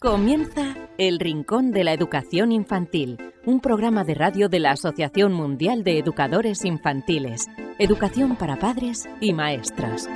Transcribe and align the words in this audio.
Comienza 0.00 0.76
El 0.96 1.18
Rincón 1.18 1.72
de 1.72 1.82
la 1.82 1.92
Educación 1.92 2.52
Infantil, 2.52 3.18
un 3.44 3.58
programa 3.58 4.04
de 4.04 4.14
radio 4.14 4.48
de 4.48 4.60
la 4.60 4.70
Asociación 4.70 5.32
Mundial 5.32 5.82
de 5.82 5.98
Educadores 5.98 6.64
Infantiles, 6.64 7.46
Educación 7.80 8.36
para 8.36 8.60
Padres 8.60 9.08
y 9.20 9.32
Maestras. 9.32 10.08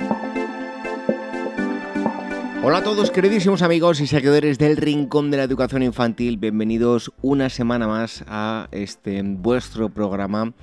Hola 2.63 2.77
a 2.77 2.83
todos 2.83 3.11
queridísimos 3.11 3.61
amigos 3.61 3.99
y 3.99 4.07
seguidores 4.07 4.57
del 4.57 4.77
Rincón 4.77 5.31
de 5.31 5.35
la 5.35 5.43
Educación 5.43 5.83
Infantil, 5.83 6.37
bienvenidos 6.37 7.11
una 7.21 7.49
semana 7.49 7.85
más 7.85 8.23
a 8.25 8.69
este 8.71 9.21
vuestro 9.21 9.89
programa 9.89 10.53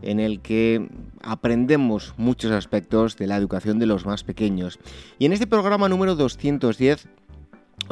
en 0.00 0.18
el 0.18 0.40
que 0.40 0.88
aprendemos 1.22 2.14
muchos 2.16 2.50
aspectos 2.52 3.16
de 3.16 3.26
la 3.26 3.36
educación 3.36 3.78
de 3.78 3.86
los 3.86 4.06
más 4.06 4.24
pequeños. 4.24 4.78
Y 5.18 5.26
en 5.26 5.32
este 5.32 5.46
programa 5.46 5.88
número 5.88 6.16
210 6.16 7.06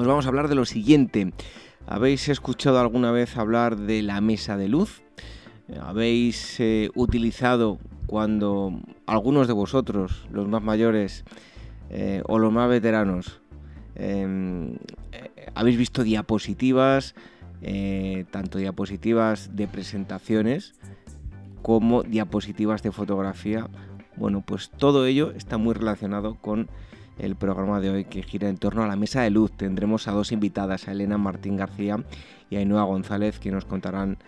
os 0.01 0.07
vamos 0.07 0.25
a 0.25 0.29
hablar 0.29 0.49
de 0.49 0.55
lo 0.55 0.65
siguiente. 0.65 1.33
¿Habéis 1.87 2.29
escuchado 2.29 2.81
alguna 2.81 3.13
vez 3.13 3.37
hablar 3.37 3.77
de 3.77 4.03
la 4.03 4.21
mesa 4.23 4.57
de 4.57 4.69
luz? 4.69 5.03
¿Habéis 5.81 6.59
eh, 6.59 6.91
utilizado 6.95 7.79
cuando 8.07 8.81
algunos 9.07 9.47
de 9.47 9.53
vosotros, 9.53 10.27
los 10.33 10.49
más 10.49 10.63
mayores 10.63 11.25
eh, 11.91 12.23
o 12.27 12.39
los 12.39 12.51
más 12.51 12.69
veteranos, 12.69 13.43
em, 13.95 14.73
eh, 15.13 15.51
habéis 15.55 15.77
visto 15.77 16.03
diapositivas, 16.03 17.15
tanto 18.31 18.57
diapositivas 18.57 19.55
de 19.55 19.69
presentaciones 19.69 20.73
como 21.61 22.03
diapositivas 22.05 22.83
de 22.83 22.91
fotografía? 22.91 23.69
Bueno, 24.17 24.43
pues 24.47 24.71
todo 24.71 25.05
ello 25.05 25.33
está 25.33 25.59
muy 25.59 25.75
relacionado 25.75 26.37
con 26.37 26.71
el 27.21 27.37
programa 27.37 27.81
de 27.81 27.91
hoy 27.91 28.05
que 28.05 28.23
gira 28.23 28.49
en 28.49 28.57
torno 28.57 28.83
a 28.83 28.87
la 28.87 28.97
mesa 28.97 29.23
de 29.23 29.31
luz. 29.31 29.53
Tendremos 29.53 30.09
a 30.09 30.13
dos 30.13 30.33
invitadas, 30.33 30.89
a 30.89 30.93
Elena 30.93 31.19
Martín 31.19 31.57
García 31.57 32.03
y 32.49 32.57
a 32.57 32.61
Ainhoa 32.61 32.85
González, 32.85 33.39
que 33.39 33.51
nos 33.51 33.65
contarán 33.65 34.19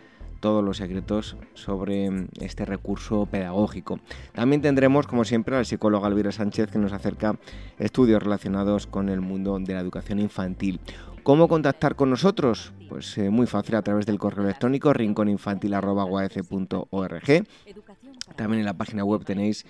todos 0.41 0.62
los 0.62 0.78
secretos 0.78 1.36
sobre 1.55 2.11
mm, 2.11 2.28
este 2.41 2.64
recurso 2.64 3.27
pedagógico. 3.27 4.00
También 4.34 4.61
tendremos, 4.61 5.06
como 5.06 5.25
siempre, 5.25 5.56
al 5.56 5.64
psicólogo 5.64 6.05
Alvira 6.05 6.33
Sánchez, 6.33 6.70
que 6.70 6.78
nos 6.78 6.92
acerca 6.92 7.39
estudios 7.78 8.22
relacionados 8.22 8.86
con 8.86 9.08
el 9.08 9.20
mundo 9.20 9.58
de 9.58 9.72
la 9.72 9.80
educación 9.80 10.19
infantil. 10.19 10.80
¿Cómo 11.22 11.47
contactar 11.47 11.95
con 11.95 12.11
nosotros? 12.11 12.72
Pues 12.89 13.17
eh, 13.17 13.30
muy 13.30 13.47
fácil 13.47 13.77
a 13.77 13.83
través 13.83 14.06
del 14.06 14.19
correo 14.19 14.45
electrónico 14.45 14.92
rinconinfantil.org. 14.92 17.45
También 18.34 18.61
en 18.61 18.67
la 18.67 18.74
página 18.74 19.05
web 19.05 19.24
tenéis 19.24 19.64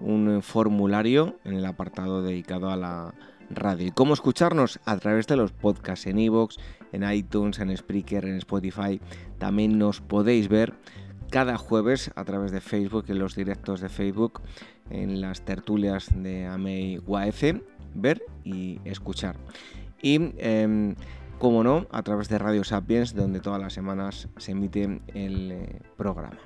un 0.00 0.42
formulario 0.42 1.36
en 1.44 1.54
el 1.54 1.66
apartado 1.66 2.22
dedicado 2.22 2.70
a 2.70 2.76
la 2.76 3.14
radio. 3.50 3.86
¿Y 3.86 3.90
cómo 3.90 4.14
escucharnos? 4.14 4.80
A 4.84 4.96
través 4.98 5.26
de 5.26 5.36
los 5.36 5.52
podcasts 5.52 6.06
en 6.06 6.18
iVoox, 6.18 6.56
en 6.92 7.10
iTunes, 7.10 7.58
en 7.58 7.76
Spreaker, 7.76 8.24
en 8.24 8.36
Spotify. 8.36 9.00
También 9.38 9.78
nos 9.78 10.00
podéis 10.00 10.48
ver 10.48 10.74
cada 11.30 11.56
jueves 11.56 12.10
a 12.14 12.24
través 12.24 12.52
de 12.52 12.60
Facebook, 12.60 13.06
en 13.08 13.18
los 13.18 13.34
directos 13.34 13.80
de 13.80 13.88
Facebook, 13.88 14.40
en 14.90 15.20
las 15.20 15.42
tertulias 15.42 16.08
de 16.14 16.46
AMEI 16.46 17.02
UAF, 17.06 17.42
ver 17.94 18.22
y 18.44 18.80
escuchar. 18.84 19.36
Y 20.00 20.32
em, 20.38 20.94
como 21.38 21.62
no, 21.64 21.86
a 21.90 22.02
través 22.02 22.28
de 22.28 22.38
Radio 22.38 22.64
Sapiens, 22.64 23.14
donde 23.14 23.40
todas 23.40 23.60
las 23.60 23.72
semanas 23.72 24.28
se 24.36 24.52
emite 24.52 25.00
el 25.14 25.52
eh, 25.52 25.80
programa. 25.96 26.38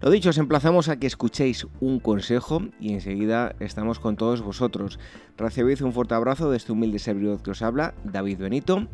Lo 0.00 0.10
dicho, 0.10 0.30
os 0.30 0.38
emplazamos 0.38 0.88
a 0.88 0.98
que 0.98 1.06
escuchéis 1.06 1.66
un 1.80 2.00
consejo 2.00 2.62
y 2.78 2.92
enseguida 2.92 3.54
estamos 3.60 3.98
con 3.98 4.16
todos 4.16 4.42
vosotros. 4.42 4.98
Recibid 5.36 5.82
un 5.82 5.92
fuerte 5.92 6.14
abrazo 6.14 6.50
de 6.50 6.56
este 6.56 6.72
humilde 6.72 6.98
servidor 6.98 7.42
que 7.42 7.50
os 7.50 7.62
habla, 7.62 7.94
David 8.04 8.38
Benito. 8.38 8.86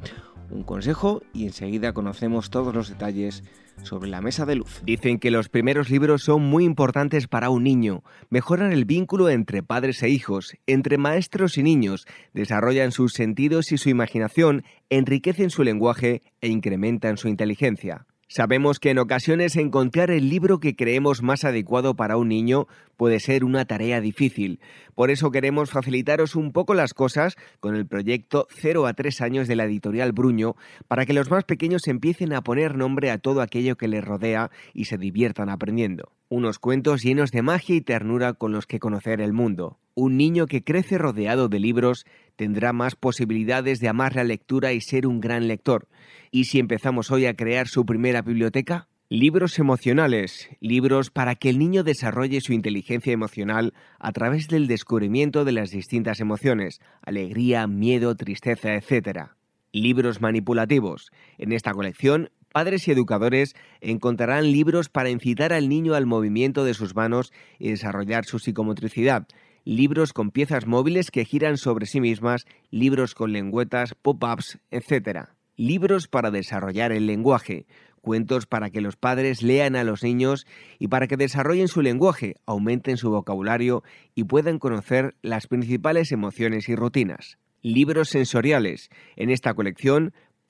Un 0.52 0.64
consejo 0.64 1.22
y 1.32 1.46
enseguida 1.46 1.94
conocemos 1.94 2.50
todos 2.50 2.74
los 2.74 2.90
detalles 2.90 3.42
sobre 3.82 4.10
la 4.10 4.20
mesa 4.20 4.44
de 4.44 4.56
luz. 4.56 4.82
Dicen 4.84 5.18
que 5.18 5.30
los 5.30 5.48
primeros 5.48 5.88
libros 5.88 6.24
son 6.24 6.42
muy 6.42 6.64
importantes 6.64 7.26
para 7.26 7.48
un 7.48 7.64
niño. 7.64 8.04
Mejoran 8.28 8.70
el 8.70 8.84
vínculo 8.84 9.30
entre 9.30 9.62
padres 9.62 10.02
e 10.02 10.10
hijos, 10.10 10.54
entre 10.66 10.98
maestros 10.98 11.56
y 11.56 11.62
niños, 11.62 12.06
desarrollan 12.34 12.92
sus 12.92 13.14
sentidos 13.14 13.72
y 13.72 13.78
su 13.78 13.88
imaginación, 13.88 14.62
enriquecen 14.90 15.48
su 15.48 15.64
lenguaje 15.64 16.22
e 16.42 16.48
incrementan 16.48 17.16
su 17.16 17.28
inteligencia. 17.28 18.06
Sabemos 18.34 18.80
que 18.80 18.88
en 18.88 18.98
ocasiones 18.98 19.56
encontrar 19.56 20.10
el 20.10 20.30
libro 20.30 20.58
que 20.58 20.74
creemos 20.74 21.20
más 21.20 21.44
adecuado 21.44 21.96
para 21.96 22.16
un 22.16 22.28
niño 22.28 22.66
puede 22.96 23.20
ser 23.20 23.44
una 23.44 23.66
tarea 23.66 24.00
difícil. 24.00 24.58
Por 24.94 25.10
eso 25.10 25.30
queremos 25.30 25.68
facilitaros 25.68 26.34
un 26.34 26.50
poco 26.50 26.72
las 26.72 26.94
cosas 26.94 27.36
con 27.60 27.76
el 27.76 27.86
proyecto 27.86 28.46
0 28.48 28.86
a 28.86 28.94
3 28.94 29.20
años 29.20 29.48
de 29.48 29.56
la 29.56 29.64
editorial 29.64 30.12
Bruño 30.12 30.56
para 30.88 31.04
que 31.04 31.12
los 31.12 31.30
más 31.30 31.44
pequeños 31.44 31.86
empiecen 31.88 32.32
a 32.32 32.40
poner 32.40 32.74
nombre 32.74 33.10
a 33.10 33.18
todo 33.18 33.42
aquello 33.42 33.76
que 33.76 33.88
les 33.88 34.02
rodea 34.02 34.50
y 34.72 34.86
se 34.86 34.96
diviertan 34.96 35.50
aprendiendo. 35.50 36.10
Unos 36.34 36.58
cuentos 36.58 37.02
llenos 37.02 37.30
de 37.30 37.42
magia 37.42 37.76
y 37.76 37.82
ternura 37.82 38.32
con 38.32 38.52
los 38.52 38.66
que 38.66 38.78
conocer 38.78 39.20
el 39.20 39.34
mundo. 39.34 39.78
Un 39.94 40.16
niño 40.16 40.46
que 40.46 40.64
crece 40.64 40.96
rodeado 40.96 41.50
de 41.50 41.60
libros 41.60 42.06
tendrá 42.36 42.72
más 42.72 42.96
posibilidades 42.96 43.80
de 43.80 43.88
amar 43.90 44.16
la 44.16 44.24
lectura 44.24 44.72
y 44.72 44.80
ser 44.80 45.06
un 45.06 45.20
gran 45.20 45.46
lector. 45.46 45.88
¿Y 46.30 46.44
si 46.44 46.58
empezamos 46.58 47.10
hoy 47.10 47.26
a 47.26 47.34
crear 47.34 47.68
su 47.68 47.84
primera 47.84 48.22
biblioteca? 48.22 48.88
Libros 49.10 49.58
emocionales, 49.58 50.48
libros 50.60 51.10
para 51.10 51.34
que 51.34 51.50
el 51.50 51.58
niño 51.58 51.82
desarrolle 51.82 52.40
su 52.40 52.54
inteligencia 52.54 53.12
emocional 53.12 53.74
a 53.98 54.10
través 54.12 54.48
del 54.48 54.68
descubrimiento 54.68 55.44
de 55.44 55.52
las 55.52 55.68
distintas 55.70 56.18
emociones, 56.18 56.80
alegría, 57.02 57.66
miedo, 57.66 58.14
tristeza, 58.14 58.72
etc. 58.72 59.32
Libros 59.70 60.22
manipulativos. 60.22 61.10
En 61.36 61.52
esta 61.52 61.72
colección, 61.72 62.30
padres 62.52 62.86
y 62.86 62.92
educadores 62.92 63.54
encontrarán 63.80 64.52
libros 64.52 64.88
para 64.88 65.10
incitar 65.10 65.52
al 65.52 65.68
niño 65.68 65.94
al 65.94 66.06
movimiento 66.06 66.64
de 66.64 66.74
sus 66.74 66.94
manos 66.94 67.32
y 67.58 67.70
desarrollar 67.70 68.24
su 68.24 68.38
psicomotricidad, 68.38 69.26
libros 69.64 70.12
con 70.12 70.30
piezas 70.30 70.66
móviles 70.66 71.10
que 71.10 71.24
giran 71.24 71.56
sobre 71.56 71.86
sí 71.86 72.00
mismas, 72.00 72.46
libros 72.70 73.14
con 73.14 73.32
lengüetas, 73.32 73.94
pop-ups, 73.94 74.58
etc. 74.70 75.28
Libros 75.56 76.08
para 76.08 76.30
desarrollar 76.30 76.92
el 76.92 77.06
lenguaje, 77.06 77.66
cuentos 78.00 78.46
para 78.46 78.70
que 78.70 78.80
los 78.80 78.96
padres 78.96 79.42
lean 79.42 79.76
a 79.76 79.84
los 79.84 80.02
niños 80.02 80.46
y 80.78 80.88
para 80.88 81.06
que 81.06 81.16
desarrollen 81.16 81.68
su 81.68 81.80
lenguaje, 81.80 82.34
aumenten 82.44 82.96
su 82.96 83.10
vocabulario 83.10 83.82
y 84.14 84.24
puedan 84.24 84.58
conocer 84.58 85.14
las 85.22 85.46
principales 85.46 86.12
emociones 86.12 86.68
y 86.68 86.74
rutinas. 86.74 87.38
Libros 87.62 88.08
sensoriales. 88.08 88.90
En 89.14 89.30
esta 89.30 89.54
colección 89.54 90.12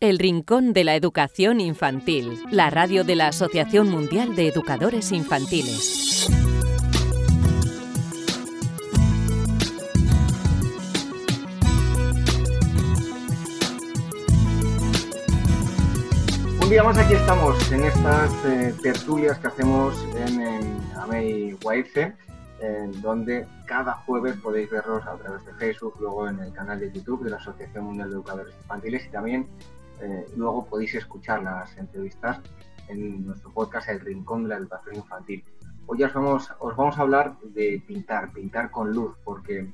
El 0.00 0.18
Rincón 0.18 0.72
de 0.72 0.84
la 0.84 0.96
Educación 0.96 1.60
Infantil, 1.60 2.38
la 2.50 2.68
radio 2.68 3.04
de 3.04 3.16
la 3.16 3.28
Asociación 3.28 3.90
Mundial 3.90 4.34
de 4.36 4.48
Educadores 4.48 5.12
Infantiles. 5.12 6.28
Un 16.62 16.70
día 16.70 16.82
más 16.82 16.98
aquí 16.98 17.14
estamos 17.14 17.72
en 17.72 17.84
estas 17.84 18.32
eh, 18.44 18.74
tertulias 18.82 19.38
que 19.38 19.46
hacemos 19.46 19.94
en, 20.16 20.40
en 20.40 20.80
AMEI 20.96 21.56
donde 23.00 23.46
cada 23.66 23.94
jueves 24.06 24.36
podéis 24.42 24.70
verlos 24.70 25.04
a 25.06 25.16
través 25.16 25.44
de 25.44 25.52
Facebook, 25.54 25.94
luego 26.00 26.28
en 26.28 26.38
el 26.40 26.52
canal 26.52 26.80
de 26.80 26.90
YouTube 26.90 27.24
de 27.24 27.30
la 27.30 27.36
Asociación 27.36 27.84
Mundial 27.84 28.08
de 28.08 28.14
Educadores 28.14 28.54
Infantiles 28.62 29.06
y 29.06 29.10
también 29.10 29.46
eh, 30.04 30.26
luego 30.36 30.66
podéis 30.66 30.94
escuchar 30.94 31.42
las 31.42 31.76
entrevistas 31.78 32.40
en 32.88 33.26
nuestro 33.26 33.50
podcast 33.52 33.88
El 33.88 34.00
Rincón 34.00 34.42
de 34.42 34.50
la 34.50 34.56
Educación 34.56 34.96
Infantil. 34.96 35.42
Hoy 35.86 36.02
os 36.02 36.12
vamos, 36.12 36.52
os 36.58 36.76
vamos 36.76 36.98
a 36.98 37.02
hablar 37.02 37.38
de 37.40 37.82
pintar, 37.86 38.30
pintar 38.30 38.70
con 38.70 38.92
luz, 38.92 39.16
porque 39.24 39.72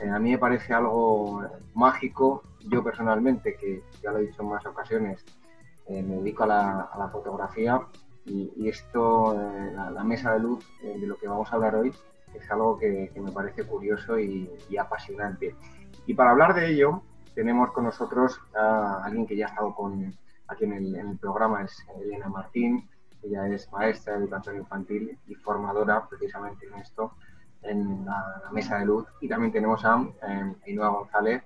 eh, 0.00 0.08
a 0.08 0.18
mí 0.18 0.32
me 0.32 0.38
parece 0.38 0.74
algo 0.74 1.44
mágico. 1.74 2.42
Yo 2.68 2.82
personalmente, 2.82 3.56
que 3.56 3.84
ya 4.02 4.10
lo 4.10 4.18
he 4.18 4.26
dicho 4.26 4.42
en 4.42 4.48
más 4.48 4.66
ocasiones, 4.66 5.24
eh, 5.86 6.02
me 6.02 6.16
dedico 6.16 6.42
a 6.44 6.46
la, 6.98 7.08
fotografía 7.12 7.80
y, 8.24 8.68
esto, 8.68 9.36
la, 9.74 10.04
mesa 10.04 10.34
de 10.34 10.40
luz 10.40 10.64
de 10.82 11.06
lo 11.06 11.16
que 11.16 11.26
vamos 11.26 11.50
a 11.52 11.56
hablar 11.56 11.76
hoy, 11.76 11.92
es 12.34 12.50
algo 12.50 12.76
que, 12.76 13.12
me 13.16 13.32
parece 13.32 13.64
curioso 13.64 14.18
y, 14.18 14.50
y 14.68 14.76
apasionante. 14.76 15.54
Y 16.06 16.14
para 16.14 16.32
hablar 16.32 16.54
de 16.54 16.72
ello, 16.72 17.02
tenemos 17.34 17.70
con 17.72 17.84
nosotros 17.84 18.40
a 18.54 19.04
alguien 19.04 19.26
que 19.26 19.36
ya 19.36 19.46
ha 19.46 19.48
estado 19.50 19.74
con, 19.74 20.14
aquí 20.48 20.64
en 20.64 20.72
el, 20.72 21.18
programa, 21.18 21.62
es 21.62 21.84
Elena 22.00 22.28
Martín. 22.28 22.88
Ella 23.22 23.46
es 23.48 23.70
maestra 23.72 24.14
de 24.14 24.20
educación 24.20 24.56
infantil 24.56 25.18
y 25.26 25.34
formadora 25.34 26.06
precisamente 26.08 26.66
en 26.66 26.74
esto, 26.74 27.12
en 27.62 28.04
la, 28.04 28.50
mesa 28.52 28.78
de 28.78 28.86
luz. 28.86 29.06
Y 29.20 29.28
también 29.28 29.52
tenemos 29.52 29.84
a 29.84 30.02
eh, 30.26 30.76
González, 30.76 31.42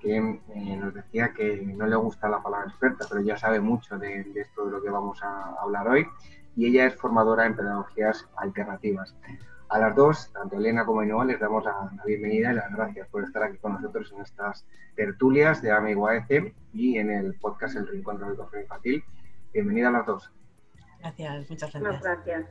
que 0.00 0.16
eh, 0.16 0.76
nos 0.76 0.94
decía 0.94 1.32
que 1.32 1.62
no 1.74 1.86
le 1.86 1.96
gusta 1.96 2.28
la 2.28 2.42
palabra 2.42 2.68
experta, 2.68 3.06
pero 3.08 3.22
ya 3.22 3.36
sabe 3.36 3.60
mucho 3.60 3.98
de, 3.98 4.20
esto 4.34 4.66
de 4.66 4.70
lo 4.72 4.82
que 4.82 4.90
vamos 4.90 5.22
a 5.22 5.54
hablar 5.60 5.88
hoy. 5.88 6.06
Y 6.54 6.66
ella 6.66 6.86
es 6.86 6.94
formadora 6.94 7.46
en 7.46 7.56
pedagogías 7.56 8.28
alternativas. 8.36 9.14
A 9.76 9.78
las 9.78 9.94
dos, 9.94 10.32
tanto 10.32 10.56
Elena 10.56 10.86
como 10.86 11.00
Ainhoa, 11.00 11.26
les 11.26 11.38
damos 11.38 11.62
la, 11.62 11.90
bienvenida 12.06 12.50
y 12.50 12.54
las 12.54 12.72
gracias 12.72 13.06
por 13.08 13.24
estar 13.24 13.42
aquí 13.42 13.58
con 13.58 13.74
nosotros 13.74 14.10
en 14.10 14.22
estas 14.22 14.64
tertulias 14.94 15.60
de 15.60 15.70
AME 15.70 15.94
y 16.72 16.96
en 16.96 17.10
el 17.10 17.34
podcast 17.34 17.76
El 17.76 17.86
Rincón 17.86 18.16
de 18.16 18.22
la 18.22 18.28
Educación 18.28 18.62
Infantil. 18.62 19.04
Bienvenida 19.52 19.88
a 19.88 19.90
las 19.90 20.06
dos. 20.06 20.32
Gracias, 21.00 21.50
muchas 21.50 21.72
gracias. 21.74 22.02
gracias. 22.02 22.46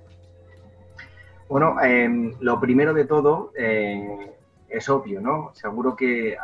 Bueno, 1.50 1.82
em, 1.82 2.32
lo 2.42 2.60
primero 2.60 2.94
de 2.94 3.06
todo 3.06 3.52
eh, 3.58 4.36
es 4.70 4.88
obvio, 4.88 5.20
¿no? 5.20 5.50
Seguro 5.56 5.96
que 5.96 6.38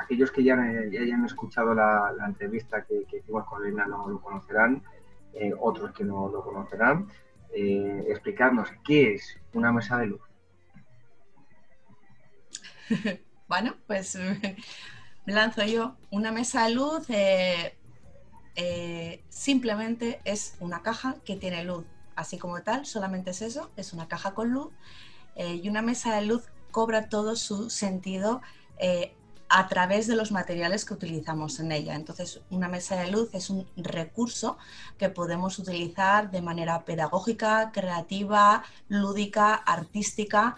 aquellos 0.00 0.30
que 0.30 0.44
ya, 0.44 0.54
hayan 0.54 1.24
escuchado 1.24 1.74
la, 1.74 2.14
entrevista 2.24 2.84
que, 2.84 3.04
hicimos 3.12 3.44
con 3.44 3.66
Elena 3.66 3.88
no 3.88 4.06
lo 4.06 4.20
conocerán, 4.20 4.84
eh, 5.32 5.52
otros 5.58 5.90
que 5.90 6.04
no 6.04 6.28
lo 6.28 6.44
conocerán. 6.44 7.08
Eh, 7.52 8.04
explicarnos 8.08 8.70
qué 8.84 9.14
es 9.14 9.36
una 9.52 9.72
mesa 9.72 9.98
de 9.98 10.06
luz. 10.06 10.27
bueno, 13.48 13.74
pues 13.86 14.16
me 15.26 15.32
lanzo 15.32 15.64
yo. 15.64 15.96
Una 16.10 16.32
mesa 16.32 16.64
de 16.66 16.74
luz 16.74 17.06
eh, 18.60 19.22
simplemente 19.28 20.20
es 20.24 20.56
una 20.58 20.82
caja 20.82 21.14
que 21.24 21.36
tiene 21.36 21.62
luz, 21.62 21.84
así 22.16 22.38
como 22.38 22.60
tal, 22.60 22.86
solamente 22.86 23.30
es 23.30 23.40
eso, 23.40 23.70
es 23.76 23.92
una 23.92 24.08
caja 24.08 24.34
con 24.34 24.50
luz 24.50 24.72
eh, 25.36 25.60
y 25.62 25.68
una 25.68 25.80
mesa 25.80 26.16
de 26.16 26.22
luz 26.22 26.42
cobra 26.72 27.08
todo 27.08 27.36
su 27.36 27.70
sentido 27.70 28.42
eh, 28.78 29.14
a 29.48 29.68
través 29.68 30.08
de 30.08 30.16
los 30.16 30.32
materiales 30.32 30.84
que 30.84 30.94
utilizamos 30.94 31.60
en 31.60 31.70
ella. 31.70 31.94
Entonces, 31.94 32.40
una 32.50 32.66
mesa 32.66 32.96
de 32.96 33.12
luz 33.12 33.30
es 33.32 33.48
un 33.48 33.64
recurso 33.76 34.58
que 34.98 35.08
podemos 35.08 35.60
utilizar 35.60 36.32
de 36.32 36.42
manera 36.42 36.84
pedagógica, 36.84 37.70
creativa, 37.70 38.64
lúdica, 38.88 39.54
artística 39.54 40.56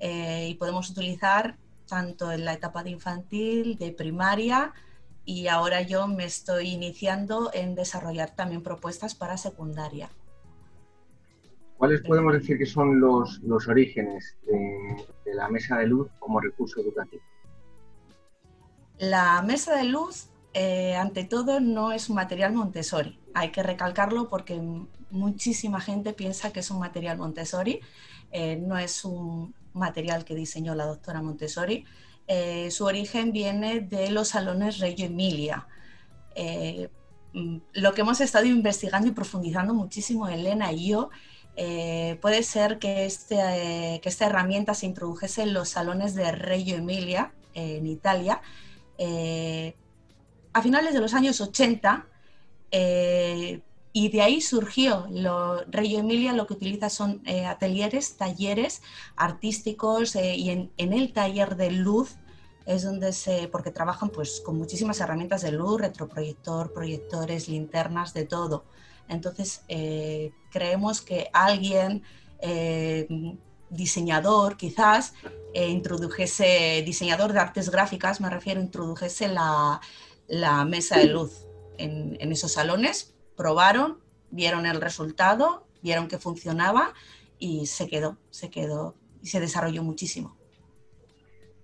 y 0.00 0.54
podemos 0.56 0.90
utilizar 0.90 1.56
tanto 1.86 2.32
en 2.32 2.44
la 2.44 2.52
etapa 2.52 2.82
de 2.82 2.90
infantil, 2.90 3.78
de 3.78 3.92
primaria, 3.92 4.72
y 5.24 5.48
ahora 5.48 5.82
yo 5.82 6.06
me 6.06 6.24
estoy 6.24 6.68
iniciando 6.68 7.50
en 7.52 7.74
desarrollar 7.74 8.34
también 8.34 8.62
propuestas 8.62 9.14
para 9.14 9.36
secundaria. 9.36 10.08
¿Cuáles 11.76 12.00
podemos 12.02 12.32
decir 12.32 12.56
que 12.56 12.64
son 12.64 13.00
los, 13.00 13.40
los 13.42 13.68
orígenes 13.68 14.36
de, 14.46 15.34
la 15.34 15.48
mesa 15.48 15.76
de 15.78 15.88
luz 15.88 16.08
como 16.18 16.40
recurso 16.40 16.80
educativo? 16.80 17.22
La 18.98 19.42
mesa 19.42 19.76
de 19.76 19.84
luz, 19.84 20.30
eh, 20.54 20.94
ante 20.96 21.24
todo, 21.24 21.60
no 21.60 21.92
es 21.92 22.08
un 22.08 22.16
material 22.16 22.54
Montessori. 22.54 23.20
Hay 23.34 23.50
que 23.50 23.62
recalcarlo 23.62 24.28
porque 24.30 24.58
muchísima 25.10 25.80
gente 25.80 26.14
piensa 26.14 26.50
que 26.50 26.60
es 26.60 26.70
un 26.70 26.78
material 26.78 27.18
Montessori. 27.18 27.80
Eh, 28.30 28.56
no 28.56 28.78
es 28.78 29.04
un 29.04 29.54
material 29.76 30.24
que 30.24 30.34
diseñó 30.34 30.74
la 30.74 30.86
doctora 30.86 31.22
Montessori. 31.22 31.84
Eh, 32.26 32.70
su 32.70 32.84
origen 32.84 33.32
viene 33.32 33.80
de 33.80 34.10
los 34.10 34.28
salones 34.28 34.78
Reggio 34.78 35.06
Emilia. 35.06 35.68
Eh, 36.34 36.88
mm, 37.32 37.58
lo 37.74 37.94
que 37.94 38.00
hemos 38.00 38.20
estado 38.20 38.46
investigando 38.46 39.08
y 39.08 39.12
profundizando 39.12 39.74
muchísimo 39.74 40.28
Elena 40.28 40.72
y 40.72 40.88
yo, 40.88 41.10
eh, 41.56 42.18
puede 42.20 42.42
ser 42.42 42.78
que, 42.78 43.06
este, 43.06 44.00
que, 44.02 44.08
esta 44.08 44.26
herramienta 44.26 44.74
se 44.74 44.86
introdujese 44.86 45.42
en 45.42 45.54
los 45.54 45.70
salones 45.70 46.14
de 46.14 46.32
Reggio 46.32 46.76
Emilia, 46.76 47.32
en 47.54 47.86
Italia, 47.86 48.42
a 50.52 50.62
finales 50.62 50.92
de 50.92 51.00
los 51.00 51.14
años 51.14 51.40
80, 51.40 52.06
y 53.96 54.10
de 54.10 54.20
ahí 54.20 54.42
surgió, 54.42 55.06
lo, 55.08 55.62
Emilia 55.72 56.34
lo 56.34 56.46
que 56.46 56.52
utiliza 56.52 56.90
son 56.90 57.22
eh, 57.24 57.46
atelieres, 57.46 58.18
talleres 58.18 58.82
artísticos 59.16 60.14
eh, 60.16 60.36
y 60.36 60.50
en, 60.50 60.70
el 60.76 61.14
taller 61.14 61.56
de 61.56 61.70
luz 61.70 62.16
es 62.66 62.82
donde 62.82 63.14
se, 63.14 63.48
porque 63.48 63.70
trabajan 63.70 64.10
pues 64.10 64.42
con 64.44 64.58
muchísimas 64.58 65.00
herramientas 65.00 65.40
de 65.40 65.52
luz, 65.52 65.80
retroproyector, 65.80 66.74
proyectores, 66.74 67.48
linternas, 67.48 68.12
de 68.12 68.26
todo. 68.26 68.66
Entonces 69.08 69.62
eh, 69.68 70.30
creemos 70.50 71.00
que 71.00 71.30
alguien, 71.32 72.02
diseñador 73.70 74.58
quizás, 74.58 75.14
introdujese, 75.54 76.82
diseñador 76.84 77.32
de 77.32 77.38
artes 77.38 77.70
gráficas, 77.70 78.20
me 78.20 78.28
refiero, 78.28 78.60
introdujese 78.60 79.28
la, 79.28 79.80
mesa 80.66 80.98
de 80.98 81.06
luz 81.06 81.46
en, 81.78 82.18
en 82.20 82.30
esos 82.30 82.52
salones 82.52 83.15
probaron, 83.36 83.98
vieron 84.30 84.66
el 84.66 84.80
resultado, 84.80 85.66
vieron 85.82 86.08
que 86.08 86.18
funcionaba 86.18 86.92
y 87.38 87.66
se 87.66 87.88
quedó, 87.88 88.16
se 88.30 88.50
quedó 88.50 88.94
y 89.22 89.26
se 89.28 89.40
desarrolló 89.40 89.82
muchísimo. 89.82 90.36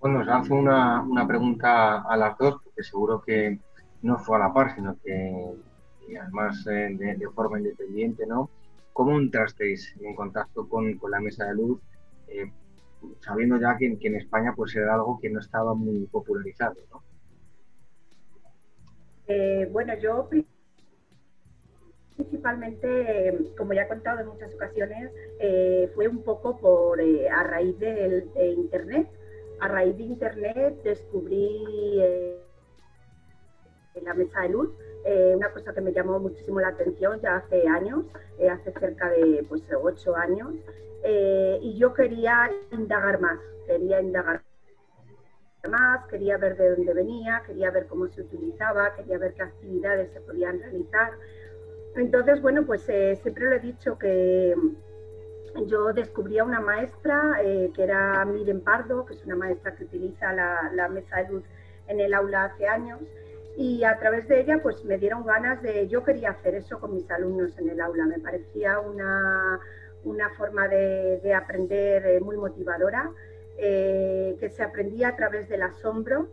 Bueno, 0.01 0.21
os 0.21 0.27
lanzo 0.27 0.55
una, 0.55 1.27
pregunta 1.29 2.03
a 2.03 2.17
las 2.17 2.37
dos, 2.37 2.61
porque 2.63 2.83
seguro 2.83 3.23
que 3.23 3.61
no 4.03 4.19
fue 4.19 4.37
a 4.37 4.41
la 4.41 4.53
par, 4.53 4.75
sino 4.75 4.97
que 5.01 5.55
además 6.21 6.67
eh, 6.67 6.97
de, 7.17 7.29
forma 7.31 7.59
independiente, 7.59 8.27
¿no? 8.27 8.51
¿Cómo 8.93 9.17
entrasteis 9.17 9.95
en 10.01 10.15
contacto 10.15 10.69
con, 10.69 10.99
la 11.09 11.21
mesa 11.21 11.47
de 11.47 11.55
luz, 11.55 11.81
eh, 12.27 12.51
sabiendo 13.21 13.59
ya 13.61 13.77
que, 13.77 13.97
en 14.01 14.17
España 14.17 14.53
pues 14.57 14.75
era 14.75 14.95
algo 14.95 15.21
que 15.21 15.31
no 15.31 15.39
estaba 15.39 15.73
muy 15.73 16.07
popularizado, 16.07 16.75
¿no? 16.91 17.03
Eh, 19.29 19.69
bueno, 19.71 19.95
yo 19.99 20.29
principalmente, 22.17 23.53
como 23.57 23.73
ya 23.73 23.83
he 23.83 23.89
contado 23.89 24.21
en 24.21 24.29
muchas 24.29 24.53
ocasiones, 24.55 25.11
eh, 25.39 25.91
fue 25.95 26.09
un 26.09 26.23
poco 26.23 26.59
por 26.59 27.01
eh, 27.01 27.29
a 27.29 27.43
raíz 27.43 27.79
de, 27.79 28.27
Internet. 28.57 29.09
A 29.61 29.69
raíz 29.69 29.97
de 29.97 30.03
Internet 30.05 30.83
descubrí 30.83 32.01
eh, 32.01 32.39
la 34.03 34.15
mesa 34.15 34.43
de 34.43 34.49
luz, 34.49 34.71
una 35.35 35.51
cosa 35.51 35.73
que 35.75 35.81
me 35.81 35.93
llamó 35.93 36.19
muchísimo 36.19 36.61
la 36.61 36.69
atención 36.69 37.21
ya 37.21 37.37
hace 37.37 37.67
años, 37.67 38.05
hace 38.51 38.73
cerca 38.73 39.11
de 39.11 39.45
pues, 39.49 39.63
ocho 39.81 40.17
años, 40.17 40.55
y 41.05 41.77
yo 41.77 41.93
quería 41.93 42.51
indagar 42.71 43.21
más, 43.21 43.39
quería 43.67 44.01
indagar 44.01 44.43
más, 45.69 46.07
quería 46.09 46.37
ver 46.39 46.57
de 46.57 46.71
dónde 46.71 46.95
venía, 46.95 47.43
quería 47.47 47.71
ver 47.71 47.87
cómo 47.87 48.09
se 48.09 48.23
utilizaba, 48.23 48.95
quería 48.95 49.19
ver 49.19 49.35
qué 49.35 49.43
actividades 49.43 50.13
se 50.13 50.21
podían 50.21 50.61
realizar. 50.61 51.13
Entonces, 51.97 52.41
bueno, 52.41 52.65
pues 52.65 52.89
eh, 52.89 53.19
siempre 53.23 53.45
lo 53.45 53.57
he 53.57 53.61
dicho 53.61 53.99
que 53.99 54.55
yo 55.67 55.93
descubrí 55.93 56.39
a 56.39 56.45
una 56.45 56.61
maestra 56.61 57.39
eh, 57.43 57.71
que 57.75 57.83
era 57.83 58.25
Miren 58.25 58.63
Pardo, 58.63 59.05
que 59.05 59.15
es 59.15 59.25
una 59.25 59.37
maestra 59.37 59.75
que 59.75 59.85
utiliza 59.85 60.33
la, 60.33 60.89
mesa 60.89 61.19
de 61.19 61.29
luz 61.29 61.45
en 61.89 62.01
el 62.01 62.15
aula 62.15 62.45
hace 62.45 62.67
años 62.67 63.01
y 63.59 63.85
a 63.85 63.99
través 63.99 64.27
de 64.29 64.41
ella 64.41 64.61
pues 64.63 64.83
me 64.85 64.97
dieron 64.97 65.27
ganas 65.27 65.61
de, 65.63 65.87
yo 65.89 66.03
quería 66.05 66.31
hacer 66.31 66.55
eso 66.55 66.81
con 66.81 66.95
mis 66.95 67.11
alumnos 67.11 67.59
en 67.59 67.69
el 67.69 67.83
aula, 67.83 68.07
me 68.07 68.19
parecía 68.19 68.81
una, 68.81 69.61
forma 70.39 70.69
de, 70.69 71.35
aprender 71.35 72.07
eh, 72.07 72.21
muy 72.21 72.39
motivadora, 72.39 73.11
que 73.59 74.51
se 74.51 74.63
aprendía 74.63 75.09
a 75.09 75.17
través 75.17 75.49
del 75.51 75.63
asombro 75.63 76.29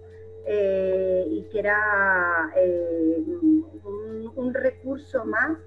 eh, 0.51 1.27
y 1.29 1.43
que 1.43 1.59
era 1.59 2.51
eh, 2.55 3.23
un, 4.35 4.51
recurso 4.51 5.23
más 5.23 5.59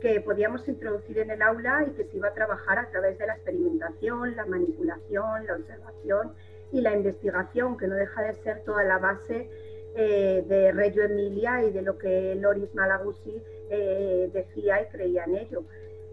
que 0.00 0.20
podíamos 0.20 0.68
introducir 0.68 1.18
en 1.18 1.32
el 1.32 1.42
aula 1.42 1.84
y 1.88 1.90
que 1.96 2.04
se 2.04 2.18
iba 2.18 2.28
a 2.28 2.34
trabajar 2.34 2.78
a 2.78 2.88
través 2.88 3.18
de 3.18 3.26
la 3.26 3.34
experimentación, 3.34 4.36
la 4.36 4.46
manipulación, 4.46 5.44
la 5.44 5.56
observación 5.56 6.34
y 6.70 6.80
la 6.82 6.94
investigación, 6.94 7.76
que 7.76 7.88
no 7.88 7.96
deja 7.96 8.22
de 8.22 8.34
ser 8.34 8.62
toda 8.62 8.84
la 8.84 8.98
base 8.98 9.50
eh, 9.96 10.44
de 10.46 10.70
Reggio 10.70 11.02
Emilia 11.02 11.64
y 11.64 11.72
de 11.72 11.82
lo 11.82 11.98
que 11.98 12.36
Loris 12.36 12.72
Malaguzzi 12.76 13.42
decía 13.68 14.82
y 14.82 14.86
creía 14.86 15.24
en 15.24 15.34
ello. 15.34 15.64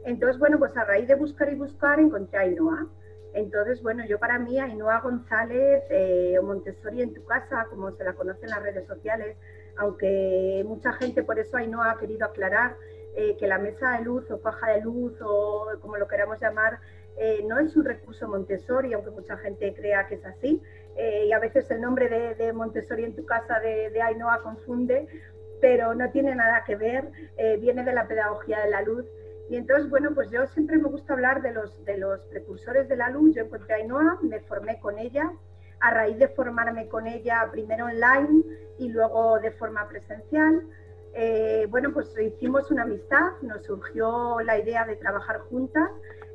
Entonces, 0.03 0.39
bueno, 0.39 0.57
pues 0.57 0.75
a 0.75 0.83
raíz 0.83 1.07
de 1.07 1.13
buscar 1.13 1.53
y 1.53 1.55
buscar 1.55 1.99
encontré 1.99 2.39
a 2.39 2.41
Ainhoa. 2.41 2.87
Entonces, 3.35 3.83
bueno, 3.83 4.05
yo 4.05 4.17
para 4.17 4.39
mí, 4.39 4.57
Ainhoa 4.59 5.01
González 5.01 5.83
eh, 5.89 6.37
o 6.39 6.43
Montessori 6.43 7.01
en 7.01 7.13
tu 7.13 7.25
casa, 7.25 7.67
como 7.69 7.91
se 7.91 8.05
la 8.05 8.13
conoce 8.13 8.45
en 8.45 8.51
las 8.51 8.63
redes 8.63 8.87
sociales, 8.87 9.35
aunque 9.75 10.63
mucha 10.65 10.93
gente 10.93 11.21
por 11.21 11.37
eso 11.37 11.57
Ainhoa 11.57 11.91
ha 11.91 11.97
querido 11.97 12.25
aclarar 12.25 12.77
eh, 13.13 13.35
que 13.37 13.45
la 13.45 13.57
mesa 13.57 13.97
de 13.97 14.05
luz 14.05 14.31
o 14.31 14.37
faja 14.37 14.71
de 14.71 14.81
luz 14.81 15.19
o 15.21 15.67
como 15.81 15.97
lo 15.97 16.07
queramos 16.07 16.39
llamar, 16.39 16.79
eh, 17.17 17.43
no 17.45 17.59
es 17.59 17.75
un 17.75 17.83
recurso 17.83 18.25
Montessori, 18.29 18.93
aunque 18.93 19.11
mucha 19.11 19.35
gente 19.35 19.73
crea 19.73 20.07
que 20.07 20.15
es 20.15 20.25
así. 20.25 20.61
y 20.97 21.33
a 21.33 21.39
veces 21.39 21.69
el 21.71 21.81
nombre 21.81 22.07
de, 22.07 22.53
Montessori 22.53 23.03
en 23.03 23.17
tu 23.17 23.25
casa 23.25 23.59
de, 23.59 23.89
de, 23.89 24.01
Ainhoa 24.01 24.43
confunde, 24.43 25.07
pero 25.59 25.93
no 25.93 26.09
tiene 26.11 26.33
nada 26.35 26.63
que 26.65 26.77
ver, 26.77 27.11
viene 27.59 27.83
de 27.83 27.91
la 27.91 28.07
pedagogía 28.07 28.61
de 28.61 28.69
la 28.69 28.81
luz 28.81 29.05
Y 29.49 29.57
entonces, 29.57 29.89
bueno, 29.89 30.11
pues 30.13 30.29
yo 30.31 30.45
siempre 30.47 30.77
me 30.77 30.89
gusta 30.89 31.13
hablar 31.13 31.41
de 31.41 31.53
los, 31.53 31.83
de 31.85 31.97
los 31.97 32.19
precursores 32.25 32.87
de 32.87 32.95
la 32.97 33.09
luz. 33.09 33.35
Yo 33.35 33.43
encontré 33.43 33.73
a 33.73 33.77
Ainhoa, 33.77 34.19
me 34.21 34.39
formé 34.41 34.79
con 34.79 34.97
ella. 34.97 35.31
A 35.81 35.91
raíz 35.91 36.17
de 36.17 36.29
formarme 36.29 36.87
con 36.87 37.05
ella, 37.05 37.47
primero 37.51 37.85
online 37.85 38.43
y 38.79 38.89
luego 38.89 39.39
de 39.39 39.51
forma 39.51 39.87
presencial, 39.87 40.63
eh, 41.17 41.65
bueno, 41.69 41.93
pues 41.93 42.13
hicimos 42.19 42.69
una 42.71 42.83
amistad, 42.83 43.31
nos 43.41 43.63
surgió 43.63 44.41
la 44.41 44.57
idea 44.57 44.85
de 44.85 44.97
trabajar 44.97 45.39
juntas, 45.49 45.89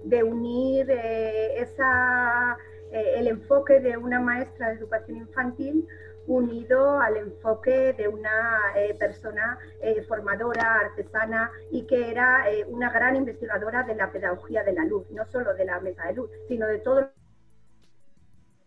de 0.05 0.23
unir 0.23 0.91
eh, 0.91 1.61
esa, 1.61 2.57
eh, 2.91 3.15
el 3.17 3.29
enfoque 3.29 3.81
de 3.81 3.99
una 3.99 4.21
maestra 4.21 4.69
de 4.69 4.77
educación 4.77 5.19
infantil 5.19 5.87
unido 6.31 7.01
al 7.01 7.17
enfoque 7.17 7.93
de 7.93 8.07
una 8.07 8.61
persona 8.99 9.59
formadora, 10.07 10.81
artesana 10.87 11.51
y 11.71 11.87
que 11.87 12.11
era 12.11 12.45
una 12.69 12.91
gran 12.91 13.17
investigadora 13.17 13.83
de 13.83 13.97
la 13.97 14.13
pedagogía 14.13 14.63
de 14.63 14.73
la 14.73 14.85
luz, 14.85 15.11
no 15.11 15.27
solo 15.27 15.55
de 15.55 15.65
la 15.65 15.81
mesa 15.81 16.07
de 16.07 16.15
luz, 16.15 16.31
sino 16.47 16.67
de 16.67 16.79
todo 16.79 17.11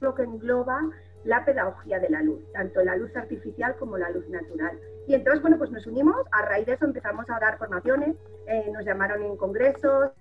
lo 0.02 0.14
que 0.14 0.24
engloba 0.24 0.82
la 1.24 1.46
pedagogía 1.46 2.00
de 2.00 2.10
la 2.10 2.22
luz, 2.22 2.44
tanto 2.52 2.84
la 2.84 2.98
luz 2.98 3.16
artificial 3.16 3.78
como 3.78 3.98
la 3.98 4.10
luz 4.10 4.28
natural. 4.28 4.78
Y 5.08 5.16
entonces, 5.16 5.42
bueno, 5.42 5.58
pues 5.58 5.72
nos 5.72 5.88
unimos, 5.88 6.18
a 6.32 6.46
raíz 6.46 6.66
de 6.66 6.74
eso 6.74 6.86
empezamos 6.86 7.30
a 7.30 7.40
dar 7.40 7.58
formaciones, 7.58 8.18
eh, 8.48 8.70
nos 8.74 8.84
llamaron 8.84 9.24
en 9.24 9.38
congresos, 9.38 10.12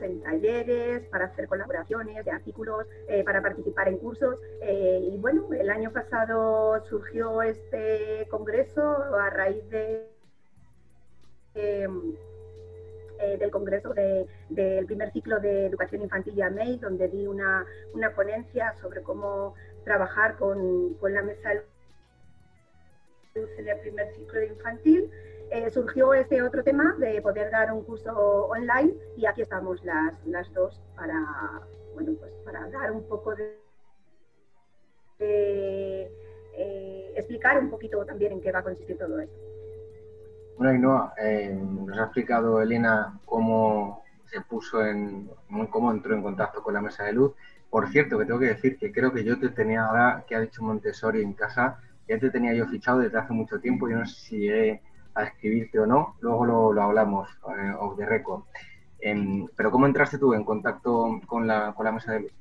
en 0.00 0.22
talleres, 0.22 1.02
para 1.08 1.26
hacer 1.26 1.46
colaboraciones 1.48 2.24
de 2.24 2.30
artículos, 2.30 2.86
eh, 3.08 3.24
para 3.24 3.42
participar 3.42 3.88
en 3.88 3.98
cursos. 3.98 4.36
Eh, 4.62 5.10
y 5.12 5.16
bueno, 5.18 5.48
el 5.52 5.70
año 5.70 5.92
pasado 5.92 6.84
surgió 6.84 7.42
este 7.42 8.26
congreso 8.30 8.82
a 8.82 9.30
raíz 9.30 9.68
de, 9.70 10.06
del 13.38 13.50
congreso 13.50 13.92
del 14.48 14.86
primer 14.86 15.12
ciclo 15.12 15.40
de 15.40 15.66
educación 15.66 16.02
infantil 16.02 16.34
y 16.36 16.42
AMEI, 16.42 16.78
donde 16.78 17.08
di 17.08 17.26
una, 17.26 17.66
una 17.92 18.14
ponencia 18.14 18.74
sobre 18.80 19.02
cómo 19.02 19.54
trabajar 19.84 20.36
con, 20.36 20.94
con 20.94 21.12
la 21.12 21.22
mesa 21.22 21.52
en 23.34 23.68
el 23.68 23.78
primer 23.80 24.12
ciclo 24.14 24.40
de 24.40 24.46
infantil, 24.48 25.10
eh, 25.50 25.68
surgió 25.70 26.14
este 26.14 26.42
otro 26.42 26.62
tema 26.62 26.94
de 26.98 27.20
poder 27.20 27.50
dar 27.50 27.72
un 27.72 27.82
curso 27.82 28.46
online 28.46 28.94
y 29.16 29.26
aquí 29.26 29.42
estamos 29.42 29.82
las, 29.84 30.14
las 30.26 30.52
dos 30.54 30.80
para, 30.94 31.60
bueno, 31.94 32.12
pues 32.18 32.32
para 32.44 32.68
dar 32.68 32.92
un 32.92 33.02
poco 33.08 33.34
de, 33.34 33.58
eh, 35.18 37.12
explicar 37.16 37.58
un 37.58 37.68
poquito 37.68 38.04
también 38.04 38.32
en 38.32 38.40
qué 38.40 38.52
va 38.52 38.60
a 38.60 38.62
consistir 38.62 38.96
todo 38.96 39.18
esto. 39.18 39.36
Bueno, 40.56 40.72
Ainhoa, 40.72 41.14
eh, 41.20 41.52
nos 41.52 41.98
ha 41.98 42.04
explicado 42.04 42.62
Elena 42.62 43.18
cómo 43.24 44.04
se 44.26 44.40
puso 44.42 44.84
en, 44.86 45.28
cómo 45.70 45.90
entró 45.90 46.14
en 46.14 46.22
contacto 46.22 46.62
con 46.62 46.74
la 46.74 46.80
mesa 46.80 47.04
de 47.04 47.12
luz. 47.12 47.34
Por 47.68 47.88
cierto, 47.88 48.18
que 48.18 48.24
tengo 48.24 48.38
que 48.38 48.46
decir 48.46 48.78
que 48.78 48.92
creo 48.92 49.12
que 49.12 49.24
yo 49.24 49.38
te 49.38 49.48
tenía 49.48 49.86
ahora 49.86 50.24
que 50.28 50.36
ha 50.36 50.40
dicho 50.40 50.62
Montessori 50.62 51.22
en 51.22 51.32
casa, 51.32 51.80
ya 52.08 52.18
te 52.18 52.30
tenía 52.30 52.54
yo 52.54 52.66
fichado 52.66 53.00
desde 53.00 53.18
hace 53.18 53.32
mucho 53.32 53.60
tiempo, 53.60 53.88
yo 53.88 53.96
no 53.96 54.06
sé 54.06 54.20
si 54.20 54.38
llegué 54.38 54.82
a 55.20 55.24
escribirte 55.24 55.78
o 55.78 55.86
no, 55.86 56.16
luego 56.20 56.72
lo, 56.72 56.82
hablamos 56.82 57.28
eh, 57.48 57.72
off 57.78 57.96
the. 57.96 58.06
Em, 59.02 59.46
pero 59.56 59.70
¿cómo 59.70 59.86
entraste 59.86 60.18
tú 60.18 60.34
en 60.34 60.44
contacto 60.44 61.20
con 61.26 61.46
la, 61.46 61.72
con 61.74 61.84
la 61.84 61.92
mesa 61.92 62.12
de 62.12 62.20
luz? 62.20 62.32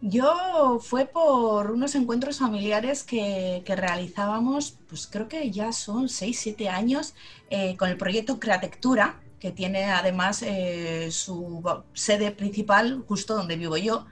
Yo 0.00 0.78
fue 0.80 1.06
por 1.06 1.72
unos 1.72 1.96
encuentros 1.96 2.38
familiares 2.38 3.02
que, 3.02 3.64
realizábamos, 3.66 4.78
pues 4.88 5.08
creo 5.08 5.26
que 5.28 5.50
ya 5.50 5.72
son 5.72 6.08
6, 6.08 6.38
7 6.38 6.68
años, 6.68 7.14
eh, 7.50 7.76
con 7.76 7.88
el 7.88 7.96
proyecto 7.96 8.38
Createctura, 8.38 9.16
que 9.40 9.50
tiene 9.50 9.86
además 9.86 10.42
eh, 10.42 11.08
su 11.10 11.62
sede 11.94 12.30
principal 12.30 13.04
justo 13.08 13.34
donde 13.34 13.56
vivo 13.56 13.76
yo, 13.76 14.06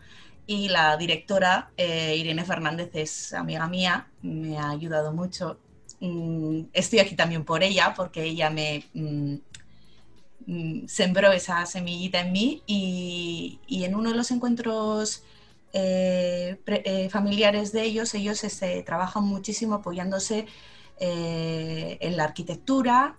y 0.47 0.69
la 0.69 0.97
directora, 0.97 1.71
eh, 1.77 2.17
Irene 2.17 2.45
Fernández, 2.45 2.91
es 2.95 3.33
amiga 3.33 3.69
mía, 3.69 4.09
me 4.23 4.59
ha 4.59 4.71
ayudado 4.71 5.13
mucho. 5.13 5.59
Mm, 6.01 6.63
estoy 6.73 6.99
aquí 6.99 7.15
también 7.15 7.45
por 7.45 7.63
ella, 7.63 7.95
porque 7.97 8.25
ella 8.25 8.51
me 8.51 8.85
mm, 8.95 9.35
mm, 10.47 10.89
sembró 10.89 11.33
esa 11.33 11.65
semillita 11.67 12.21
en 12.21 12.33
mí 12.33 12.63
y, 12.67 13.61
en 13.69 13.95
uno 13.95 14.11
de 14.11 14.17
los 14.17 14.31
encuentros 14.31 15.23
eh, 15.73 16.61
eh, 16.67 17.09
familiares 17.11 17.73
de 17.73 17.83
ellos, 17.83 18.15
ellos 18.15 18.45
este, 18.45 18.83
trabajan 18.83 19.25
muchísimo 19.25 19.75
apoyándose 19.77 20.47
en 20.99 22.17
la 22.17 22.25
arquitectura, 22.25 23.19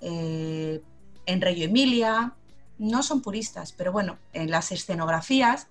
en 0.00 1.40
Reyo 1.42 1.66
Emilia, 1.66 2.32
no 2.78 3.02
son 3.02 3.20
puristas, 3.20 3.72
pero 3.72 3.92
bueno, 3.92 4.18
en 4.32 4.50
las 4.50 4.72
escenografías. 4.72 5.66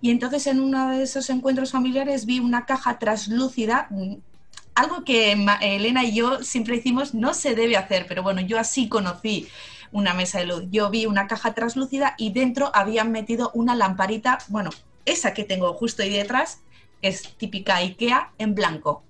Y 0.00 0.10
entonces 0.10 0.46
en 0.46 0.60
uno 0.60 0.90
de 0.90 1.02
esos 1.02 1.28
encuentros 1.30 1.72
familiares 1.72 2.24
vi 2.24 2.40
una 2.40 2.64
caja 2.66 2.98
traslúcida, 2.98 3.88
algo 4.74 5.04
que 5.04 5.32
Elena 5.60 6.04
y 6.04 6.14
yo 6.14 6.42
siempre 6.42 6.76
decimos 6.76 7.14
no 7.14 7.34
se 7.34 7.54
debe 7.54 7.76
hacer, 7.76 8.06
pero 8.08 8.22
bueno, 8.22 8.40
yo 8.40 8.58
así 8.58 8.88
conocí 8.88 9.48
una 9.90 10.14
mesa 10.14 10.38
de 10.38 10.46
luz. 10.46 10.64
Yo 10.70 10.90
vi 10.90 11.06
una 11.06 11.26
caja 11.26 11.52
traslúcida 11.54 12.14
y 12.18 12.32
dentro 12.32 12.70
habían 12.74 13.12
metido 13.12 13.50
una 13.54 13.74
lamparita, 13.74 14.38
bueno, 14.48 14.70
esa 15.04 15.34
que 15.34 15.44
tengo 15.44 15.74
justo 15.74 16.02
ahí 16.02 16.10
detrás, 16.10 16.60
es 17.02 17.34
típica 17.36 17.76
IKEA 17.76 18.32
en 18.38 18.54
blanco. 18.54 19.04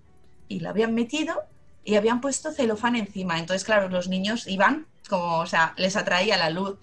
Y 0.49 0.61
la 0.61 0.71
habían 0.71 0.95
metido 0.95 1.37
y 1.85 1.95
habían 1.95 2.21
puesto 2.21 2.53
celofán 2.53 2.97
encima. 2.97 3.39
Entonces, 3.39 3.65
claro, 3.65 3.89
los 3.89 4.09
niños 4.09 4.47
iban 4.47 4.87
como, 5.09 5.39
o 5.39 5.47
sea, 5.47 5.75
les 5.77 5.97
atraía 5.97 6.37
la 6.37 6.51
luz. 6.51 6.77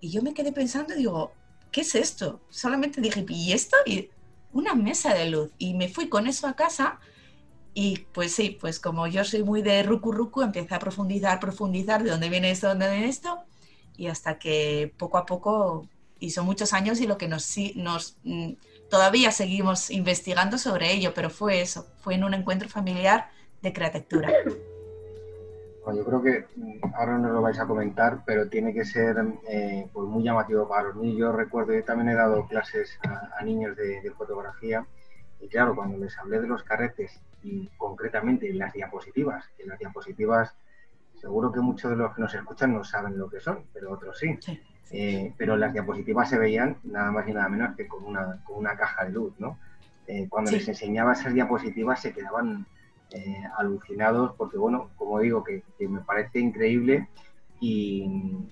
Y 0.00 0.10
yo 0.10 0.22
me 0.22 0.34
quedé 0.34 0.52
pensando 0.52 0.94
y 0.94 0.98
digo, 0.98 1.32
¿qué 1.72 1.80
es 1.80 1.94
esto? 1.94 2.40
Solamente 2.50 3.00
dije, 3.00 3.24
¿y 3.28 3.52
esto? 3.52 3.76
Y 3.86 4.10
una 4.52 4.74
mesa 4.74 5.14
de 5.14 5.30
luz. 5.30 5.50
Y 5.58 5.74
me 5.74 5.88
fui 5.88 6.08
con 6.08 6.26
eso 6.26 6.46
a 6.46 6.54
casa 6.54 6.98
y 7.80 8.06
pues 8.12 8.34
sí, 8.34 8.58
pues 8.60 8.80
como 8.80 9.06
yo 9.06 9.22
soy 9.22 9.44
muy 9.44 9.62
de 9.62 9.84
ruku 9.84 10.10
ruku, 10.10 10.42
empecé 10.42 10.74
a 10.74 10.80
profundizar, 10.80 11.38
profundizar 11.38 12.02
de 12.02 12.10
dónde 12.10 12.28
viene 12.28 12.50
esto, 12.50 12.66
dónde 12.66 12.90
viene 12.90 13.08
esto. 13.08 13.38
Y 13.96 14.08
hasta 14.08 14.36
que 14.40 14.92
poco 14.98 15.16
a 15.16 15.24
poco, 15.24 15.86
y 16.18 16.30
son 16.30 16.44
muchos 16.44 16.72
años 16.72 17.00
y 17.00 17.06
lo 17.06 17.18
que 17.18 17.28
nos, 17.28 17.56
nos 17.76 18.16
mm, 18.24 18.54
todavía 18.90 19.30
seguimos 19.30 19.90
investigando 19.92 20.58
sobre 20.58 20.92
ello, 20.92 21.12
pero 21.14 21.30
fue 21.30 21.60
eso, 21.60 21.86
fue 22.00 22.16
en 22.16 22.24
un 22.24 22.34
encuentro 22.34 22.68
familiar 22.68 23.30
de 23.62 23.72
createctura 23.72 24.28
yo 25.94 26.04
creo 26.04 26.22
que 26.22 26.46
mm, 26.56 26.94
ahora 26.94 27.18
no 27.18 27.30
lo 27.30 27.42
vais 27.42 27.58
a 27.58 27.66
comentar, 27.66 28.22
pero 28.26 28.48
tiene 28.48 28.72
que 28.72 28.84
ser 28.84 29.16
eh, 29.48 29.88
pues 29.92 30.08
muy 30.08 30.22
llamativo 30.22 30.68
para 30.68 30.84
los 30.88 30.96
niños. 30.96 31.18
Yo 31.18 31.32
recuerdo, 31.32 31.74
yo 31.74 31.84
también 31.84 32.10
he 32.10 32.14
dado 32.14 32.46
clases 32.46 32.98
a, 33.02 33.42
niños 33.44 33.76
de, 33.76 34.10
fotografía 34.16 34.84
y 35.40 35.48
claro, 35.48 35.74
cuando 35.74 35.98
les 35.98 36.16
hablé 36.18 36.40
de 36.40 36.48
los 36.48 36.62
carretes 36.62 37.20
y 37.42 37.68
concretamente 37.76 38.52
las 38.52 38.72
diapositivas, 38.72 39.48
que 39.56 39.66
las 39.66 39.78
diapositivas 39.78 40.54
seguro 41.20 41.52
que 41.52 41.60
muchos 41.60 41.90
de 41.90 41.96
los 41.96 42.14
que 42.14 42.22
nos 42.22 42.34
escuchan 42.34 42.72
no 42.72 42.84
saben 42.84 43.18
lo 43.18 43.28
que 43.28 43.40
son, 43.40 43.64
pero 43.72 43.92
otros 43.92 44.18
sí. 44.18 44.38
Eh, 44.90 45.34
pero 45.36 45.56
las 45.56 45.72
diapositivas 45.72 46.30
se 46.30 46.38
veían 46.38 46.78
nada 46.84 47.10
más 47.10 47.28
y 47.28 47.32
nada 47.32 47.48
menos 47.48 47.76
que 47.76 47.86
con 47.86 48.04
una, 48.04 48.42
con 48.44 48.56
una 48.56 48.76
caja 48.76 49.04
de 49.04 49.12
luz, 49.12 49.34
¿no? 49.38 49.58
Eh, 50.06 50.26
cuando 50.28 50.50
les 50.50 50.66
enseñaba 50.66 51.12
esas 51.12 51.34
diapositivas 51.34 52.00
se 52.00 52.14
quedaban 52.14 52.66
eh, 53.10 53.42
alucinados 53.58 54.34
porque, 54.36 54.56
bueno, 54.56 54.90
como 54.96 55.20
digo, 55.20 55.44
que, 55.44 55.62
me 55.80 56.00
parece 56.00 56.40
increíble 56.40 57.08
y, 57.60 58.48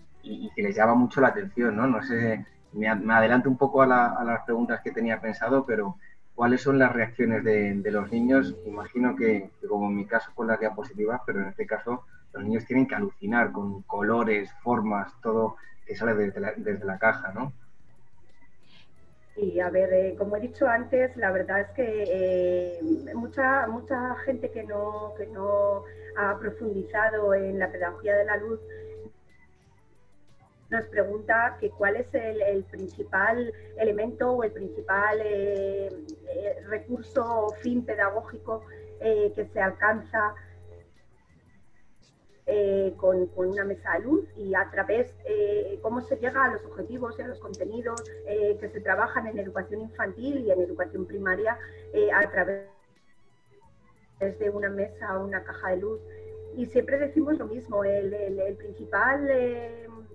que 0.54 0.62
les 0.62 0.76
llama 0.76 0.94
mucho 0.94 1.20
la 1.20 1.28
atención, 1.28 1.76
¿no? 1.76 1.86
No 1.86 2.02
sé, 2.02 2.44
me, 2.72 2.88
adelanto 2.88 3.48
un 3.48 3.56
poco 3.56 3.80
a, 3.82 3.86
las 3.86 4.44
preguntas 4.44 4.80
que 4.82 4.90
tenía 4.90 5.20
pensado, 5.20 5.64
pero 5.64 5.96
¿cuáles 6.36 6.60
son 6.60 6.78
las 6.78 6.92
reacciones 6.92 7.42
de, 7.42 7.90
los 7.90 8.12
niños? 8.12 8.54
Imagino 8.66 9.16
que, 9.16 9.50
como 9.66 9.88
en 9.88 9.96
mi 9.96 10.06
caso 10.06 10.30
con 10.34 10.46
las 10.46 10.60
diapositivas, 10.60 11.20
pero 11.26 11.40
en 11.40 11.48
este 11.48 11.66
caso 11.66 12.04
los 12.32 12.44
niños 12.44 12.66
tienen 12.66 12.86
que 12.86 12.94
alucinar 12.94 13.50
con 13.50 13.82
colores, 13.82 14.52
formas, 14.62 15.12
todo 15.22 15.56
que 15.86 15.96
sale 15.96 16.14
desde 16.14 16.84
la, 16.84 16.98
caja, 16.98 17.32
¿no? 17.32 17.52
Y 19.36 19.60
a 19.60 19.70
ver, 19.70 19.92
eh, 19.92 20.14
como 20.18 20.36
he 20.36 20.40
dicho 20.40 20.66
antes, 20.66 21.16
la 21.16 21.30
verdad 21.30 21.60
es 21.60 21.68
que 21.70 22.04
eh, 22.06 22.80
mucha, 23.14 23.66
mucha 23.68 24.16
gente 24.24 24.50
que 24.50 24.64
no, 24.64 25.14
que 25.16 25.26
no 25.26 25.84
ha 26.16 26.38
profundizado 26.38 27.34
en 27.34 27.58
la 27.58 27.70
pedagogía 27.70 28.16
de 28.16 28.24
la 28.24 28.36
luz 28.36 28.60
nos 30.70 30.84
pregunta 30.86 31.56
que 31.60 31.70
cuál 31.70 31.96
es 31.96 32.12
el, 32.14 32.64
principal 32.64 33.52
elemento 33.78 34.32
o 34.32 34.42
el 34.42 34.52
principal 34.52 35.18
eh, 35.22 35.90
recurso 36.66 37.22
o 37.24 37.54
fin 37.56 37.84
pedagógico 37.84 38.64
que 38.98 39.46
se 39.52 39.60
alcanza 39.60 40.34
eh, 42.48 42.94
con, 42.96 43.28
una 43.34 43.64
mesa 43.64 43.94
de 43.94 44.04
luz 44.04 44.24
y 44.36 44.54
a 44.54 44.70
través 44.70 45.12
eh, 45.24 45.80
cómo 45.82 46.00
se 46.00 46.14
llega 46.14 46.44
a 46.44 46.52
los 46.52 46.64
objetivos 46.64 47.18
y 47.18 47.22
a 47.22 47.26
los 47.26 47.40
contenidos 47.40 48.00
eh, 48.24 48.56
que 48.60 48.68
se 48.68 48.80
trabajan 48.80 49.26
en 49.26 49.36
educación 49.40 49.80
infantil 49.80 50.38
y 50.38 50.52
en 50.52 50.60
educación 50.60 51.06
primaria 51.06 51.58
a 52.14 52.30
través 52.30 52.68
de 54.20 54.50
una 54.50 54.68
mesa 54.70 55.18
o 55.18 55.24
una 55.24 55.42
caja 55.42 55.70
de 55.70 55.78
luz. 55.78 56.00
Y 56.56 56.66
siempre 56.66 56.98
decimos 56.98 57.36
lo 57.36 57.46
mismo, 57.46 57.82
el, 57.82 58.56
principal 58.56 59.28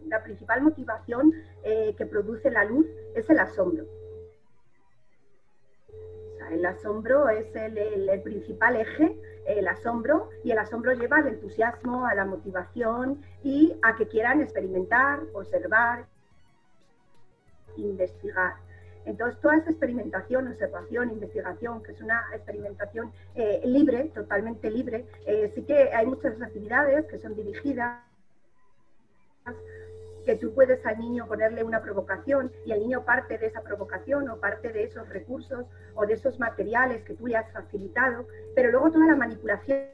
la 0.08 0.24
principal 0.24 0.62
motivación 0.62 1.34
que 1.63 2.05
produce 2.05 2.51
la 2.51 2.65
luz 2.65 2.88
es 3.15 3.29
el 3.29 3.39
asombro. 3.39 3.86
el 6.51 6.65
asombro 6.65 7.29
es 7.29 7.55
el 7.55 8.22
principal 8.24 8.75
eje 8.75 9.17
el 9.46 9.67
asombro 9.67 10.29
y 10.43 10.51
el 10.51 10.60
asombro 10.60 10.93
lleva 10.93 11.17
al 11.17 11.27
entusiasmo, 11.27 12.05
a 12.05 12.15
la 12.15 12.25
motivación 12.25 13.22
y 13.43 13.75
a 13.81 13.96
que 13.96 14.08
quieran 14.08 14.41
experimentar, 14.41 15.22
observar, 15.34 16.05
investigar. 17.77 18.55
Entonces, 19.05 19.39
toda 19.41 19.58
esa 19.58 19.72
experimentación, 19.72 20.48
observación, 20.48 21.10
investigación, 21.10 21.81
que 21.81 21.91
es 21.91 22.01
una 22.01 22.24
experimentación 22.34 23.12
eh, 23.34 23.62
libre, 23.65 24.12
totalmente 24.13 24.70
libre, 24.70 25.08
eh, 25.25 25.51
sí 25.55 25.63
que 25.63 25.91
hay 25.91 26.05
muchas 26.05 26.39
actividades 26.39 27.08
que 27.08 27.17
son 27.17 27.36
dirigidas 27.36 28.11
que 30.25 30.36
tú 30.36 30.54
puedes 30.54 30.86
al 30.86 31.00
niño 31.00 31.28
ponerle 31.28 31.63
una 31.63 31.82
provocación 31.82 32.51
y 32.66 32.72
el 32.72 32.80
niño 32.80 33.04
parte 33.04 33.38
de 33.38 33.48
esa 33.48 33.62
provocación 33.62 34.30
o 34.30 34.38
parte 34.38 34.72
de 34.72 34.84
esos 34.84 35.08
recursos 35.10 35.66
o 35.96 36.06
de 36.06 36.13
esos 36.13 36.40
materiales 36.40 37.04
que 37.04 37.16
tú 37.16 37.28
le 37.28 37.38
has 37.38 37.51
facilitado, 37.51 38.28
pero 38.56 38.72
luego 38.72 38.92
toda 38.92 39.08
la 39.08 39.16
manipulación 39.16 39.88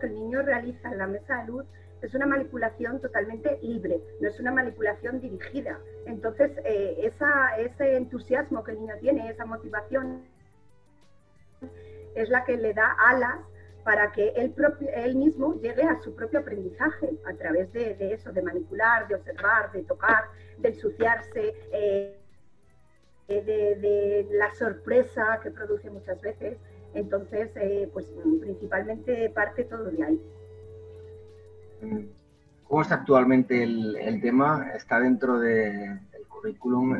que 0.00 0.06
el 0.06 0.14
niño 0.14 0.42
realiza 0.42 0.90
en 0.90 0.98
la 0.98 1.06
mesa 1.06 1.36
de 1.42 1.46
luz 1.46 1.66
es 2.02 2.14
una 2.14 2.26
manipulación 2.26 3.00
totalmente 3.00 3.58
libre, 3.62 4.00
no 4.20 4.28
es 4.28 4.38
una 4.38 4.52
manipulación 4.52 5.20
dirigida. 5.20 5.78
Entonces, 6.06 6.52
eh, 6.64 7.12
ese 7.58 7.96
entusiasmo 7.96 8.62
que 8.62 8.72
el 8.72 8.80
niño 8.80 8.94
tiene, 9.00 9.28
esa 9.30 9.44
motivación, 9.44 10.22
es 12.14 12.28
la 12.28 12.44
que 12.44 12.56
le 12.56 12.72
da 12.72 12.96
alas 13.08 13.40
para 13.88 14.12
que 14.12 14.28
él, 14.36 14.50
propio, 14.50 14.86
él 14.92 15.16
mismo 15.16 15.54
llegue 15.62 15.82
a 15.82 15.98
su 16.02 16.14
propio 16.14 16.40
aprendizaje 16.40 17.08
a 17.26 17.32
través 17.32 17.72
de, 17.72 17.96
eso, 18.12 18.30
de 18.32 18.42
manipular, 18.42 19.08
de 19.08 19.14
observar, 19.14 19.72
de 19.72 19.82
tocar, 19.84 20.24
de 20.58 20.68
ensuciarse, 20.68 21.54
eh, 21.72 22.20
de, 23.28 24.28
la 24.32 24.54
sorpresa 24.56 25.40
que 25.42 25.50
produce 25.50 25.88
muchas 25.88 26.20
veces. 26.20 26.58
Entonces, 26.92 27.50
eh, 27.56 27.88
pues 27.90 28.12
principalmente 28.42 29.30
parte 29.30 29.64
todo 29.64 29.84
de 29.84 30.04
ahí. 30.04 30.20
¿Cómo 32.64 32.82
está 32.82 32.96
actualmente 32.96 33.62
el, 33.62 34.20
tema? 34.20 34.70
¿Está 34.76 35.00
dentro 35.00 35.38
del 35.38 35.98
currículum? 36.28 36.94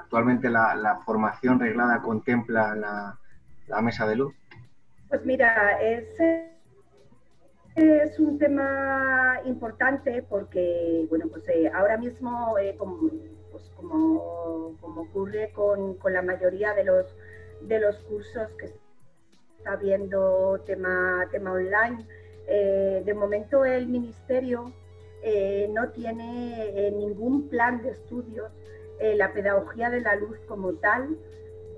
¿Actualmente 0.00 0.50
la, 0.50 1.00
formación 1.06 1.60
reglada 1.60 2.02
contempla 2.02 2.74
la 2.74 3.82
mesa 3.82 4.04
de 4.08 4.16
luz? 4.16 4.39
Pues 5.10 5.26
mira, 5.26 5.82
ese 5.82 6.52
es 7.74 8.16
un 8.20 8.38
tema 8.38 9.40
importante 9.44 10.22
porque, 10.22 11.04
bueno, 11.10 11.26
pues 11.28 11.48
eh, 11.48 11.68
ahora 11.74 11.96
mismo, 11.96 12.56
eh, 12.58 12.76
pues 13.50 13.64
como, 13.74 14.76
como, 14.80 15.00
ocurre 15.00 15.50
con, 15.52 15.98
la 16.12 16.22
mayoría 16.22 16.74
de 16.74 16.84
los, 16.84 17.06
de 17.62 17.80
los 17.80 17.96
cursos 18.04 18.52
que 18.52 18.66
está 19.58 19.74
viendo 19.74 20.62
tema, 20.64 21.26
tema 21.32 21.54
online, 21.54 22.06
eh, 22.46 23.02
de 23.04 23.14
momento 23.14 23.64
el 23.64 23.88
Ministerio 23.88 24.72
no 25.74 25.90
tiene 25.90 26.90
ningún 26.92 27.50
plan 27.50 27.82
de 27.82 27.90
estudios 27.90 28.50
la 28.98 29.34
pedagogía 29.34 29.90
de 29.90 30.00
la 30.00 30.14
luz 30.14 30.38
como 30.48 30.72
tal 30.74 31.18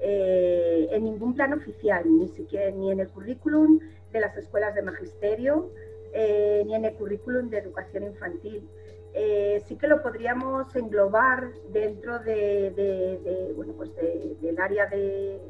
eh, 0.04 0.88
en 0.90 1.04
ningún 1.04 1.32
plan 1.32 1.52
oficial, 1.52 2.02
ni 2.04 2.26
siquiera 2.26 2.72
ni 2.72 2.90
en 2.90 2.98
el 2.98 3.08
currículum 3.08 3.78
de 4.10 4.20
las 4.20 4.36
escuelas 4.36 4.74
de 4.74 4.82
magisterio, 4.82 5.70
eh, 6.12 6.64
ni 6.66 6.74
en 6.74 6.84
el 6.84 6.94
currículum 6.94 7.48
de 7.48 7.58
educación 7.58 8.02
infantil. 8.02 8.68
Eh, 9.14 9.62
sí 9.68 9.76
que 9.76 9.86
lo 9.86 10.02
podríamos 10.02 10.74
englobar 10.74 11.52
dentro 11.70 12.18
de, 12.18 13.52
bueno, 13.54 13.74
pues 13.74 13.90
del 13.94 14.58
área 14.58 14.86
de, 14.86 15.40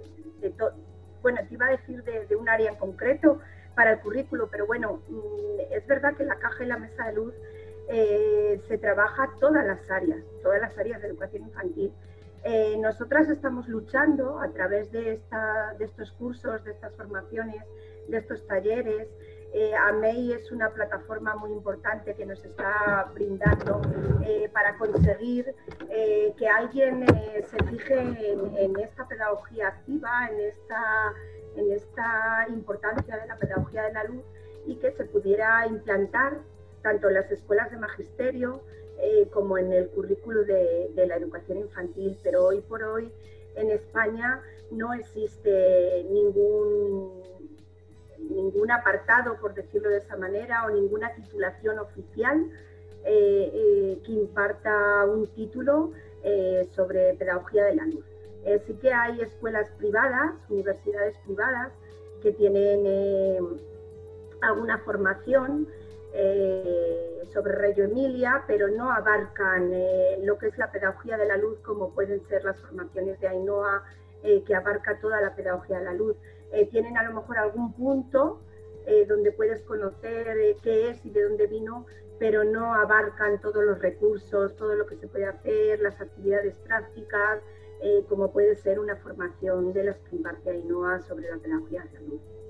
bueno, 1.22 1.40
te 1.48 1.54
iba 1.54 1.68
a 1.68 1.70
decir 1.70 2.04
de, 2.04 2.36
un 2.36 2.46
área 2.46 2.72
en 2.72 2.76
concreto 2.76 3.40
para 3.74 3.92
el 3.92 4.00
currículo, 4.00 4.48
pero 4.50 4.66
bueno, 4.66 5.00
mm, 5.08 5.60
es 5.70 5.86
verdad 5.86 6.14
que 6.14 6.24
la 6.24 6.36
caja 6.36 6.62
y 6.62 6.66
la 6.66 6.76
mesa 6.76 7.06
de 7.06 7.14
luz 7.14 7.34
se 8.68 8.78
trabaja 8.78 9.30
todas 9.40 9.64
las 9.64 9.90
áreas, 9.90 10.22
todas 10.42 10.60
las 10.60 10.76
áreas 10.76 11.00
de 11.00 11.08
educación 11.08 11.44
infantil 11.44 11.92
eh, 12.44 12.76
nosotras 12.78 13.28
estamos 13.28 13.68
luchando 13.68 14.40
a 14.40 14.50
través 14.50 14.90
de, 14.90 15.20
estos 15.80 16.12
cursos, 16.12 16.64
de 16.64 16.72
estas 16.72 16.94
formaciones, 16.96 17.62
de 18.08 18.18
estos 18.18 18.46
talleres. 18.46 19.08
Eh, 19.54 19.74
AMEI 19.74 20.32
es 20.32 20.50
una 20.50 20.70
plataforma 20.70 21.36
muy 21.36 21.52
importante 21.52 22.14
que 22.14 22.24
nos 22.24 22.42
está 22.44 23.10
brindando 23.14 23.82
eh, 24.24 24.48
para 24.52 24.76
conseguir 24.78 25.54
que 26.38 26.48
alguien 26.48 27.04
se 27.44 27.62
fije 27.64 28.00
en, 28.00 28.78
esta 28.80 29.06
pedagogía 29.06 29.68
activa, 29.68 30.28
en 31.54 31.72
esta 31.72 32.46
importancia 32.48 33.18
de 33.18 33.26
la 33.26 33.36
pedagogía 33.36 33.82
de 33.84 33.92
la 33.92 34.04
luz 34.04 34.24
y 34.66 34.76
que 34.76 34.90
se 34.92 35.04
pudiera 35.04 35.66
implantar 35.66 36.38
tanto 36.82 37.08
en 37.08 37.14
las 37.14 37.30
escuelas 37.30 37.70
de 37.70 37.76
magisterio, 37.76 38.62
eh, 39.04 39.26
como 39.32 39.58
en 39.58 39.72
el 39.72 39.88
currículo 39.88 40.44
de, 40.44 40.92
la 40.94 41.16
educación 41.16 41.58
infantil, 41.58 42.16
pero 42.22 42.44
hoy 42.44 42.60
por 42.60 42.84
hoy 42.84 43.10
en 43.56 43.72
España 43.72 44.40
no 44.70 44.94
existe 44.94 46.06
ningún, 46.08 47.20
ningún 48.30 48.70
apartado, 48.70 49.36
por 49.40 49.54
decirlo 49.54 49.88
de 49.88 49.98
esa 49.98 50.16
manera, 50.16 50.66
o 50.66 50.70
ninguna 50.70 51.12
titulación 51.16 51.80
oficial 51.80 52.48
eh, 53.04 53.50
eh, 53.52 54.02
que 54.06 54.12
imparta 54.12 55.04
un 55.06 55.26
título 55.34 55.90
sobre 56.70 57.14
pedagogía 57.14 57.64
de 57.64 57.74
la 57.74 57.86
luz. 57.86 58.04
sí 58.68 58.74
que 58.74 58.92
hay 58.92 59.20
escuelas 59.20 59.68
privadas, 59.78 60.34
universidades 60.48 61.16
privadas, 61.26 61.72
que 62.22 62.30
tienen 62.30 62.86
alguna 64.40 64.78
formación 64.78 65.66
eh, 66.14 67.22
sobre 67.32 67.54
Reggio 67.54 67.84
Emilia, 67.84 68.44
pero 68.46 68.68
no 68.68 68.92
abarcan 68.92 69.72
eh, 69.72 70.18
lo 70.22 70.36
que 70.36 70.48
es 70.48 70.58
la 70.58 70.70
pedagogía 70.70 71.16
de 71.16 71.24
la 71.26 71.38
luz 71.38 71.58
como 71.60 71.94
pueden 71.94 72.20
ser 72.26 72.44
las 72.44 72.60
formaciones 72.60 73.18
de 73.20 73.28
Ainhoa, 73.28 73.82
eh, 74.22 74.44
que 74.44 74.54
abarca 74.54 75.00
toda 75.00 75.22
la 75.22 75.34
pedagogía 75.34 75.78
de 75.78 75.84
la 75.86 75.94
luz. 75.94 76.16
tienen 76.70 76.98
a 76.98 77.02
lo 77.04 77.14
mejor 77.14 77.38
algún 77.38 77.72
punto 77.72 78.42
donde 79.08 79.30
puedes 79.32 79.62
conocer 79.62 80.56
qué 80.60 80.90
es 80.90 81.06
y 81.06 81.10
de 81.10 81.22
dónde 81.22 81.46
vino, 81.46 81.86
pero 82.18 82.44
no 82.44 82.74
abarcan 82.74 83.40
todos 83.40 83.64
los 83.64 83.78
recursos, 83.78 84.56
todo 84.56 84.74
lo 84.74 84.86
que 84.86 84.96
se 84.96 85.06
puede 85.06 85.26
hacer, 85.26 85.80
las 85.80 86.00
actividades 86.00 86.58
prácticas, 86.58 87.40
como 88.08 88.32
puede 88.32 88.54
ser 88.56 88.80
una 88.80 88.96
formación 88.96 89.72
de 89.72 89.84
las 89.84 89.98
que 90.00 90.16
imparte 90.16 90.50
Ainhoa 90.50 91.00
sobre 91.00 91.30
la 91.30 91.38
pedagogía 91.38 91.84
de 91.84 91.92
la 91.92 92.00
luz. 92.00 92.41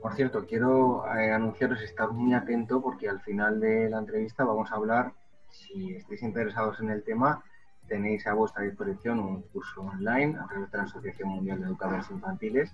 Por 0.00 0.14
cierto, 0.14 0.46
quiero 0.46 1.04
eh, 1.14 1.30
anunciaros 1.30 1.82
estar 1.82 2.10
muy 2.10 2.32
atento 2.32 2.80
porque 2.80 3.06
al 3.08 3.20
final 3.20 3.60
de 3.60 3.90
la 3.90 3.98
entrevista 3.98 4.44
vamos 4.44 4.72
a 4.72 4.76
hablar, 4.76 5.12
si 5.50 5.94
estáis 5.94 6.22
interesados 6.22 6.80
en 6.80 6.88
el 6.88 7.02
tema, 7.02 7.44
tenéis 7.86 8.26
a 8.26 8.32
vuestra 8.32 8.62
disposición 8.62 9.18
un 9.18 9.42
curso 9.42 9.82
online 9.82 10.38
a 10.38 10.46
través 10.46 10.70
de 10.70 10.78
la 10.78 10.84
Asociación 10.84 11.28
Mundial 11.28 11.60
de 11.60 11.66
Educadores 11.66 12.10
Infantiles 12.10 12.72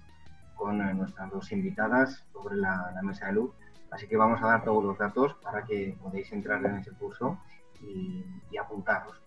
con 0.54 0.80
eh, 0.80 0.94
nuestras 0.94 1.28
dos 1.32 1.50
invitadas 1.50 2.24
sobre 2.32 2.56
la, 2.56 2.92
mesa 3.02 3.26
de 3.26 3.32
luz. 3.32 3.50
Así 3.90 4.06
que 4.06 4.16
vamos 4.16 4.40
a 4.40 4.46
dar 4.46 4.64
todos 4.64 4.84
los 4.84 4.96
datos 4.96 5.34
para 5.42 5.64
que 5.64 5.96
podáis 6.00 6.30
entrar 6.32 6.64
en 6.64 6.76
ese 6.76 6.92
curso 6.92 7.38
y, 7.80 8.56
apuntaros. 8.56 9.20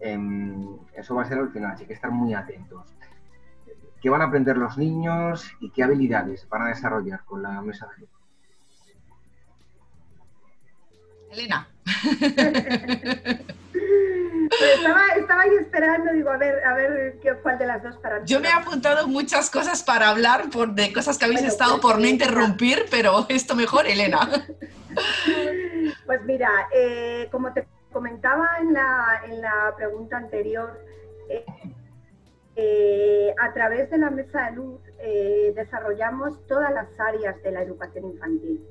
Em, 0.00 0.78
eso 0.94 1.14
va 1.14 1.22
a 1.22 1.24
ser 1.26 1.38
al 1.38 1.50
final, 1.50 1.72
así 1.72 1.86
que 1.86 1.92
estar 1.94 2.10
muy 2.10 2.34
atentos 2.34 2.96
qué 4.00 4.10
van 4.10 4.22
a 4.22 4.26
aprender 4.26 4.56
los 4.56 4.76
niños 4.76 5.50
y 5.60 5.70
qué 5.70 5.82
habilidades 5.82 6.48
van 6.48 6.62
a 6.62 6.68
desarrollar 6.68 7.24
con 7.24 7.42
la 7.42 7.60
mesa 7.62 7.88
de 7.98 8.06
Elena. 11.30 11.68
estaba, 14.76 15.42
ahí 15.42 15.50
esperando, 15.60 16.12
digo, 16.12 16.30
a 16.30 16.36
ver, 16.36 16.64
a 16.64 16.74
ver 16.74 17.18
qué 17.22 17.34
cuál 17.42 17.58
de 17.58 17.66
las 17.66 17.82
dos 17.82 17.96
para. 17.96 18.24
Yo 18.24 18.40
me 18.40 18.48
he 18.48 18.52
apuntado 18.52 19.06
muchas 19.08 19.50
cosas 19.50 19.82
para 19.82 20.08
hablar 20.08 20.50
por, 20.50 20.74
de 20.74 20.92
cosas 20.92 21.18
que 21.18 21.24
habéis 21.24 21.42
estado 21.42 21.80
por 21.80 21.98
no 21.98 22.06
interrumpir, 22.06 22.86
pero 22.90 23.26
esto 23.28 23.54
mejor, 23.54 23.86
Elena. 23.86 24.46
Pues 26.06 26.22
mira, 26.22 26.48
eh, 26.72 27.28
como 27.30 27.52
te 27.52 27.66
comentaba 27.92 28.48
en 28.60 28.72
la, 28.72 29.20
en 29.26 29.42
la 29.42 29.74
pregunta 29.76 30.16
anterior, 30.16 30.80
eh, 31.28 31.44
eh, 32.58 33.34
a 33.38 33.52
través 33.52 33.90
de 33.90 33.98
la 33.98 34.08
mesa 34.08 34.46
de 34.46 34.56
luz 34.56 34.80
eh, 34.98 35.52
desarrollamos 35.54 36.42
todas 36.46 36.72
las 36.72 36.88
áreas 36.98 37.42
de 37.42 37.52
la 37.52 37.62
educación 37.62 38.06
infantil. 38.06 38.66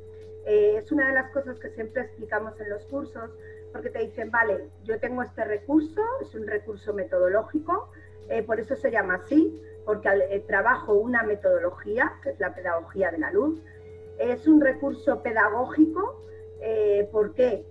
Eh, 0.48 0.78
es 0.78 0.92
una 0.92 1.08
de 1.08 1.14
las 1.14 1.32
cosas 1.32 1.60
que 1.60 1.70
siempre 1.70 2.02
explicamos 2.02 2.60
en 2.60 2.72
los 2.72 2.84
cursos, 2.86 3.30
porque 3.72 3.92
te 3.92 4.00
dicen, 4.00 4.32
vale, 4.32 4.70
yo 4.84 5.00
tengo 5.00 5.22
este 5.22 5.46
recurso, 5.46 6.02
es 6.22 6.34
un 6.34 6.48
recurso 6.48 6.94
metodológico, 6.94 7.90
por 8.48 8.60
eso 8.60 8.76
se 8.76 8.90
llama 8.90 9.22
así, 9.24 9.62
porque 9.86 10.44
trabajo 10.48 10.94
una 10.96 11.22
metodología, 11.22 12.14
que 12.24 12.32
es 12.32 12.40
la 12.40 12.56
pedagogía 12.56 13.12
de 13.12 13.20
la 13.20 13.32
luz. 13.32 13.62
Es 14.18 14.48
un 14.48 14.62
recurso 14.62 15.22
pedagógico, 15.22 16.24
¿Por 17.12 17.36
qué? 17.36 17.66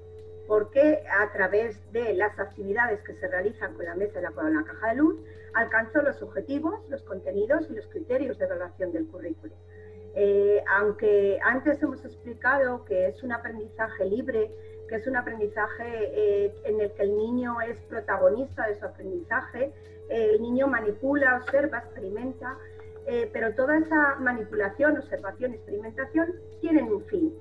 Porque 0.46 1.02
a 1.10 1.32
través 1.32 1.80
de 1.92 2.14
las 2.14 2.38
actividades 2.38 3.00
que 3.02 3.14
se 3.14 3.28
realizan 3.28 3.74
con 3.74 3.84
la 3.84 3.94
mesa 3.94 4.18
y 4.18 4.22
la, 4.22 4.64
caja 4.64 4.88
de 4.88 4.96
luz, 4.96 5.16
alcanzo 5.54 6.02
los 6.02 6.20
objetivos, 6.22 6.80
los 6.88 7.02
contenidos 7.02 7.66
y 7.70 7.74
los 7.74 7.86
criterios 7.88 8.38
de 8.38 8.44
evaluación 8.44 8.92
del 8.92 9.06
currículo. 9.06 9.54
Eh, 10.16 10.62
aunque 10.78 11.38
antes 11.42 11.82
hemos 11.82 12.04
explicado 12.04 12.84
que 12.84 13.08
es 13.08 13.22
un 13.22 13.32
aprendizaje 13.32 14.04
libre, 14.04 14.50
que 14.88 14.96
es 14.96 15.06
un 15.06 15.16
aprendizaje 15.16 15.84
eh, 15.86 16.54
en 16.64 16.80
el 16.80 16.92
que 16.92 17.02
el 17.02 17.16
niño 17.16 17.60
es 17.62 17.78
protagonista 17.88 18.66
de 18.68 18.78
su 18.78 18.84
aprendizaje, 18.84 19.72
el 20.08 20.40
niño 20.42 20.68
manipula, 20.68 21.36
observa, 21.36 21.78
experimenta, 21.78 22.58
eh, 23.06 23.28
pero 23.32 23.54
toda 23.54 23.78
esa 23.78 24.16
manipulación, 24.16 24.96
observación, 24.98 25.54
experimentación 25.54 26.34
tienen 26.60 26.90
un 26.90 27.04
fin. 27.04 27.34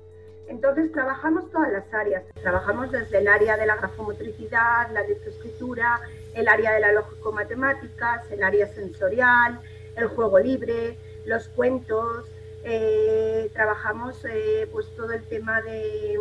Entonces 0.48 0.92
trabajamos 0.92 1.50
todas 1.50 1.72
las 1.72 1.92
áreas, 1.92 2.22
trabajamos 2.42 2.92
desde 2.92 3.18
el 3.18 3.28
área 3.28 3.56
de 3.56 3.66
la 3.66 3.76
grafomotricidad, 3.76 4.90
la 4.92 5.02
lectoescritura, 5.02 6.00
el 6.34 6.48
área 6.48 6.72
de 6.72 6.80
la 6.80 6.92
lógico-matemáticas, 6.92 8.30
el 8.30 8.42
área 8.42 8.66
sensorial, 8.68 9.58
el 9.96 10.06
juego 10.08 10.38
libre, 10.38 10.98
los 11.24 11.48
cuentos, 11.48 12.26
eh, 12.62 13.50
trabajamos 13.54 14.22
eh, 14.24 14.68
pues 14.70 14.86
todo 14.96 15.12
el 15.12 15.22
tema 15.24 15.62
de 15.62 16.18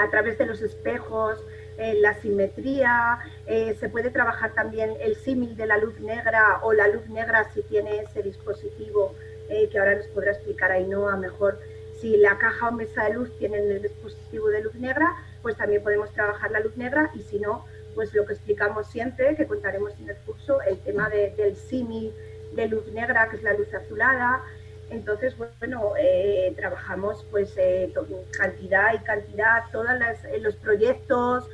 a 0.00 0.10
través 0.10 0.38
de 0.38 0.46
los 0.46 0.62
espejos, 0.62 1.38
la 1.76 2.14
simetría, 2.14 3.18
se 3.46 3.88
puede 3.90 4.08
trabajar 4.08 4.54
también 4.54 4.94
el 5.00 5.16
símil 5.16 5.54
de 5.54 5.66
la 5.66 5.76
luz 5.76 6.00
negra 6.00 6.60
o 6.62 6.72
la 6.72 6.88
luz 6.88 7.06
negra 7.10 7.50
si 7.52 7.60
tiene 7.62 8.00
ese 8.00 8.22
dispositivo 8.22 9.14
que 9.48 9.78
ahora 9.78 9.96
nos 9.96 10.06
podrá 10.06 10.32
explicar 10.32 10.72
Ainhoa 10.72 11.16
mejor 11.18 11.58
si 12.00 12.16
la 12.16 12.38
caja 12.38 12.68
o 12.68 12.72
mesa 12.72 13.04
de 13.04 13.14
luz 13.14 13.30
tienen 13.38 13.70
el 13.70 13.82
dispositivo 13.82 14.48
de 14.48 14.62
luz 14.62 14.74
negra, 14.74 15.14
pues 15.42 15.56
también 15.56 15.82
podemos 15.82 16.12
trabajar 16.12 16.50
la 16.50 16.60
luz 16.60 16.76
negra 16.76 17.10
y 17.14 17.20
si 17.22 17.38
no, 17.38 17.64
pues 17.94 18.12
lo 18.14 18.26
que 18.26 18.34
explicamos 18.34 18.86
siempre, 18.88 19.34
que 19.36 19.46
contaremos 19.46 19.92
en 19.98 20.10
el 20.10 20.16
curso, 20.18 20.60
el 20.62 20.78
tema 20.80 21.08
del 21.08 21.56
símil 21.56 22.12
de 22.54 22.68
luz 22.68 22.86
negra, 22.92 23.28
que 23.28 23.36
es 23.36 23.42
la 23.42 23.54
luz 23.54 23.72
azulada. 23.72 24.42
Entonces, 24.90 25.34
bueno, 25.36 25.94
eh, 25.98 26.52
trabajamos 26.56 27.26
pues 27.30 27.54
eh, 27.56 27.92
cantidad 28.36 28.94
y 28.94 28.98
cantidad, 28.98 29.64
todos 29.72 29.88
eh, 30.30 30.38
los 30.40 30.54
proyectos, 30.56 31.48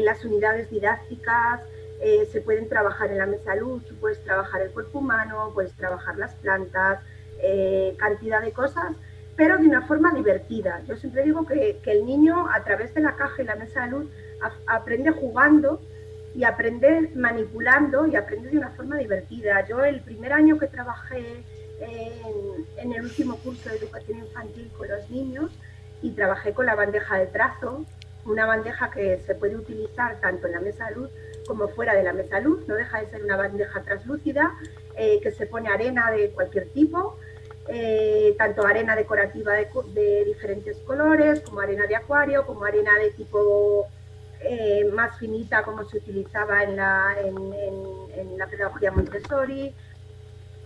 las 0.00 0.24
unidades 0.24 0.70
didácticas, 0.70 1.60
se 2.30 2.40
pueden 2.42 2.68
trabajar 2.68 3.10
en 3.10 3.18
la 3.18 3.26
mesa 3.26 3.54
de 3.54 3.60
luz, 3.60 3.82
puedes 3.98 4.22
trabajar 4.22 4.60
el 4.60 4.70
cuerpo 4.70 5.00
humano, 5.00 5.50
puedes 5.52 5.72
trabajar 5.72 6.16
las 6.16 6.34
plantas, 6.36 7.00
cantidad 7.98 8.40
de 8.40 8.52
cosas 8.52 8.94
pero 9.36 9.58
de 9.58 9.66
una 9.66 9.82
forma 9.86 10.12
divertida. 10.14 10.82
Yo 10.86 10.96
siempre 10.96 11.24
digo 11.24 11.46
que, 11.46 11.80
el 11.84 12.06
niño 12.06 12.48
a 12.48 12.62
través 12.64 12.94
de 12.94 13.00
la 13.00 13.16
caja 13.16 13.42
y 13.42 13.46
la 13.46 13.56
mesa 13.56 13.84
de 13.84 13.90
luz 13.90 14.06
aprende 14.66 15.10
jugando 15.10 15.80
y 16.34 16.44
aprende 16.44 17.10
manipulando 17.14 18.06
y 18.06 18.16
aprende 18.16 18.50
de 18.50 18.58
una 18.58 18.70
forma 18.70 18.98
divertida. 18.98 19.66
Yo 19.66 19.84
el 19.84 20.00
primer 20.00 20.32
año 20.32 20.58
que 20.58 20.66
trabajé 20.66 21.44
en, 21.80 22.92
el 22.92 23.02
último 23.02 23.36
curso 23.38 23.70
de 23.70 23.76
educación 23.76 24.18
infantil 24.18 24.70
con 24.76 24.88
los 24.88 25.08
niños 25.10 25.50
y 26.02 26.10
trabajé 26.10 26.52
con 26.52 26.66
la 26.66 26.74
bandeja 26.74 27.18
de 27.18 27.26
trazo, 27.26 27.84
una 28.26 28.46
bandeja 28.46 28.90
que 28.90 29.20
se 29.26 29.34
puede 29.34 29.56
utilizar 29.56 30.20
tanto 30.20 30.46
en 30.46 30.52
la 30.52 30.60
mesa 30.60 30.88
de 30.88 30.96
luz 30.96 31.10
como 31.46 31.68
fuera 31.68 31.94
de 31.94 32.02
la 32.02 32.12
mesa 32.12 32.36
de 32.36 32.42
luz, 32.42 32.66
no 32.66 32.74
deja 32.74 33.00
de 33.00 33.10
ser 33.10 33.22
una 33.22 33.36
bandeja 33.36 33.82
translúcida 33.82 34.54
eh, 34.96 35.20
que 35.22 35.30
se 35.30 35.46
pone 35.46 35.68
arena 35.68 36.10
de 36.10 36.30
cualquier 36.30 36.68
tipo 36.70 37.18
eh, 37.68 38.34
tanto 38.36 38.66
arena 38.66 38.94
decorativa 38.94 39.54
de, 39.54 40.24
diferentes 40.24 40.76
colores, 40.80 41.40
como 41.40 41.60
arena 41.60 41.86
de 41.86 41.96
acuario, 41.96 42.46
como 42.46 42.64
arena 42.64 42.98
de 42.98 43.10
tipo 43.10 43.86
eh, 44.40 44.84
más 44.92 45.18
finita 45.18 45.62
como 45.62 45.84
se 45.84 45.96
utilizaba 45.98 46.62
en 46.62 46.76
la, 46.76 47.16
en, 47.24 48.38
la 48.38 48.46
pedagogía 48.46 48.92
Montessori, 48.92 49.74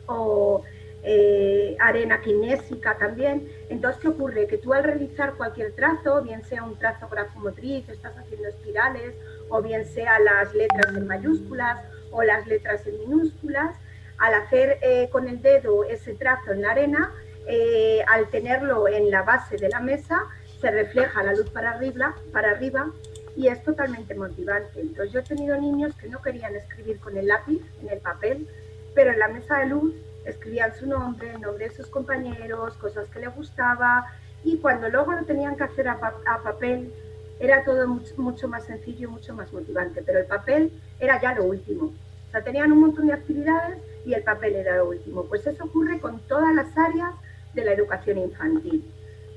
o 0.07 0.65
eh, 1.05 1.77
arena 1.79 2.21
kinésica 2.21 2.99
también. 2.99 3.49
Entonces, 3.69 4.01
¿qué 4.01 4.09
ocurre? 4.09 4.47
Que 4.49 4.59
tú 4.59 4.73
al 4.73 4.83
realizar 4.83 5.35
cualquier 5.35 5.73
trazo, 5.75 6.23
bien 6.23 6.43
sea 6.45 6.65
un 6.65 6.77
trazo 6.79 7.09
grafomotriz, 7.09 7.89
estás 7.89 8.17
haciendo 8.17 8.49
espirales, 8.49 9.15
o 9.49 9.63
bien 9.63 9.85
sea 9.85 10.19
las 10.19 10.53
letras 10.55 10.97
en 10.97 11.07
mayúsculas 11.07 11.79
o 12.11 12.23
las 12.23 12.47
letras 12.47 12.87
en 12.87 12.99
minúsculas, 12.99 13.77
al 14.19 14.35
hacer 14.35 14.79
eh, 14.83 15.09
con 15.11 15.29
el 15.29 15.41
dedo 15.41 15.85
ese 15.85 16.15
trazo 16.15 16.53
en 16.53 16.63
la 16.63 16.73
arena, 16.73 17.13
eh, 17.47 18.03
al 18.09 18.29
tenerlo 18.29 18.89
en 18.89 19.11
la 19.11 19.23
base 19.23 19.57
de 19.57 19.69
la 19.69 19.81
mesa, 19.81 20.23
se 20.61 20.71
refleja 20.71 21.23
la 21.23 21.33
luz 21.33 21.49
para 21.51 21.71
arriba, 21.71 22.93
y 23.39 23.47
es 23.47 23.63
totalmente 23.63 24.17
motivante. 24.17 24.81
Entonces 24.81 25.13
yo 25.13 25.21
he 25.21 25.23
tenido 25.23 25.57
niños 25.61 25.95
que 25.95 26.09
no 26.09 26.21
querían 26.21 26.57
escribir 26.57 26.99
con 26.99 27.17
el 27.17 27.29
lápiz 27.29 27.63
en 27.81 27.89
el 27.89 28.01
papel, 28.01 28.49
pero 28.97 29.13
en 29.13 29.21
la 29.21 29.29
mesa 29.29 29.61
de 29.61 29.67
luz 29.67 29.95
escribían 30.25 30.75
su 30.75 30.87
nombre, 30.89 31.31
el 31.31 31.41
nombre 31.41 31.69
de 31.69 31.75
sus 31.75 31.87
compañeros, 31.87 32.75
cosas 32.75 33.09
que 33.09 33.21
les 33.21 33.33
gustaba 33.35 34.13
y 34.43 34.59
cuando 34.59 34.89
luego 34.89 35.13
lo 35.13 35.25
tenían 35.25 35.57
que 35.57 35.63
hacer 35.63 35.89
a, 35.89 35.99
papel 36.43 36.93
era 37.39 37.65
todo 37.65 37.87
mucho, 37.87 38.13
mucho, 38.17 38.49
más 38.49 38.65
sencillo, 38.65 39.09
mucho 39.09 39.33
más 39.35 39.53
motivante, 39.53 40.03
pero 40.03 40.19
el 40.19 40.27
papel 40.27 40.73
era 40.99 41.21
ya 41.21 41.33
lo 41.35 41.45
último. 41.45 41.93
O 42.29 42.31
sea, 42.33 42.43
tenían 42.43 42.73
un 42.73 42.81
montón 42.81 43.07
de 43.07 43.13
actividades 43.13 43.79
y 44.05 44.15
el 44.15 44.23
papel 44.23 44.57
era 44.57 44.77
lo 44.77 44.89
último. 44.89 45.25
Pues 45.25 45.47
eso 45.47 45.65
ocurre 45.65 46.01
con 46.01 46.21
todas 46.21 46.55
las 46.55 46.77
áreas 46.77 47.15
de 47.55 47.65
la 47.65 47.73
educación 47.73 48.19
infantil. 48.19 48.85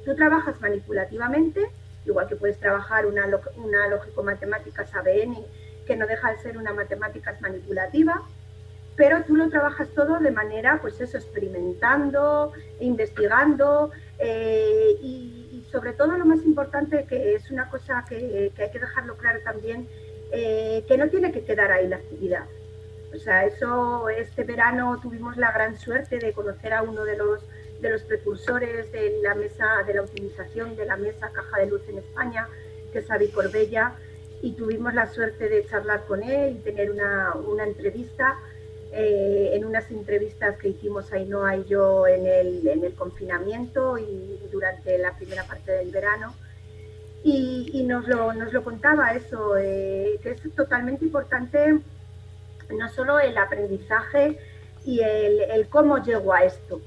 Tú 0.06 0.16
trabajas 0.16 0.60
manipulativamente, 0.62 1.70
igual 2.06 2.28
que 2.28 2.36
puedes 2.36 2.60
trabajar 2.60 3.06
una, 3.06 3.26
una 3.58 3.88
lógico-matemáticas 3.88 4.94
ABN, 4.96 5.38
que 5.86 5.96
no 5.96 6.08
deja 6.08 6.32
de 6.32 6.40
ser 6.40 6.58
una 6.58 6.74
matemáticas 6.74 7.42
manipulativa, 7.42 8.22
pero 8.96 9.24
tú 9.24 9.36
lo 9.36 9.50
trabajas 9.50 9.88
todo 9.96 10.20
de 10.20 10.32
manera, 10.32 10.80
pues 10.82 11.00
eso, 11.02 11.18
experimentando, 11.18 12.54
investigando 12.80 13.92
eh, 14.20 14.96
y, 15.02 15.66
sobre 15.72 15.94
todo 15.94 16.18
lo 16.18 16.26
más 16.26 16.44
importante, 16.44 17.06
que 17.06 17.34
es 17.34 17.50
una 17.50 17.70
cosa 17.70 18.04
que, 18.08 18.52
hay 18.58 18.72
que 18.72 18.80
dejarlo 18.80 19.16
claro 19.16 19.40
también, 19.44 19.88
eh, 20.34 20.84
que 20.86 20.98
no 20.98 21.10
tiene 21.10 21.32
que 21.32 21.46
quedar 21.46 21.72
ahí 21.72 21.88
la 21.88 21.96
actividad. 21.96 22.44
O 23.14 23.20
sea, 23.20 23.46
eso, 23.46 24.10
este 24.10 24.44
verano 24.44 25.00
tuvimos 25.02 25.38
la 25.38 25.52
gran 25.52 25.78
suerte 25.78 26.18
de 26.18 26.32
conocer 26.34 26.74
a 26.74 26.82
uno 26.82 27.04
de 27.04 27.18
los, 27.18 27.42
de 27.82 27.90
los 27.90 28.02
precursores 28.04 28.92
de 28.92 29.20
la 29.22 29.36
mesa, 29.36 29.84
de 29.86 29.94
la 29.94 30.04
utilización 30.04 30.76
de 30.76 30.86
la 30.86 30.98
mesa 30.98 31.30
caja 31.32 31.60
de 31.60 31.68
luz 31.68 31.82
en 31.90 31.98
España, 31.98 32.48
que 32.94 33.00
es 33.00 33.12
Avi 33.12 33.28
Corbella, 33.30 33.94
y 34.42 34.54
tuvimos 34.54 34.94
la 34.94 35.08
suerte 35.08 35.50
de 35.50 35.66
charlar 35.68 36.06
con 36.06 36.24
él 36.24 36.56
y 36.56 36.60
tener 36.60 36.92
una, 36.92 37.34
una 37.36 37.66
entrevista. 37.66 38.40
Eh, 38.94 39.52
en 39.54 39.64
unas 39.64 39.90
entrevistas 39.90 40.58
que 40.58 40.68
hicimos 40.68 41.14
Ainhoa 41.14 41.56
y 41.56 41.64
yo 41.64 42.08
en 42.08 42.26
el, 42.28 42.68
en 42.68 42.84
el 42.84 42.94
confinamiento 42.94 43.98
y 43.98 44.38
durante 44.52 44.98
la 44.98 45.16
primera 45.16 45.46
parte 45.46 45.72
del 45.72 45.92
verano. 45.92 46.34
Y, 47.24 47.70
y 47.72 47.84
nos, 47.84 48.06
lo, 48.06 48.34
nos, 48.34 48.52
lo, 48.52 48.66
contaba 48.66 49.14
eso, 49.14 49.56
eh, 49.56 50.20
que 50.22 50.32
es 50.32 50.42
totalmente 50.56 51.06
importante 51.06 51.80
no 52.78 52.90
solo 52.90 53.20
el 53.20 53.38
aprendizaje 53.38 54.38
y 54.86 55.02
el, 55.02 55.68
cómo 55.70 56.04
llego 56.04 56.34
a 56.34 56.44
esto, 56.44 56.82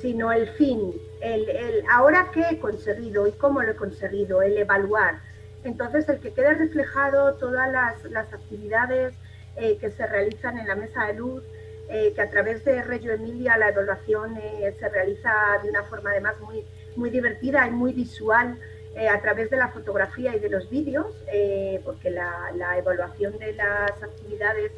sino 0.00 0.32
el 0.32 0.48
fin, 0.48 0.92
el, 1.20 1.84
ahora 1.90 2.30
qué 2.32 2.44
he 2.50 2.58
conseguido 2.58 3.26
y 3.26 3.32
cómo 3.32 3.62
lo 3.62 3.72
he 3.72 3.76
conseguido, 3.76 4.42
el 4.42 4.56
evaluar. 4.56 5.20
Entonces, 5.64 6.08
el 6.08 6.18
que 6.18 6.32
quede 6.32 6.54
reflejado 6.54 7.34
todas 7.34 7.70
las, 7.70 8.32
actividades 8.32 9.14
eh, 9.56 9.76
que 9.80 9.90
se 9.90 10.06
realizan 10.06 10.58
en 10.58 10.66
la 10.66 10.74
mesa 10.74 11.06
de 11.06 11.14
luz, 11.14 11.42
eh, 11.88 12.12
que 12.14 12.22
a 12.22 12.30
través 12.30 12.64
de 12.64 12.82
Reggio 12.82 13.12
Emilia 13.12 13.56
la 13.58 13.68
evaluación 13.68 14.36
eh, 14.36 14.74
se 14.78 14.88
realiza 14.88 15.30
de 15.62 15.68
una 15.68 15.82
forma 15.84 16.10
además 16.10 16.34
muy, 16.40 16.64
muy 16.96 17.10
divertida 17.10 17.66
y 17.66 17.70
muy 17.70 17.92
visual 17.92 18.58
a 19.10 19.18
través 19.22 19.48
de 19.48 19.56
la 19.56 19.68
fotografía 19.68 20.36
y 20.36 20.38
de 20.38 20.50
los 20.50 20.68
vídeos, 20.68 21.06
porque 21.82 22.10
la, 22.10 22.76
evaluación 22.76 23.38
de 23.38 23.54
las 23.54 23.90
actividades 24.02 24.70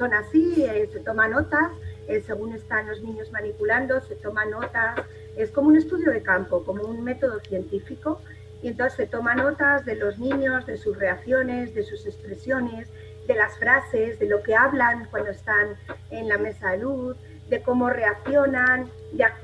son 0.00 0.14
así, 0.14 0.64
eh, 0.64 0.88
se 0.90 1.00
toma 1.00 1.28
notas, 1.28 1.72
eh, 2.08 2.22
según 2.26 2.54
están 2.54 2.88
los 2.88 3.02
niños 3.02 3.30
manipulando, 3.32 4.00
se 4.00 4.14
toma 4.14 4.46
notas, 4.46 4.98
es 5.36 5.50
como 5.50 5.68
un 5.68 5.76
estudio 5.76 6.10
de 6.10 6.22
campo, 6.22 6.64
como 6.64 6.84
un 6.84 7.04
método 7.04 7.38
científico, 7.40 8.18
y 8.62 8.68
entonces 8.68 8.96
se 8.96 9.06
toma 9.06 9.34
notas 9.34 9.84
de 9.84 9.96
los 9.96 10.18
niños, 10.18 10.64
de 10.64 10.78
sus 10.78 10.98
reacciones, 10.98 11.74
de 11.74 11.82
sus 11.82 12.06
expresiones, 12.06 12.88
de 13.26 13.34
las 13.34 13.58
frases, 13.58 14.18
de 14.18 14.26
lo 14.26 14.42
que 14.42 14.54
hablan 14.54 15.06
cuando 15.10 15.32
están 15.32 15.76
en 16.10 16.28
la 16.28 16.38
mesa 16.38 16.70
de 16.70 16.78
luz, 16.78 17.18
de 17.50 17.60
cómo 17.60 17.90
reaccionan, 17.90 18.90
de 19.12 19.24
a, 19.24 19.34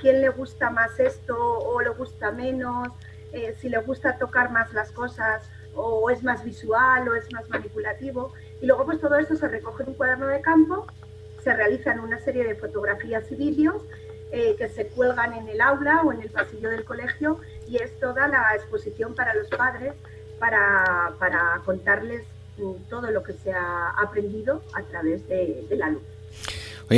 quién 0.00 0.22
le 0.22 0.30
gusta 0.30 0.70
más 0.70 0.98
esto 0.98 1.36
o 1.38 1.80
le 1.80 1.90
gusta 1.90 2.32
menos, 2.32 2.88
eh, 3.32 3.54
si 3.60 3.68
le 3.68 3.78
gusta 3.78 4.18
tocar 4.18 4.50
más 4.50 4.72
las 4.72 4.90
cosas 4.90 5.48
o 5.76 6.10
es 6.10 6.24
más 6.24 6.42
visual 6.42 7.08
o 7.08 7.14
es 7.14 7.32
más 7.32 7.48
manipulativo. 7.48 8.32
Y 8.60 8.66
luego 8.66 8.84
pues 8.84 9.00
todo 9.00 9.16
esto 9.16 9.36
se 9.36 9.48
recoge 9.48 9.82
en 9.82 9.90
un 9.90 9.94
cuaderno 9.94 10.26
de 10.26 10.40
campo, 10.40 10.86
se 11.42 11.54
realizan 11.54 12.00
una 12.00 12.18
serie 12.18 12.44
de 12.44 12.54
fotografías 12.54 13.30
y 13.32 13.36
vídeos 13.36 13.82
eh, 14.32 14.54
que 14.56 14.68
se 14.68 14.86
cuelgan 14.88 15.32
en 15.32 15.48
el 15.48 15.60
aula 15.60 16.02
o 16.04 16.12
en 16.12 16.22
el 16.22 16.30
pasillo 16.30 16.70
del 16.70 16.84
colegio 16.84 17.40
y 17.66 17.76
es 17.76 17.98
toda 17.98 18.28
la 18.28 18.54
exposición 18.54 19.14
para 19.14 19.34
los 19.34 19.48
padres 19.48 19.94
para, 20.38 21.14
para 21.18 21.62
contarles 21.64 22.24
mm, 22.58 22.88
todo 22.88 23.10
lo 23.10 23.22
que 23.22 23.32
se 23.32 23.52
ha 23.52 23.90
aprendido 23.90 24.62
a 24.74 24.82
través 24.82 25.26
de, 25.28 25.66
la 25.70 25.90
luz. 25.90 26.02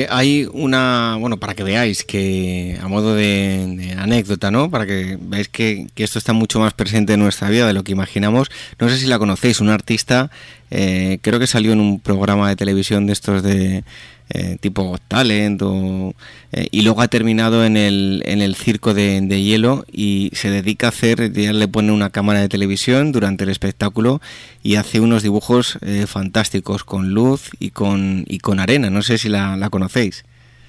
Hay 0.09 0.48
una, 0.52 1.16
bueno, 1.20 1.37
para 1.38 1.55
que 1.55 1.62
veáis 1.62 2.05
que 2.05 2.78
a 2.81 2.88
modo 2.88 3.14
de, 3.14 3.94
anécdota, 3.98 4.50
¿no? 4.50 4.70
Para 4.70 4.87
que 4.87 5.18
veáis 5.20 5.48
que, 5.48 5.87
que, 5.94 6.05
esto 6.05 6.18
está 6.18 6.33
mucho 6.33 6.61
más 6.61 6.72
presente 6.72 7.12
en 7.12 7.20
nuestra 7.20 7.50
vida 7.50 7.66
de 7.66 7.74
lo 7.74 7.85
que 7.85 7.92
imaginamos. 7.92 8.50
No 8.78 8.88
sé 8.88 8.96
si 8.96 9.07
la 9.07 9.18
conocéis, 9.18 9.61
una 9.61 9.74
artista, 9.74 10.31
eh, 10.70 11.18
creo 11.20 11.38
que 11.38 11.46
salió 11.46 11.72
en 11.72 11.81
un 11.81 12.00
programa 12.00 12.48
de 12.48 12.57
televisión 12.57 13.07
de 13.07 13.12
estos 13.12 13.42
de 13.42 13.85
eh, 14.34 14.56
tipo 14.60 14.96
Talent 15.08 15.60
eh, 15.62 16.68
y 16.70 16.82
luego 16.82 17.02
ha 17.02 17.08
terminado 17.08 17.66
en 17.66 17.76
el, 17.76 18.22
en 18.24 18.40
el 18.40 18.54
circo 18.54 18.94
de, 18.94 19.20
hielo 19.42 19.84
y 19.92 20.30
se 20.32 20.50
dedica 20.50 20.86
a 20.86 20.90
hacer, 20.90 21.32
ya 21.32 21.52
le 21.52 21.68
pone 21.68 21.92
una 21.92 22.10
cámara 22.10 22.40
de 22.40 22.48
televisión 22.48 23.12
durante 23.12 23.44
el 23.44 23.50
espectáculo 23.50 24.22
y 24.62 24.76
hace 24.76 25.00
unos 25.00 25.22
dibujos 25.22 25.78
eh, 25.82 26.06
fantásticos 26.06 26.82
con 26.84 27.10
luz 27.12 27.50
y 27.58 27.70
con, 27.70 28.24
y 28.26 28.38
con 28.38 28.58
arena. 28.58 28.88
No 28.88 29.02
sé 29.02 29.18
si 29.18 29.28
la, 29.28 29.56
la 29.56 29.68
conocéis. 29.68 30.24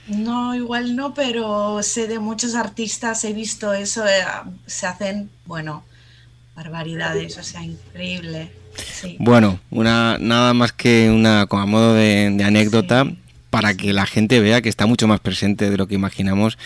No, 0.08 0.54
igual 0.54 0.98
no, 0.98 1.14
pero 1.14 1.82
sé 1.82 2.08
de 2.08 2.20
muchos 2.20 2.56
artistas, 2.56 3.24
he 3.24 3.32
visto 3.32 3.74
eso, 3.74 4.04
se 4.66 4.86
hacen, 4.86 5.30
bueno, 5.46 5.86
barbaridades, 6.56 7.38
o 7.38 7.44
sea, 7.44 7.64
increíble. 7.64 8.52
Bueno, 9.20 9.60
una, 9.70 10.18
nada 10.20 10.54
más 10.54 10.72
que 10.72 11.10
una, 11.10 11.42
a 11.50 11.66
modo 11.66 11.94
de, 11.94 12.36
anécdota, 12.44 13.06
para 13.54 13.78
que 13.78 13.94
la 13.94 14.08
gente 14.08 14.40
vea 14.40 14.64
que 14.64 14.70
está 14.70 14.88
mucho 14.88 15.08
más 15.08 15.20
presente 15.20 15.70
de 15.70 15.78
lo 15.78 15.88
que 15.88 15.94
imaginamos 15.94 16.58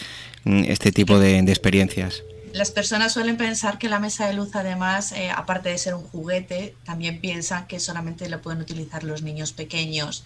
mm, 0.46 0.64
este 0.70 0.94
tipo 0.94 1.20
de, 1.20 1.40
experiencias. 1.40 2.24
Las 2.54 2.72
personas 2.72 3.12
suelen 3.12 3.36
pensar 3.36 3.78
que 3.78 3.90
la 3.90 4.00
mesa 4.00 4.26
de 4.26 4.34
luz, 4.34 4.56
además, 4.56 5.12
eh, 5.12 5.30
aparte 5.30 5.68
de 5.68 5.78
ser 5.80 5.96
un 5.96 6.04
juguete, 6.04 6.76
también 6.86 7.20
piensan 7.20 7.68
que 7.68 7.82
solamente 7.82 8.30
lo 8.30 8.42
pueden 8.42 8.62
utilizar 8.62 9.04
los 9.04 9.22
niños 9.22 9.52
pequeños. 9.52 10.24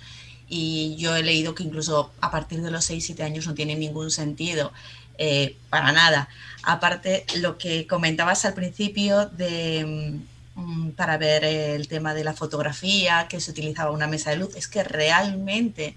Y 0.50 0.96
yo 1.00 1.16
he 1.16 1.24
leído 1.24 1.56
que 1.56 1.64
incluso 1.64 2.12
a 2.22 2.30
partir 2.30 2.62
de 2.62 2.70
los 2.70 2.88
6-7 2.88 3.24
años 3.24 3.48
no 3.48 3.56
tiene 3.56 3.76
ningún 3.76 4.12
sentido. 4.12 4.72
Eh, 5.18 5.56
para 5.72 5.92
nada. 5.94 6.30
Aparte, 6.62 7.26
lo 7.38 7.58
que 7.58 7.88
comentabas 7.88 8.46
al 8.46 8.54
principio 8.54 9.26
de, 9.26 10.20
mm, 10.54 10.92
para 10.92 11.18
ver 11.18 11.44
el 11.44 11.88
tema 11.88 12.14
de 12.14 12.24
la 12.24 12.34
fotografía, 12.34 13.26
que 13.28 13.42
se 13.42 13.50
utilizaba 13.50 13.90
una 13.90 14.06
mesa 14.06 14.30
de 14.30 14.38
luz, 14.38 14.56
es 14.56 14.68
que 14.68 14.84
realmente 14.84 15.96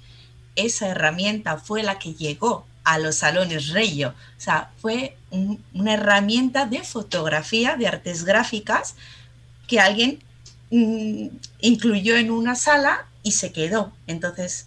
esa 0.56 0.88
herramienta 0.88 1.58
fue 1.58 1.82
la 1.82 1.98
que 1.98 2.14
llegó 2.14 2.66
a 2.84 2.98
los 2.98 3.16
salones 3.16 3.68
Reyo. 3.68 4.10
O 4.10 4.40
sea, 4.40 4.70
fue 4.78 5.16
una 5.30 5.94
herramienta 5.94 6.66
de 6.66 6.82
fotografía, 6.82 7.76
de 7.76 7.88
artes 7.88 8.24
gráficas, 8.24 8.94
que 9.66 9.80
alguien 9.80 10.22
mm, 10.70 11.28
incluyó 11.60 12.16
en 12.16 12.30
una 12.30 12.54
sala 12.54 13.06
y 13.22 13.32
se 13.32 13.52
quedó. 13.52 13.92
Entonces, 14.06 14.66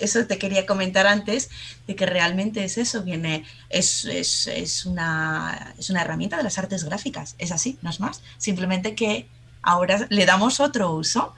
eso 0.00 0.26
te 0.26 0.38
quería 0.38 0.66
comentar 0.66 1.06
antes, 1.06 1.50
de 1.86 1.94
que 1.94 2.06
realmente 2.06 2.64
es 2.64 2.78
eso, 2.78 3.02
viene, 3.02 3.44
es, 3.68 4.04
es, 4.06 4.86
una, 4.86 5.74
es 5.78 5.90
una 5.90 6.02
herramienta 6.02 6.38
de 6.38 6.42
las 6.42 6.58
artes 6.58 6.84
gráficas, 6.84 7.34
es 7.38 7.52
así, 7.52 7.78
no 7.82 7.90
es 7.90 8.00
más. 8.00 8.22
Simplemente 8.38 8.94
que 8.94 9.28
ahora 9.62 10.06
le 10.08 10.26
damos 10.26 10.60
otro 10.60 10.92
uso 10.94 11.34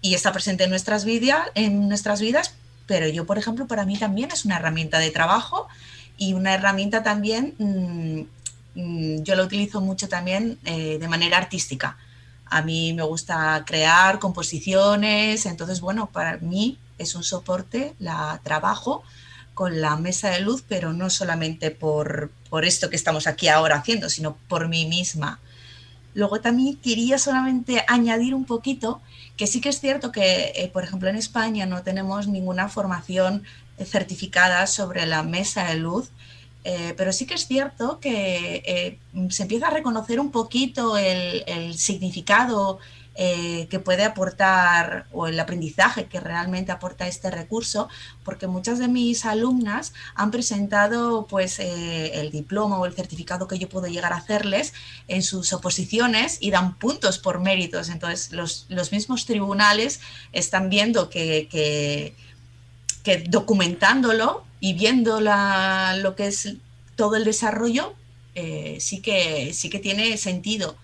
y 0.00 0.14
está 0.14 0.32
presente 0.32 0.64
en 0.64 0.70
nuestras, 0.70 1.04
en 1.54 1.88
nuestras 1.88 2.20
vidas 2.20 2.54
pero 2.90 3.06
yo, 3.06 3.24
por 3.24 3.38
ejemplo, 3.38 3.68
para 3.68 3.86
mí 3.86 3.96
también 3.96 4.32
es 4.32 4.44
una 4.44 4.56
herramienta 4.56 4.98
de 4.98 5.12
trabajo 5.12 5.68
y 6.18 6.32
una 6.32 6.54
herramienta 6.54 7.04
también, 7.04 7.54
mm, 7.56 8.80
mm, 8.80 9.22
yo 9.22 9.36
la 9.36 9.44
utilizo 9.44 9.80
mucho 9.80 10.08
también 10.08 10.58
eh, 10.64 10.98
de 10.98 11.06
manera 11.06 11.38
artística. 11.38 11.96
A 12.46 12.62
mí 12.62 12.92
me 12.92 13.04
gusta 13.04 13.62
crear 13.64 14.18
composiciones, 14.18 15.46
entonces, 15.46 15.80
bueno, 15.80 16.06
para 16.06 16.38
mí 16.38 16.78
es 16.98 17.14
un 17.14 17.22
soporte, 17.22 17.94
la 18.00 18.40
trabajo 18.42 19.04
con 19.54 19.80
la 19.80 19.94
mesa 19.94 20.30
de 20.30 20.40
luz, 20.40 20.64
pero 20.66 20.92
no 20.92 21.10
solamente 21.10 21.70
por, 21.70 22.32
por 22.48 22.64
esto 22.64 22.90
que 22.90 22.96
estamos 22.96 23.28
aquí 23.28 23.46
ahora 23.46 23.76
haciendo, 23.76 24.10
sino 24.10 24.34
por 24.48 24.66
mí 24.66 24.86
misma. 24.86 25.38
Luego 26.14 26.40
también 26.40 26.74
quería 26.74 27.18
solamente 27.18 27.84
añadir 27.86 28.34
un 28.34 28.46
poquito 28.46 29.00
que 29.40 29.46
sí 29.46 29.62
que 29.62 29.70
es 29.70 29.80
cierto 29.80 30.12
que, 30.12 30.52
eh, 30.54 30.68
por 30.70 30.84
ejemplo, 30.84 31.08
en 31.08 31.16
España 31.16 31.64
no 31.64 31.82
tenemos 31.82 32.28
ninguna 32.28 32.68
formación 32.68 33.42
eh, 33.78 33.86
certificada 33.86 34.66
sobre 34.66 35.06
la 35.06 35.22
mesa 35.22 35.64
de 35.64 35.76
luz, 35.76 36.10
eh, 36.64 36.92
pero 36.94 37.10
sí 37.10 37.24
que 37.24 37.32
es 37.32 37.46
cierto 37.46 38.00
que 38.00 38.98
se 39.30 39.42
empieza 39.44 39.68
a 39.68 39.70
reconocer 39.70 40.20
un 40.20 40.30
poquito 40.30 40.98
el 40.98 41.72
significado 41.72 42.80
eh, 43.16 43.66
que 43.68 43.80
puede 43.80 44.04
aportar 44.04 45.04
o 45.12 45.26
el 45.26 45.38
aprendizaje 45.38 46.06
que 46.06 46.20
realmente 46.20 46.70
aporta 46.70 47.08
este 47.08 47.28
recurso, 47.30 47.88
porque 48.24 48.46
muchas 48.46 48.78
de 48.78 48.86
mis 48.86 49.26
alumnas 49.26 49.92
han 50.14 50.30
presentado 50.30 51.26
pues 51.26 51.58
eh, 51.58 52.20
el 52.20 52.30
diploma 52.30 52.78
o 52.78 52.86
el 52.86 52.94
certificado 52.94 53.48
que 53.48 53.58
yo 53.58 53.68
puedo 53.68 53.88
llegar 53.88 54.12
a 54.12 54.16
hacerles 54.16 54.72
en 55.08 55.22
sus 55.22 55.52
oposiciones 55.52 56.38
y 56.40 56.52
dan 56.52 56.78
puntos 56.78 57.18
por 57.18 57.40
méritos. 57.40 57.88
Entonces 57.88 58.32
los, 58.32 58.66
los 58.68 58.92
mismos 58.92 59.26
tribunales 59.26 60.00
están 60.32 60.70
viendo 60.70 61.10
que, 61.10 61.48
que, 61.50 63.24
documentándolo 63.28 64.44
y 64.60 64.74
viendo 64.74 65.20
la, 65.20 65.96
lo 66.00 66.14
que 66.14 66.28
es 66.28 66.54
todo 66.94 67.16
el 67.16 67.24
desarrollo, 67.24 67.92
eh, 68.36 68.78
sí, 68.80 69.00
que, 69.00 69.52
sí 69.52 69.68
que 69.68 69.80
tiene 69.80 70.16
sentido 70.16 70.76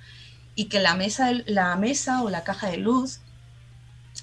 y 0.57 0.65
que 0.65 0.81
la 0.81 0.97
mesa, 0.97 1.31
la 1.47 1.77
mesa 1.77 2.23
o 2.23 2.31
la 2.31 2.43
caja 2.43 2.69
de 2.69 2.79
luz 2.79 3.21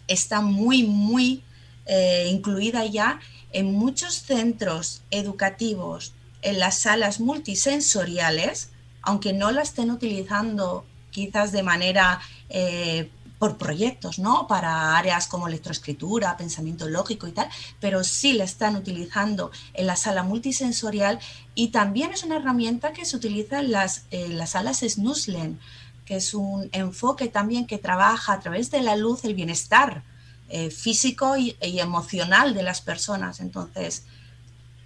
está 0.08 0.41
muy, 0.41 0.84
muy 0.84 1.43
eh, 1.86 2.28
incluida 2.30 2.86
ya 2.86 3.22
en 3.52 3.72
muchos 3.74 4.15
centros 4.15 5.04
educativos, 5.12 6.13
en 6.41 6.60
las 6.60 6.80
salas 6.80 7.19
multisensoriales, 7.19 8.69
aunque 9.02 9.32
no 9.32 9.52
la 9.52 9.62
estén 9.62 9.91
utilizando 9.91 10.86
quizás 11.12 11.52
de 11.52 11.62
manera 11.62 12.19
eh, 12.50 13.10
por 13.38 13.58
proyectos, 13.58 14.19
¿no? 14.19 14.48
Para 14.48 14.98
áreas 14.98 15.28
como 15.28 15.50
electroescritura, 15.50 16.38
pensamiento 16.38 16.88
lógico 16.88 17.28
y 17.28 17.34
tal, 17.34 17.50
pero 17.82 18.04
sí 18.04 18.34
la 18.34 18.46
están 18.46 18.78
utilizando 18.78 19.52
en 19.74 19.86
la 19.86 19.98
sala 19.98 20.24
multisensorial 20.24 21.19
y 21.54 21.67
también 21.67 22.13
es 22.13 22.24
una 22.24 22.38
herramienta 22.38 22.93
que 22.93 23.04
se 23.04 23.17
utiliza 23.17 23.60
en 23.60 23.72
las, 23.72 24.06
en 24.12 24.38
las 24.38 24.52
salas 24.52 24.80
SNUSLEN, 24.80 25.60
que 26.06 26.18
es 26.18 26.34
un 26.34 26.70
enfoque 26.72 27.28
también 27.28 27.66
que 27.66 27.78
trabaja 27.78 28.34
a 28.34 28.39
través 28.39 28.72
de 28.72 28.82
la 28.82 28.96
luz 28.96 29.24
el 29.24 29.34
bienestar 29.36 30.04
eh, 30.50 30.70
físico 30.70 31.38
y, 31.38 31.56
emocional 31.62 32.54
de 32.54 32.63
las 32.63 32.82
personas. 32.82 33.39
Entonces, 33.39 34.04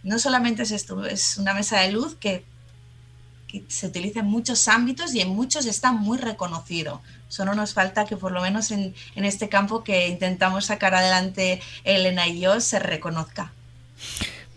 no 0.03 0.19
solamente 0.19 0.63
es 0.63 0.71
esto, 0.71 1.05
es 1.05 1.37
una 1.37 1.53
mesa 1.53 1.79
de 1.81 1.91
luz 1.91 2.15
que, 2.15 2.45
se 3.69 3.87
utiliza 3.87 4.19
en 4.19 4.25
muchos 4.25 4.67
ámbitos 4.67 5.15
y 5.15 5.21
en 5.21 5.29
muchos 5.29 5.65
está 5.65 5.93
muy 5.93 6.17
reconocido. 6.17 7.01
Solo 7.29 7.55
nos 7.55 7.73
falta 7.73 8.05
que 8.05 8.17
por 8.17 8.33
lo 8.33 8.41
menos 8.41 8.71
en, 8.71 8.93
en 9.15 9.25
este 9.25 9.47
campo 9.47 9.85
que 9.85 10.09
intentamos 10.09 10.65
sacar 10.65 10.93
adelante 10.93 11.61
Elena 11.85 12.27
y 12.27 12.41
yo 12.41 12.59
se 12.59 12.77
reconozca. 12.77 13.53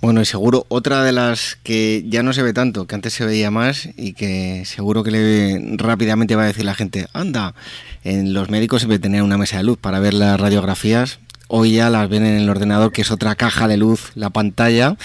Bueno, 0.00 0.22
y 0.22 0.24
seguro 0.24 0.64
otra 0.68 1.04
de 1.04 1.12
las 1.12 1.58
que 1.62 2.04
ya 2.08 2.22
no 2.22 2.32
se 2.32 2.42
ve 2.42 2.54
tanto, 2.54 2.86
que 2.86 2.94
antes 2.94 3.12
se 3.12 3.26
veía 3.26 3.50
más 3.50 3.86
y 3.98 4.14
que 4.14 4.64
seguro 4.64 5.04
que 5.04 5.10
le, 5.10 5.76
rápidamente 5.76 6.36
va 6.36 6.44
a 6.44 6.46
decir 6.46 6.64
la 6.64 6.74
gente, 6.74 7.06
anda, 7.12 7.54
en 8.02 8.32
los 8.32 8.48
médicos 8.48 8.80
siempre 8.80 8.98
tener 8.98 9.22
una 9.22 9.36
mesa 9.36 9.58
de 9.58 9.64
luz 9.64 9.76
para 9.76 10.00
ver 10.00 10.14
las 10.14 10.40
radiografías, 10.40 11.18
hoy 11.50 11.72
ya 11.72 11.90
las 11.90 12.08
ven 12.08 12.24
en 12.24 12.36
el 12.36 12.48
ordenador, 12.48 12.92
que 12.92 13.02
es 13.02 13.10
otra 13.10 13.34
caja 13.34 13.68
de 13.68 13.76
luz, 13.76 14.12
la 14.14 14.30
pantalla, 14.30 14.96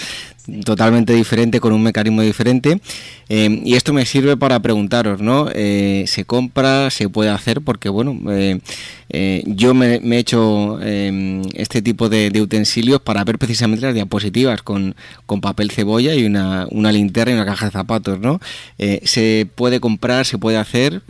totalmente 0.64 1.12
diferente, 1.12 1.60
con 1.60 1.72
un 1.72 1.82
mecanismo 1.82 2.22
diferente. 2.22 2.80
Eh, 3.28 3.62
y 3.64 3.74
esto 3.74 3.92
me 3.92 4.06
sirve 4.06 4.36
para 4.36 4.60
preguntaros, 4.60 5.20
¿no? 5.20 5.48
Eh, 5.52 6.04
¿Se 6.06 6.24
compra, 6.24 6.90
se 6.90 7.08
puede 7.08 7.30
hacer? 7.30 7.60
Porque, 7.62 7.88
bueno, 7.88 8.18
eh, 8.30 9.42
yo 9.46 9.74
me, 9.74 9.96
he 9.96 10.18
hecho 10.18 10.78
este 10.80 11.82
tipo 11.82 12.08
de, 12.08 12.30
utensilios 12.40 13.00
para 13.00 13.24
ver 13.24 13.38
precisamente 13.38 13.86
las 13.86 13.94
diapositivas 13.94 14.62
con, 14.62 14.94
con 15.26 15.40
papel 15.40 15.70
cebolla 15.70 16.14
y 16.14 16.24
una, 16.24 16.66
una, 16.70 16.92
linterna 16.92 17.32
y 17.32 17.34
una 17.34 17.46
caja 17.46 17.66
de 17.66 17.72
zapatos, 17.72 18.20
¿no? 18.20 18.40
¿Se 18.76 19.48
puede 19.54 19.80
comprar, 19.80 20.24
se 20.26 20.38
puede 20.38 20.58
hacer? 20.58 21.02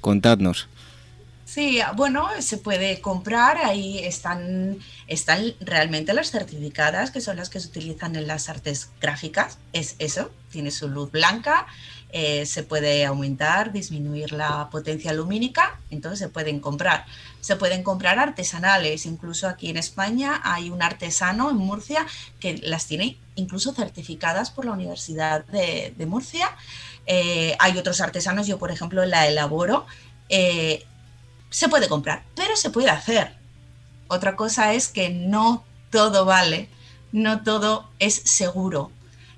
contadnos. 0.00 0.68
Sí, 1.58 1.80
bueno, 1.96 2.28
se 2.38 2.56
puede 2.56 3.00
comprar, 3.00 3.56
ahí 3.56 3.98
están, 3.98 4.78
están 5.08 5.54
realmente 5.58 6.14
las 6.14 6.30
certificadas, 6.30 7.10
que 7.10 7.20
son 7.20 7.36
las 7.36 7.50
que 7.50 7.58
se 7.58 7.66
utilizan 7.66 8.14
en 8.14 8.28
las 8.28 8.48
artes 8.48 8.90
gráficas, 9.00 9.58
es 9.72 9.96
eso, 9.98 10.30
tiene 10.52 10.70
su 10.70 10.88
luz 10.88 11.10
blanca, 11.10 11.66
eh, 12.12 12.46
se 12.46 12.62
puede 12.62 13.04
aumentar, 13.04 13.72
disminuir 13.72 14.30
la 14.30 14.70
potencia 14.70 15.12
lumínica, 15.12 15.80
entonces 15.90 16.20
se 16.20 16.28
pueden 16.28 16.60
comprar. 16.60 17.06
Se 17.40 17.56
pueden 17.56 17.82
comprar 17.82 18.20
artesanales, 18.20 19.04
incluso 19.04 19.48
aquí 19.48 19.68
en 19.68 19.78
España 19.78 20.40
hay 20.44 20.70
un 20.70 20.80
artesano 20.80 21.50
en 21.50 21.56
Murcia 21.56 22.06
que 22.38 22.58
las 22.58 22.86
tiene 22.86 23.18
incluso 23.34 23.74
certificadas 23.74 24.52
por 24.52 24.64
la 24.64 24.70
Universidad 24.70 25.44
de, 25.46 26.06
Murcia 26.06 26.56
eh, 27.06 27.56
hay 27.58 27.76
otros 27.78 28.00
artesanos, 28.00 28.46
yo 28.46 28.58
por 28.58 28.70
ejemplo 28.70 29.04
la 29.06 29.26
elaboro, 29.26 29.86
eh, 30.28 30.84
se 31.50 31.68
puede 31.68 31.88
comprar, 31.88 32.24
pero 32.34 32.56
se 32.56 32.70
puede 32.70 32.90
hacer. 32.90 33.36
Otra 34.08 34.36
cosa 34.36 34.72
es 34.72 34.88
que 34.88 35.10
no 35.10 35.64
todo 35.90 36.24
vale, 36.24 36.68
no 37.12 37.42
todo 37.42 37.88
es 37.98 38.14
seguro. 38.14 38.90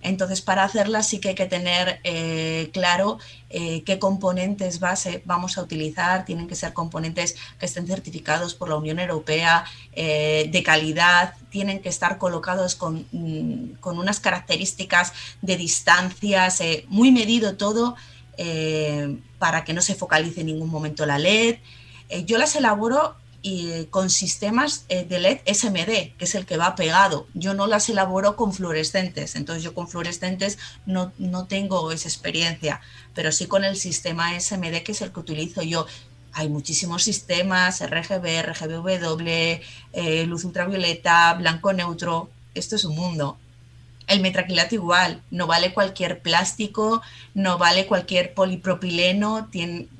Entonces, 0.02 0.40
para 0.40 0.64
hacerla 0.64 1.02
sí 1.02 1.18
que 1.18 1.30
hay 1.30 1.34
que 1.34 1.46
tener 1.46 2.00
eh, 2.04 2.70
claro 2.72 3.18
eh, 3.50 3.82
qué 3.84 3.98
componentes 3.98 4.80
base 4.80 5.22
vamos 5.26 5.58
a 5.58 5.62
utilizar. 5.62 6.24
Tienen 6.24 6.48
que 6.48 6.54
ser 6.54 6.72
componentes 6.72 7.36
que 7.58 7.66
estén 7.66 7.86
certificados 7.86 8.54
por 8.54 8.70
la 8.70 8.76
Unión 8.76 8.98
Europea, 8.98 9.64
eh, 9.92 10.48
de 10.50 10.62
calidad, 10.62 11.34
tienen 11.50 11.80
que 11.82 11.90
estar 11.90 12.16
colocados 12.16 12.76
con, 12.76 13.06
mm, 13.12 13.74
con 13.80 13.98
unas 13.98 14.20
características 14.20 15.12
de 15.42 15.56
distancias, 15.56 16.62
muy 16.88 17.10
medido 17.10 17.56
todo 17.56 17.96
para 19.38 19.64
que 19.64 19.74
no 19.74 19.82
se 19.82 19.94
focalice 19.94 20.40
en 20.40 20.46
ningún 20.46 20.70
momento 20.70 21.04
la 21.04 21.18
LED. 21.18 21.58
Yo 22.26 22.38
las 22.38 22.56
elaboro 22.56 23.16
y 23.42 23.86
con 23.86 24.10
sistemas 24.10 24.84
eh, 24.88 25.04
de 25.04 25.18
LED 25.18 25.38
SMD, 25.46 26.16
que 26.16 26.24
es 26.24 26.34
el 26.34 26.46
que 26.46 26.56
va 26.56 26.74
pegado. 26.74 27.26
Yo 27.34 27.54
no 27.54 27.66
las 27.66 27.88
elaboro 27.88 28.36
con 28.36 28.52
fluorescentes, 28.52 29.34
entonces 29.36 29.62
yo 29.62 29.74
con 29.74 29.88
fluorescentes 29.88 30.58
no, 30.86 31.12
no 31.18 31.46
tengo 31.46 31.90
esa 31.92 32.08
experiencia, 32.08 32.80
pero 33.14 33.32
sí 33.32 33.46
con 33.46 33.64
el 33.64 33.76
sistema 33.76 34.38
SMD, 34.38 34.82
que 34.82 34.92
es 34.92 35.00
el 35.02 35.12
que 35.12 35.20
utilizo 35.20 35.62
yo. 35.62 35.86
Hay 36.32 36.48
muchísimos 36.48 37.02
sistemas, 37.02 37.80
RGB, 37.80 38.42
RGBW, 38.42 39.28
eh, 39.92 40.26
luz 40.26 40.44
ultravioleta, 40.44 41.34
blanco 41.34 41.72
neutro. 41.72 42.30
Esto 42.54 42.76
es 42.76 42.84
un 42.84 42.94
mundo. 42.94 43.38
El 44.06 44.20
metraquilato 44.20 44.74
igual, 44.74 45.22
no 45.30 45.46
vale 45.46 45.72
cualquier 45.72 46.20
plástico, 46.20 47.00
no 47.34 47.58
vale 47.58 47.86
cualquier 47.86 48.34
polipropileno, 48.34 49.48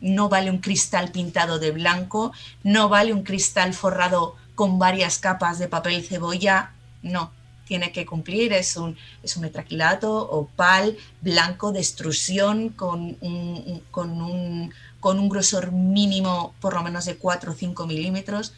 no 0.01 0.29
vale 0.29 0.51
un 0.51 0.59
cristal 0.59 1.13
pintado 1.13 1.59
de 1.59 1.71
blanco, 1.71 2.33
no 2.65 2.89
vale 2.89 3.13
un 3.13 3.23
cristal 3.23 3.73
forrado 3.73 4.37
con 4.57 4.79
varias 4.79 5.19
capas 5.19 5.59
de 5.59 5.69
papel 5.69 6.05
cebolla, 6.05 6.73
no, 7.03 7.31
tiene 7.71 7.93
que 7.93 8.05
cumplir, 8.05 8.53
es 8.53 8.77
un, 8.77 8.97
es 9.23 9.37
un 9.37 9.43
metraquilato 9.43 10.29
opal, 10.29 10.97
blanco, 11.21 11.71
de 11.71 11.79
extrusión, 11.79 12.71
con 12.71 13.17
un, 13.21 13.81
con, 13.93 14.21
un, 14.21 14.75
con 14.99 15.21
un 15.21 15.29
grosor 15.29 15.71
mínimo 15.71 16.53
por 16.61 16.75
lo 16.75 16.83
menos 16.83 17.05
de 17.05 17.15
4 17.15 17.53
o 17.53 17.55
5 17.55 17.87
milímetros. 17.87 18.55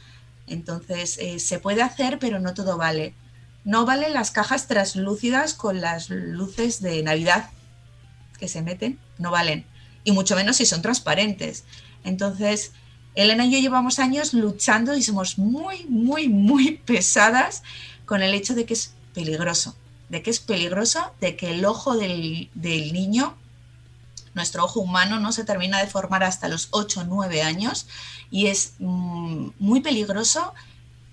Entonces, 0.47 1.19
eh, 1.19 1.39
se 1.41 1.59
puede 1.59 1.83
hacer, 1.83 2.19
pero 2.19 2.41
no 2.41 2.55
todo 2.55 2.79
vale. 2.79 3.13
No 3.65 3.87
valen 3.87 4.13
las 4.13 4.31
cajas 4.31 4.67
translúcidas 4.67 5.55
con 5.55 5.81
las 5.81 6.11
luces 6.11 6.81
de 6.83 7.03
Navidad 7.03 7.51
que 8.39 8.49
se 8.49 8.63
meten, 8.63 8.99
no 9.19 9.31
valen. 9.31 9.65
Y 10.03 10.11
mucho 10.13 10.35
menos 10.35 10.57
si 10.57 10.67
son 10.67 10.83
transparentes. 10.83 11.65
Entonces, 12.03 12.73
Elena 13.15 13.47
y 13.47 13.53
yo 13.53 13.59
llevamos 13.59 13.99
años 13.99 14.35
luchando 14.35 14.97
y 14.97 15.03
somos 15.03 15.39
muy, 15.39 15.85
muy, 15.87 16.29
muy 16.29 16.73
pesadas 16.85 17.63
con 18.05 18.23
el 18.23 18.35
hecho 18.35 18.55
de 18.55 18.65
que 18.65 18.75
es 18.75 18.95
peligroso. 19.15 19.77
De 20.09 20.23
que 20.23 20.31
es 20.31 20.41
peligroso, 20.41 21.15
de 21.21 21.37
que 21.37 21.53
el 21.53 21.65
ojo 21.65 21.97
del, 21.97 22.51
niño, 22.55 23.37
nuestro 24.35 24.65
ojo 24.65 24.81
humano, 24.81 25.21
no 25.21 25.33
se 25.33 25.45
termina 25.45 25.79
de 25.79 25.87
formar 25.87 26.25
hasta 26.25 26.49
los 26.49 26.69
8 26.73 27.01
o 27.01 27.05
9 27.05 27.43
años 27.43 27.87
y 28.31 28.47
es 28.47 28.75
mm, 28.79 29.51
muy 29.59 29.81
peligroso 29.81 30.53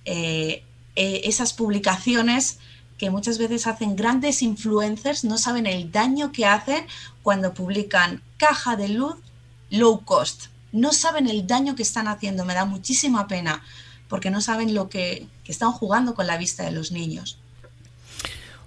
eh, 0.06 0.64
eh, 1.02 1.22
esas 1.30 1.54
publicaciones 1.54 2.60
que 2.98 3.10
muchas 3.10 3.38
veces 3.38 3.68
hacen 3.68 3.96
grandes 3.96 4.42
influencers, 4.42 5.24
no 5.24 5.38
saben 5.38 5.66
el 5.66 5.94
daño 5.94 6.34
que 6.34 6.46
hacen 6.46 6.86
cuando 7.24 7.54
publican 7.54 8.22
caja 8.36 8.76
de 8.76 8.90
luz 8.90 9.16
low 9.70 10.04
cost. 10.04 10.48
No 10.74 10.92
saben 10.92 11.30
el 11.30 11.48
daño 11.48 11.78
que 11.78 11.84
están 11.84 12.10
haciendo, 12.10 12.44
me 12.44 12.54
da 12.54 12.66
muchísima 12.66 13.30
pena, 13.30 13.64
porque 14.10 14.30
no 14.30 14.42
saben 14.42 14.74
lo 14.74 14.90
que, 14.90 15.26
están 15.46 15.72
jugando 15.72 16.16
con 16.16 16.28
la 16.28 16.38
vista 16.38 16.66
de 16.66 16.72
los 16.72 16.92
niños. 16.92 17.40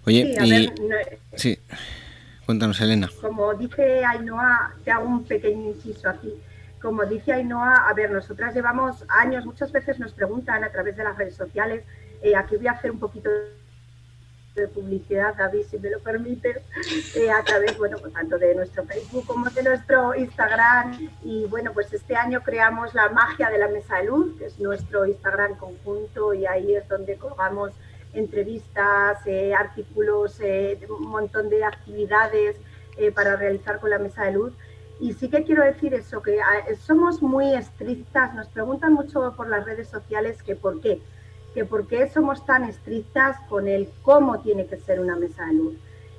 Oye, 0.07 0.35
y... 0.43 0.73
sí, 1.37 1.59
cuéntanos, 2.47 2.81
Elena. 2.81 3.11
Como 3.21 3.53
dice 3.53 4.03
Ainhoa, 4.07 4.73
te 4.85 4.91
hago 4.91 5.07
un 5.07 5.23
pequeño 5.25 5.69
inciso 5.69 6.09
aquí 6.09 6.33
como 6.81 7.05
dice 7.05 7.33
Ainhoa, 7.33 7.89
a 7.89 7.95
ver, 7.95 8.11
nosotras 8.11 8.55
llevamos 8.55 9.05
años, 9.09 9.47
muchas 9.47 9.71
veces 9.71 10.01
nos 10.01 10.13
preguntan 10.13 10.65
a 10.65 10.71
través 10.71 10.97
de 10.97 11.05
las 11.05 11.17
redes 11.17 11.37
sociales 11.37 11.85
eh, 12.23 12.37
aquí 12.37 12.57
voy 12.57 12.69
a 12.69 12.73
hacer 12.73 12.91
un 12.91 12.99
poquito 12.99 13.31
de 14.55 14.69
publicidad, 14.69 15.35
David, 15.35 15.63
si 15.71 15.79
me 15.79 15.91
lo 15.91 15.99
permites, 16.01 16.59
eh, 17.17 17.31
a 17.31 17.43
través, 17.43 17.77
bueno, 17.79 17.97
pues 17.99 18.13
tanto 18.13 18.39
de 18.39 18.55
nuestro 18.55 18.85
Facebook 18.85 19.27
como 19.27 19.49
de 19.49 19.63
nuestro 19.63 20.15
Instagram. 20.15 21.09
Y 21.23 21.47
bueno, 21.47 21.73
pues 21.73 21.93
este 21.93 22.15
año 22.15 22.43
creamos 22.43 22.95
la 22.95 23.09
magia 23.09 23.49
de 23.51 23.59
la 23.59 23.69
mesa 23.69 23.97
de 23.97 24.05
luz, 24.05 24.39
que 24.39 24.47
es 24.47 24.59
nuestro 24.61 25.07
Instagram 25.07 25.57
conjunto, 25.57 26.35
y 26.35 26.45
ahí 26.47 26.75
es 26.75 26.87
donde 26.89 27.17
colgamos 27.17 27.73
entrevistas, 28.13 29.27
eh, 29.27 29.55
artículos, 29.55 30.39
un 30.89 31.09
montón 31.09 31.49
de 31.49 31.65
actividades 31.65 32.57
para 33.15 33.37
realizar 33.37 33.81
con 33.81 33.89
la 33.89 33.99
mesa 33.99 34.25
de 34.25 34.33
luz. 34.33 34.53
Y 35.01 35.15
sí 35.15 35.31
que 35.31 35.45
quiero 35.45 35.65
decir 35.65 35.95
eso, 35.95 36.23
que 36.23 36.41
ah, 36.41 36.67
somos 36.79 37.23
muy 37.23 37.55
estrictas, 37.55 38.35
nos 38.35 38.49
preguntan 38.49 38.93
mucho 38.93 39.33
por 39.35 39.49
las 39.49 39.65
redes 39.65 39.89
sociales 39.89 40.43
que 40.43 40.55
por 40.55 40.81
qué 40.83 41.01
que 41.55 41.65
por 41.65 41.87
qué 41.87 42.09
somos 42.09 42.45
tan 42.47 42.65
estrictas 42.65 43.37
con 43.49 43.69
el 43.69 43.89
cómo 44.03 44.41
tiene 44.41 44.67
que 44.67 44.79
ser 44.79 45.01
una 45.01 45.17
mesa 45.17 45.47
de 45.47 45.55
luz. 45.55 45.75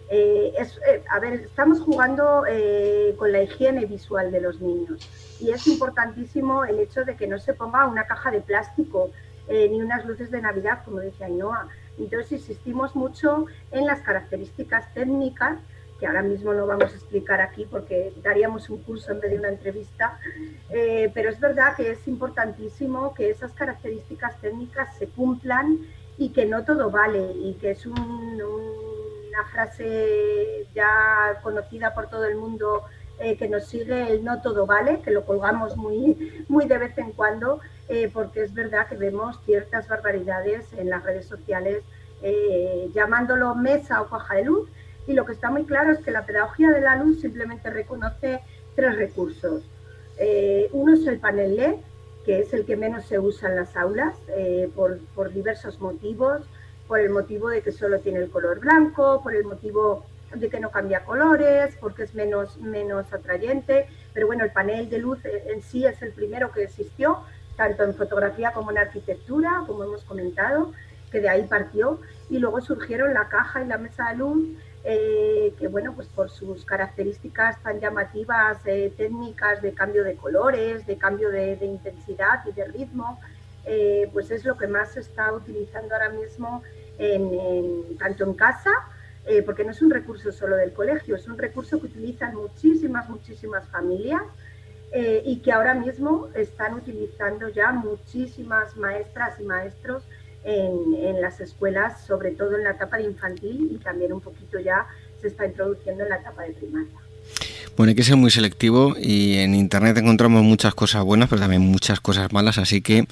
Eh, 0.10 0.54
eh, 0.58 1.04
a 1.10 1.20
ver, 1.20 1.34
estamos 1.34 1.80
jugando 1.80 2.44
eh, 2.48 3.16
con 3.18 3.32
la 3.32 3.42
higiene 3.42 3.86
visual 3.86 4.32
de 4.32 4.42
los 4.42 4.62
niños 4.62 5.10
y 5.40 5.50
es 5.50 5.66
importantísimo 5.66 6.66
el 6.66 6.80
hecho 6.80 7.04
de 7.04 7.16
que 7.16 7.26
no 7.26 7.40
se 7.40 7.54
ponga 7.54 7.88
una 7.88 8.06
caja 8.06 8.30
de 8.30 8.42
plástico 8.42 9.12
ni 9.50 9.82
unas 9.82 10.06
luces 10.06 10.32
de 10.32 10.42
Navidad, 10.42 10.84
como 10.86 11.00
decía 11.00 11.26
Ainhoa. 11.26 11.68
Entonces 11.98 12.32
insistimos 12.32 12.96
mucho 12.96 13.46
en 13.72 13.86
las 13.86 14.00
características 14.00 14.94
técnicas 14.94 15.58
que 16.04 16.08
ahora 16.08 16.22
mismo 16.22 16.54
no 16.54 16.68
vamos 16.68 16.92
a 16.92 16.96
explicar 16.98 17.40
aquí 17.40 17.66
porque 17.66 18.12
daríamos 18.22 18.70
un 18.70 18.80
curso 18.84 19.14
en 19.14 19.22
vez 19.22 19.32
de 19.32 19.38
una 19.38 19.48
entrevista, 19.48 20.20
eh, 20.70 21.10
pero 21.14 21.30
es 21.30 21.40
verdad 21.40 21.78
que 21.78 21.92
es 21.92 22.06
importantísimo 22.10 23.14
que 23.14 23.30
esas 23.30 23.54
características 23.54 24.38
técnicas 24.42 24.98
se 24.98 25.08
cumplan 25.08 25.80
y 26.18 26.34
que 26.34 26.46
no 26.46 26.66
todo 26.66 26.92
vale 26.92 27.32
y 27.42 27.54
que 27.54 27.72
es 27.72 27.86
una 27.86 29.46
frase 29.54 30.68
ya 30.76 31.40
conocida 31.42 31.94
por 31.94 32.10
todo 32.10 32.26
el 32.26 32.36
mundo 32.36 32.84
eh, 33.20 33.38
que 33.38 33.48
nos 33.48 33.70
sigue 33.70 34.12
el 34.12 34.26
no 34.26 34.42
todo 34.42 34.66
vale, 34.66 35.00
que 35.00 35.12
lo 35.12 35.24
colgamos 35.24 35.78
muy, 35.78 36.44
muy 36.50 36.66
de 36.66 36.80
vez 36.80 36.98
en 36.98 37.14
cuando, 37.14 37.62
eh, 37.88 38.12
porque 38.14 38.44
es 38.44 38.54
verdad 38.54 38.90
que 38.90 38.98
vemos 38.98 39.40
ciertas 39.46 39.88
barbaridades 39.88 40.66
en 40.74 40.90
las 40.90 41.02
redes 41.02 41.28
sociales 41.28 41.82
llamándolo 42.94 43.54
mesa 43.54 44.02
o 44.02 44.08
caja 44.08 44.36
de 44.36 44.46
luz, 44.46 44.70
y 45.08 45.14
lo 45.14 45.26
que 45.26 45.34
está 45.34 45.50
muy 45.50 45.66
claro 45.66 45.92
es 45.92 46.00
que 46.00 46.12
la 46.12 46.26
pedagogía 46.26 46.72
de 46.72 46.82
la 46.82 46.96
luz 46.96 47.22
simplemente 47.22 47.70
reconoce 47.70 48.42
tres 48.76 48.96
recursos. 48.96 49.64
Eh, 50.18 50.70
uno 50.72 50.94
es 50.94 51.06
el 51.08 51.20
panel 51.20 51.56
LED, 51.56 51.76
que 52.26 52.40
es 52.40 52.54
el 52.54 52.66
que 52.66 52.76
menos 52.76 53.06
se 53.06 53.20
usa 53.20 53.50
en 53.50 53.58
las 53.58 53.76
aulas 53.76 54.16
eh, 54.30 54.70
por, 54.76 55.34
diversos 55.34 55.80
motivos, 55.82 56.42
por 56.88 57.00
el 57.00 57.10
motivo 57.10 57.50
de 57.50 57.62
que 57.62 57.72
solo 57.72 58.00
tiene 58.00 58.20
el 58.20 58.30
color 58.30 58.60
blanco, 58.60 59.22
por 59.22 59.36
el 59.36 59.44
motivo 59.44 60.06
de 60.34 60.50
que 60.50 60.60
no 60.60 60.72
cambia 60.72 61.04
colores, 61.04 61.76
porque 61.80 62.04
es 62.04 62.16
menos, 62.16 62.58
menos 62.58 63.12
atrayente, 63.14 63.88
pero 64.14 64.28
bueno, 64.28 64.44
el 64.44 64.52
panel 64.52 64.90
de 64.90 65.00
luz 65.00 65.20
en 65.24 65.62
sí 65.62 65.86
es 65.86 66.02
el 66.02 66.12
primero 66.12 66.52
que 66.52 66.64
existió, 66.64 67.20
tanto 67.56 67.84
en 67.84 67.94
fotografía 67.94 68.52
como 68.52 68.72
en 68.72 68.80
arquitectura, 68.80 69.64
como 69.68 69.84
hemos 69.84 70.04
comentado, 70.04 70.72
que 71.12 71.20
de 71.20 71.30
ahí 71.30 71.44
partió, 71.44 72.00
y 72.30 72.40
luego 72.40 72.62
surgieron 72.62 73.14
la 73.14 73.30
caja 73.30 73.64
y 73.64 73.68
la 73.68 73.78
mesa 73.78 74.10
de 74.10 74.18
luz, 74.18 74.50
eh, 74.86 75.54
que 75.58 75.70
bueno, 75.70 75.94
pues 75.96 76.10
por 76.10 76.30
sus 76.30 76.66
características 76.66 77.62
tan 77.64 77.80
llamativas, 77.80 78.58
eh, 78.66 78.92
técnicas 78.98 79.62
de 79.62 79.74
cambio 79.74 80.04
de 80.04 80.16
colores, 80.16 80.86
de 80.86 80.98
cambio 80.98 81.30
de, 81.30 81.58
intensidad 81.62 82.46
y 82.46 82.52
de 82.52 82.66
ritmo, 82.66 83.18
eh, 83.66 84.10
pues 84.12 84.30
es 84.30 84.44
lo 84.44 84.58
que 84.58 84.68
más 84.68 84.92
se 84.92 85.00
está 85.00 85.32
utilizando 85.32 85.96
ahora 85.96 86.10
mismo 86.10 86.64
tanto 87.98 88.24
en 88.24 88.34
casa, 88.36 88.70
porque 89.48 89.64
no 89.64 89.72
es 89.72 89.82
un 89.82 89.90
recurso 89.90 90.32
solo 90.32 90.56
del 90.56 90.74
colegio, 90.74 91.16
es 91.16 91.28
un 91.28 91.40
recurso 91.40 91.80
que 91.80 91.88
utilizan 91.88 92.36
muchísimas, 92.36 93.10
muchísimas 93.10 93.68
familias 93.70 94.22
y 95.26 95.40
que 95.40 95.52
ahora 95.52 95.74
mismo 95.74 96.30
están 96.36 96.76
utilizando 96.76 97.50
ya 97.50 97.72
muchísimas 97.72 98.78
maestras 98.78 99.40
y 99.40 99.44
maestros 99.44 100.04
en, 100.44 101.22
las 101.22 101.40
escuelas, 101.40 102.06
sobre 102.06 102.32
todo 102.32 102.58
en 102.58 102.64
la 102.64 102.72
etapa 102.72 102.98
de 102.98 103.04
infantil 103.04 103.70
y 103.72 103.78
también 103.78 104.12
un 104.12 104.22
poquito 104.22 104.60
ya 104.60 104.86
se 105.22 105.28
está 105.28 105.46
introduciendo 105.46 106.04
en 106.04 106.10
la 106.10 106.18
etapa 106.18 106.44
de 106.44 106.54
primaria. 106.54 106.92
Bueno, 107.76 107.90
hay 107.90 107.96
que 107.96 108.04
ser 108.04 108.18
muy 108.18 108.30
selectivo 108.30 108.96
y 109.00 109.38
en 109.38 109.56
Internet 109.56 109.98
encontramos 109.98 110.44
muchas 110.44 110.76
cosas 110.76 111.04
buenas, 111.04 111.30
pero 111.30 111.42
también 111.42 111.62
muchas 111.62 112.00
cosas 112.00 112.32
malas, 112.32 112.58
así 112.58 112.82
que 112.82 113.08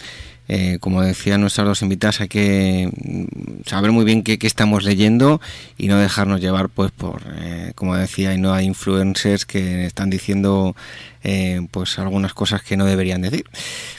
eh, 0.54 0.80
como 0.82 1.02
decían 1.02 1.40
nuestras 1.40 1.66
dos 1.66 1.82
invitadas, 1.82 2.20
hay 2.20 2.28
que 2.28 2.92
mm, 2.94 3.70
saber 3.70 3.94
muy 3.94 4.04
bien 4.04 4.22
qué, 4.22 4.38
estamos 4.42 4.84
leyendo 4.84 5.40
y 5.78 5.88
no 5.88 5.98
dejarnos 5.98 6.42
llevar, 6.42 6.68
pues, 6.68 6.92
por, 6.92 7.22
eh, 7.38 7.72
como 7.74 7.96
decía, 7.96 8.34
y 8.34 8.38
no 8.38 8.54
hay 8.54 8.66
influencers 8.66 9.46
que 9.46 9.86
están 9.86 10.10
diciendo 10.10 10.76
eh, 11.24 11.66
pues 11.72 11.98
algunas 12.00 12.34
cosas 12.34 12.64
que 12.64 12.76
no 12.76 12.84
deberían 12.84 13.22
decir. 13.22 13.46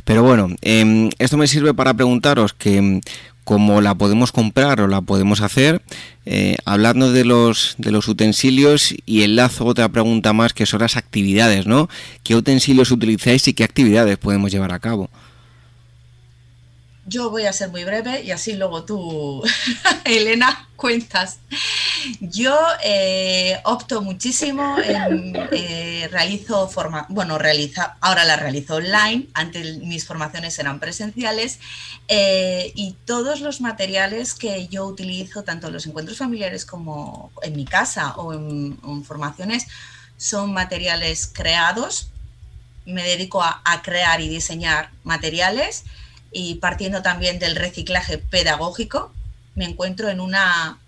Pero 0.04 0.22
bueno, 0.24 0.48
em, 0.60 1.08
esto 1.18 1.38
me 1.38 1.46
sirve 1.46 1.72
para 1.72 1.94
preguntaros 1.94 2.52
que 2.52 2.82
mm, 2.82 3.00
cómo 3.44 3.80
la 3.80 3.94
podemos 3.94 4.30
comprar 4.30 4.82
o 4.82 4.88
la 4.88 5.00
podemos 5.00 5.40
hacer, 5.40 5.80
eh, 6.26 6.56
hablando 6.66 7.12
de 7.12 7.24
los, 7.24 7.76
de 7.78 7.92
los 7.92 8.08
utensilios 8.08 8.94
y 9.06 9.22
enlazo 9.22 9.64
otra 9.64 9.88
pregunta 9.88 10.34
más 10.34 10.52
que 10.52 10.66
son 10.66 10.80
las 10.80 10.98
actividades, 10.98 11.66
¿no? 11.66 11.88
¿Qué 12.22 12.36
utensilios 12.36 12.90
utilizáis 12.90 13.48
y 13.48 13.54
qué 13.54 13.64
actividades 13.64 14.18
podemos 14.18 14.52
llevar 14.52 14.72
a 14.72 14.78
cabo? 14.78 15.08
Yo 17.12 17.28
voy 17.28 17.44
a 17.44 17.52
ser 17.52 17.68
muy 17.68 17.84
breve 17.84 18.22
y 18.22 18.30
así 18.30 18.54
luego 18.54 18.84
tú, 18.84 19.42
Elena, 20.06 20.66
cuentas. 20.76 21.40
Yo 22.20 22.58
eh, 22.82 23.60
opto 23.64 24.00
muchísimo 24.00 24.78
eh, 24.78 26.08
realizo 26.10 26.68
forma, 26.68 27.04
bueno, 27.10 27.36
realiza, 27.36 27.98
ahora 28.00 28.24
la 28.24 28.36
realizo 28.36 28.76
online, 28.76 29.26
antes 29.34 29.76
mis 29.76 30.06
formaciones 30.06 30.58
eran 30.58 30.80
presenciales 30.80 31.58
eh, 32.08 32.72
y 32.74 32.96
todos 33.04 33.40
los 33.42 33.60
materiales 33.60 34.32
que 34.32 34.68
yo 34.68 34.86
utilizo, 34.86 35.42
tanto 35.42 35.66
en 35.66 35.74
los 35.74 35.86
encuentros 35.86 36.16
familiares 36.16 36.64
como 36.64 37.30
en 37.42 37.54
mi 37.56 37.66
casa 37.66 38.14
o 38.16 38.32
en, 38.32 39.04
formaciones, 39.04 39.66
son 40.16 40.54
materiales 40.54 41.30
creados. 41.30 42.08
Me 42.86 43.02
dedico 43.02 43.42
a 43.42 43.82
crear 43.82 44.22
y 44.22 44.30
diseñar 44.30 44.90
materiales 45.04 45.84
y 46.32 46.56
partiendo 46.56 47.02
también 47.02 47.38
del 47.38 47.56
reciclaje 47.56 48.18
pedagógico, 48.18 49.12
me 49.54 49.64
encuentro 49.64 50.08
en 50.08 50.20
una 50.20 50.78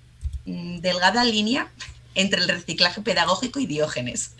mm, 0.47 0.79
delgada 0.79 1.25
línea 1.25 1.69
entre 2.15 2.41
el 2.41 2.49
reciclaje 2.49 3.01
pedagógico 3.01 3.61
y 3.61 3.67
diógenes. 3.67 4.33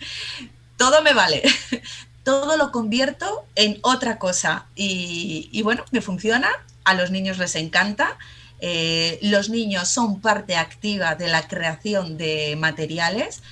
Todo 0.77 1.03
me 1.03 1.13
vale, 1.13 1.43
todo 2.25 2.57
lo 2.57 2.73
convierto 2.73 3.45
en 3.55 3.79
otra 3.83 4.19
cosa 4.19 4.67
y, 4.75 5.61
bueno, 5.63 5.85
me 5.91 6.01
funciona, 6.01 6.49
a 6.85 6.95
los 6.95 7.11
niños 7.11 7.39
les 7.39 7.55
encanta. 7.55 8.19
Eh, 8.61 9.19
los 9.21 9.51
niños 9.51 9.89
son 9.89 10.21
parte 10.21 10.57
activa 10.57 11.17
de 11.17 11.29
la 11.29 11.47
creación 11.49 12.17
de 12.17 12.57
materiales, 12.57 13.43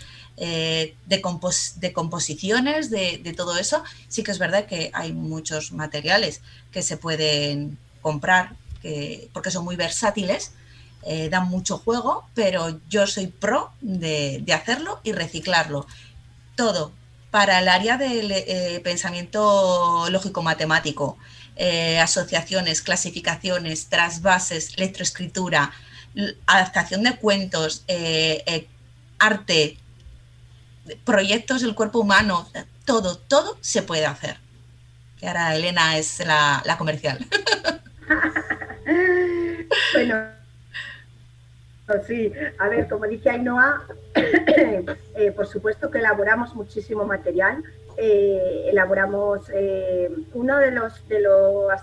eh, 0.44 0.96
de, 1.06 1.22
composiciones, 1.92 2.90
de, 2.90 3.34
todo 3.36 3.56
eso. 3.58 3.84
Sí 4.08 4.24
que 4.24 4.32
es 4.32 4.40
verdad 4.40 4.66
que 4.66 4.90
hay 4.92 5.12
muchos 5.12 5.70
materiales 5.70 6.40
que 6.72 6.82
se 6.82 6.96
pueden 6.96 7.78
comprar 8.00 8.56
porque 9.32 9.52
son 9.52 9.64
muy 9.64 9.76
versátiles, 9.76 10.50
eh, 11.04 11.28
dan 11.28 11.46
mucho 11.46 11.78
juego, 11.78 12.24
pero 12.34 12.80
yo 12.88 13.06
soy 13.06 13.28
pro 13.28 13.70
de, 13.80 14.44
hacerlo 14.52 14.98
y 15.04 15.12
reciclarlo. 15.12 15.86
Todo 16.56 16.90
para 17.30 17.60
el 17.60 17.68
área 17.68 17.96
del 17.96 18.32
eh, 18.32 18.80
pensamiento 18.82 20.08
lógico-matemático, 20.10 21.18
asociaciones, 22.00 22.82
clasificaciones, 22.82 23.86
trasvases, 23.86 24.76
lectroescritura, 24.76 25.70
adaptación 26.46 27.04
de 27.04 27.14
cuentos, 27.14 27.84
arte, 29.20 29.78
proyectos 31.04 31.62
del 31.62 31.74
cuerpo 31.74 32.00
humano, 32.00 32.48
todo, 32.84 33.16
todo 33.16 33.56
se 33.60 33.82
puede 33.82 34.06
hacer. 34.06 34.36
Que 35.18 35.28
ahora 35.28 35.54
Elena 35.54 35.98
es 35.98 36.18
la, 36.24 36.76
comercial. 36.78 37.18
bueno, 39.94 40.26
sí, 42.06 42.32
a 42.58 42.68
ver, 42.68 42.88
como 42.88 43.06
dice 43.06 43.30
Ainhoa, 43.30 43.82
eh, 44.14 45.32
por 45.34 45.46
supuesto 45.46 45.90
que 45.90 45.98
elaboramos 45.98 46.54
muchísimo 46.54 47.04
material. 47.04 47.62
Eh, 47.98 48.68
elaboramos 48.70 49.50
eh, 49.54 50.10
uno 50.32 50.56
de 50.58 50.70
los 50.70 51.06
de 51.08 51.20
las 51.20 51.82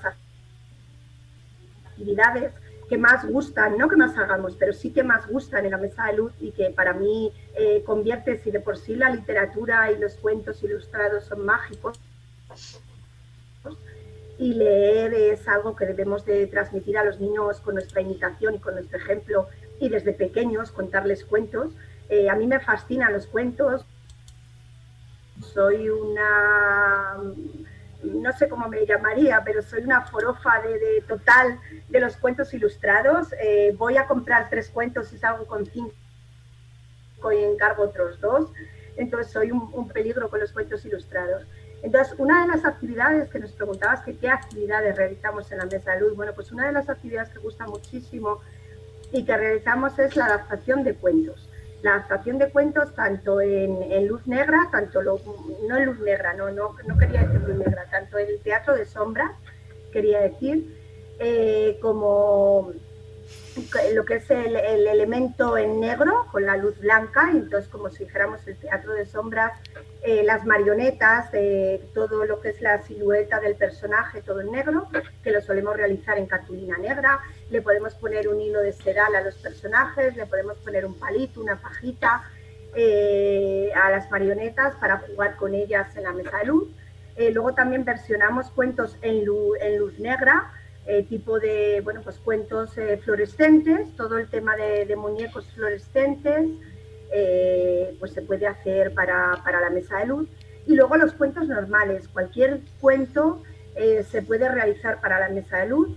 actividades 1.86 2.52
que 2.90 2.98
más 2.98 3.26
gustan, 3.26 3.78
no 3.78 3.88
que 3.88 3.96
más 3.96 4.18
hagamos, 4.18 4.56
pero 4.58 4.74
sí 4.74 4.92
que 4.92 5.04
más 5.04 5.28
gustan 5.28 5.64
en 5.66 5.72
la 5.72 5.78
mesa 5.78 6.08
de 6.08 6.18
luz 6.18 6.34
y 6.40 6.52
que 6.52 6.72
para 6.72 6.94
mí 6.94 7.32
eh, 7.56 7.84
convierte, 7.86 8.40
si 8.40 8.52
de 8.52 8.60
por 8.60 8.78
sí 8.78 8.96
la 8.96 9.12
literatura 9.12 9.92
y 9.92 10.00
los 10.00 10.16
cuentos 10.16 10.62
ilustrados 10.64 11.26
son 11.26 11.46
mágicos, 11.46 12.00
y 14.40 14.54
leer 14.54 15.14
es 15.14 15.48
algo 15.48 15.76
que 15.76 15.86
debemos 15.86 16.26
de 16.26 16.48
transmitir 16.48 16.98
a 16.98 17.04
los 17.04 17.20
niños 17.20 17.60
con 17.60 17.76
nuestra 17.76 18.02
imitación 18.02 18.56
y 18.56 18.60
con 18.60 18.74
nuestro 18.74 18.98
ejemplo 18.98 19.48
y 19.80 19.90
desde 19.90 20.14
pequeños 20.14 20.72
contarles 20.72 21.26
cuentos. 21.26 21.72
Eh, 22.10 22.30
a 22.30 22.36
mí 22.36 22.48
me 22.48 22.60
fascinan 22.62 23.12
los 23.12 23.28
cuentos. 23.28 23.86
Soy 25.54 25.90
una 25.90 27.18
no 28.04 28.32
sé 28.34 28.48
cómo 28.48 28.68
me 28.68 28.86
llamaría, 28.86 29.42
pero 29.44 29.62
soy 29.62 29.84
una 29.84 30.02
forofa 30.02 30.62
de, 30.62 31.04
total 31.08 31.60
de 31.90 32.00
los 32.00 32.16
cuentos 32.18 32.54
ilustrados. 32.54 33.34
Eh, 33.42 33.76
voy 33.78 33.98
a 33.98 34.08
comprar 34.08 34.50
tres 34.50 34.70
cuentos 34.70 35.12
y 35.14 35.18
salgo 35.18 35.46
con 35.46 35.66
cinco 35.66 35.94
y 37.32 37.44
encargo 37.44 37.84
otros 37.84 38.20
dos. 38.22 38.52
Entonces 38.96 39.32
soy 39.32 39.52
un, 39.52 39.90
peligro 39.90 40.30
con 40.30 40.40
los 40.40 40.52
cuentos 40.52 40.86
ilustrados. 40.86 41.46
Entonces, 41.82 42.14
una 42.18 42.42
de 42.42 42.48
las 42.50 42.66
actividades 42.66 43.30
que 43.30 43.40
nos 43.40 43.54
preguntabas 43.54 44.02
que 44.02 44.18
qué 44.18 44.30
actividades 44.30 44.98
realizamos 44.98 45.50
en 45.52 45.60
la 45.60 45.66
mesa 45.66 45.94
de 45.94 46.02
luz, 46.02 46.16
bueno, 46.16 46.34
pues 46.34 46.52
una 46.52 46.68
de 46.68 46.74
las 46.74 46.90
actividades 46.90 47.30
que 47.30 47.40
gusta 47.40 47.66
muchísimo 47.68 48.42
y 49.14 49.24
que 49.24 49.38
realizamos 49.38 49.98
es 49.98 50.16
la 50.18 50.26
adaptación 50.26 50.84
de 50.84 50.96
cuentos 50.96 51.49
la 51.82 51.96
adaptación 51.96 52.38
de 52.38 52.50
cuentos 52.50 52.94
tanto 52.94 53.42
en, 53.42 54.08
luz 54.08 54.26
negra, 54.28 54.68
tanto 54.72 55.02
lo, 55.02 55.20
no 55.68 55.78
en 55.78 55.86
luz 55.86 56.00
negra, 56.00 56.34
no, 56.34 56.52
no, 56.52 56.76
no, 56.86 56.98
quería 56.98 57.22
decir 57.22 57.42
luz 57.48 57.58
negra, 57.58 57.86
tanto 57.90 58.18
el 58.18 58.40
teatro 58.42 58.76
de 58.76 58.86
sombra, 58.86 59.34
quería 59.92 60.20
decir, 60.20 60.76
eh, 61.20 61.78
como 61.82 62.72
lo 63.94 64.06
que 64.06 64.16
es 64.16 64.32
el, 64.32 64.56
elemento 64.56 65.58
en 65.58 65.80
negro 65.80 66.28
con 66.32 66.46
la 66.46 66.56
luz 66.56 66.80
blanca, 66.80 67.30
entonces 67.32 67.70
como 67.70 67.90
si 67.90 68.06
dijéramos 68.06 68.46
el 68.48 68.58
teatro 68.58 68.94
de 68.94 69.06
sombras, 69.06 69.54
eh, 70.02 70.24
las 70.24 70.46
marionetas, 70.46 71.30
todo 71.94 72.26
lo 72.26 72.40
que 72.40 72.50
es 72.50 72.62
la 72.62 72.82
silueta 72.84 73.40
del 73.40 73.56
personaje, 73.56 74.22
todo 74.22 74.42
en 74.42 74.52
negro, 74.52 74.88
que 75.24 75.32
lo 75.32 75.42
solemos 75.42 75.76
realizar 75.76 76.18
en 76.18 76.26
cartulina 76.26 76.78
negra, 76.78 77.20
le 77.50 77.62
podemos 77.62 77.94
poner 77.96 78.28
un 78.28 78.40
hilo 78.40 78.62
de 78.62 78.74
seral 78.74 79.16
a 79.16 79.22
los 79.22 79.36
personajes, 79.36 80.16
le 80.16 80.26
podemos 80.26 80.58
poner 80.58 80.86
un 80.86 80.94
palito, 80.94 81.42
una 81.42 81.60
pajita 81.60 82.24
eh, 82.76 83.72
a 83.74 83.90
las 83.90 84.12
marionetas 84.12 84.76
para 84.76 85.00
jugar 85.00 85.36
con 85.36 85.56
ellas 85.56 85.96
en 85.98 86.04
la 86.04 86.12
mesa 86.12 86.38
de 86.38 86.46
luz. 86.46 86.68
Eh, 87.16 87.32
luego 87.32 87.54
también 87.54 87.84
versionamos 87.84 88.52
cuentos 88.52 88.96
en 89.02 89.26
luz 89.26 90.00
negra, 90.00 90.54
eh, 90.86 91.04
tipo 91.04 91.40
de, 91.40 91.82
bueno, 91.84 92.02
pues 92.04 92.18
cuentos 92.18 92.72
fluorescentes, 93.04 93.96
todo 93.98 94.18
el 94.18 94.30
tema 94.30 94.56
de, 94.56 94.96
muñecos 94.96 95.46
fluorescentes, 95.54 96.48
pues 98.00 98.14
se 98.14 98.22
puede 98.22 98.48
hacer 98.48 98.94
para, 98.94 99.42
para, 99.44 99.60
la 99.60 99.70
mesa 99.70 99.98
de 99.98 100.06
luz. 100.06 100.30
Y 100.68 100.76
luego 100.76 100.96
los 100.98 101.14
cuentos 101.14 101.48
normales, 101.48 102.08
cualquier 102.08 102.62
cuento 102.80 103.42
se 103.76 104.22
puede 104.22 104.48
realizar 104.48 105.02
para 105.02 105.20
la 105.20 105.30
mesa 105.30 105.58
de 105.58 105.68
luz, 105.68 105.90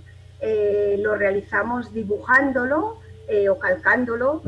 lo 0.98 1.14
realizamos 1.14 1.92
dibujándolo 1.92 2.98
o 3.50 3.58
calcándolo 3.58 4.42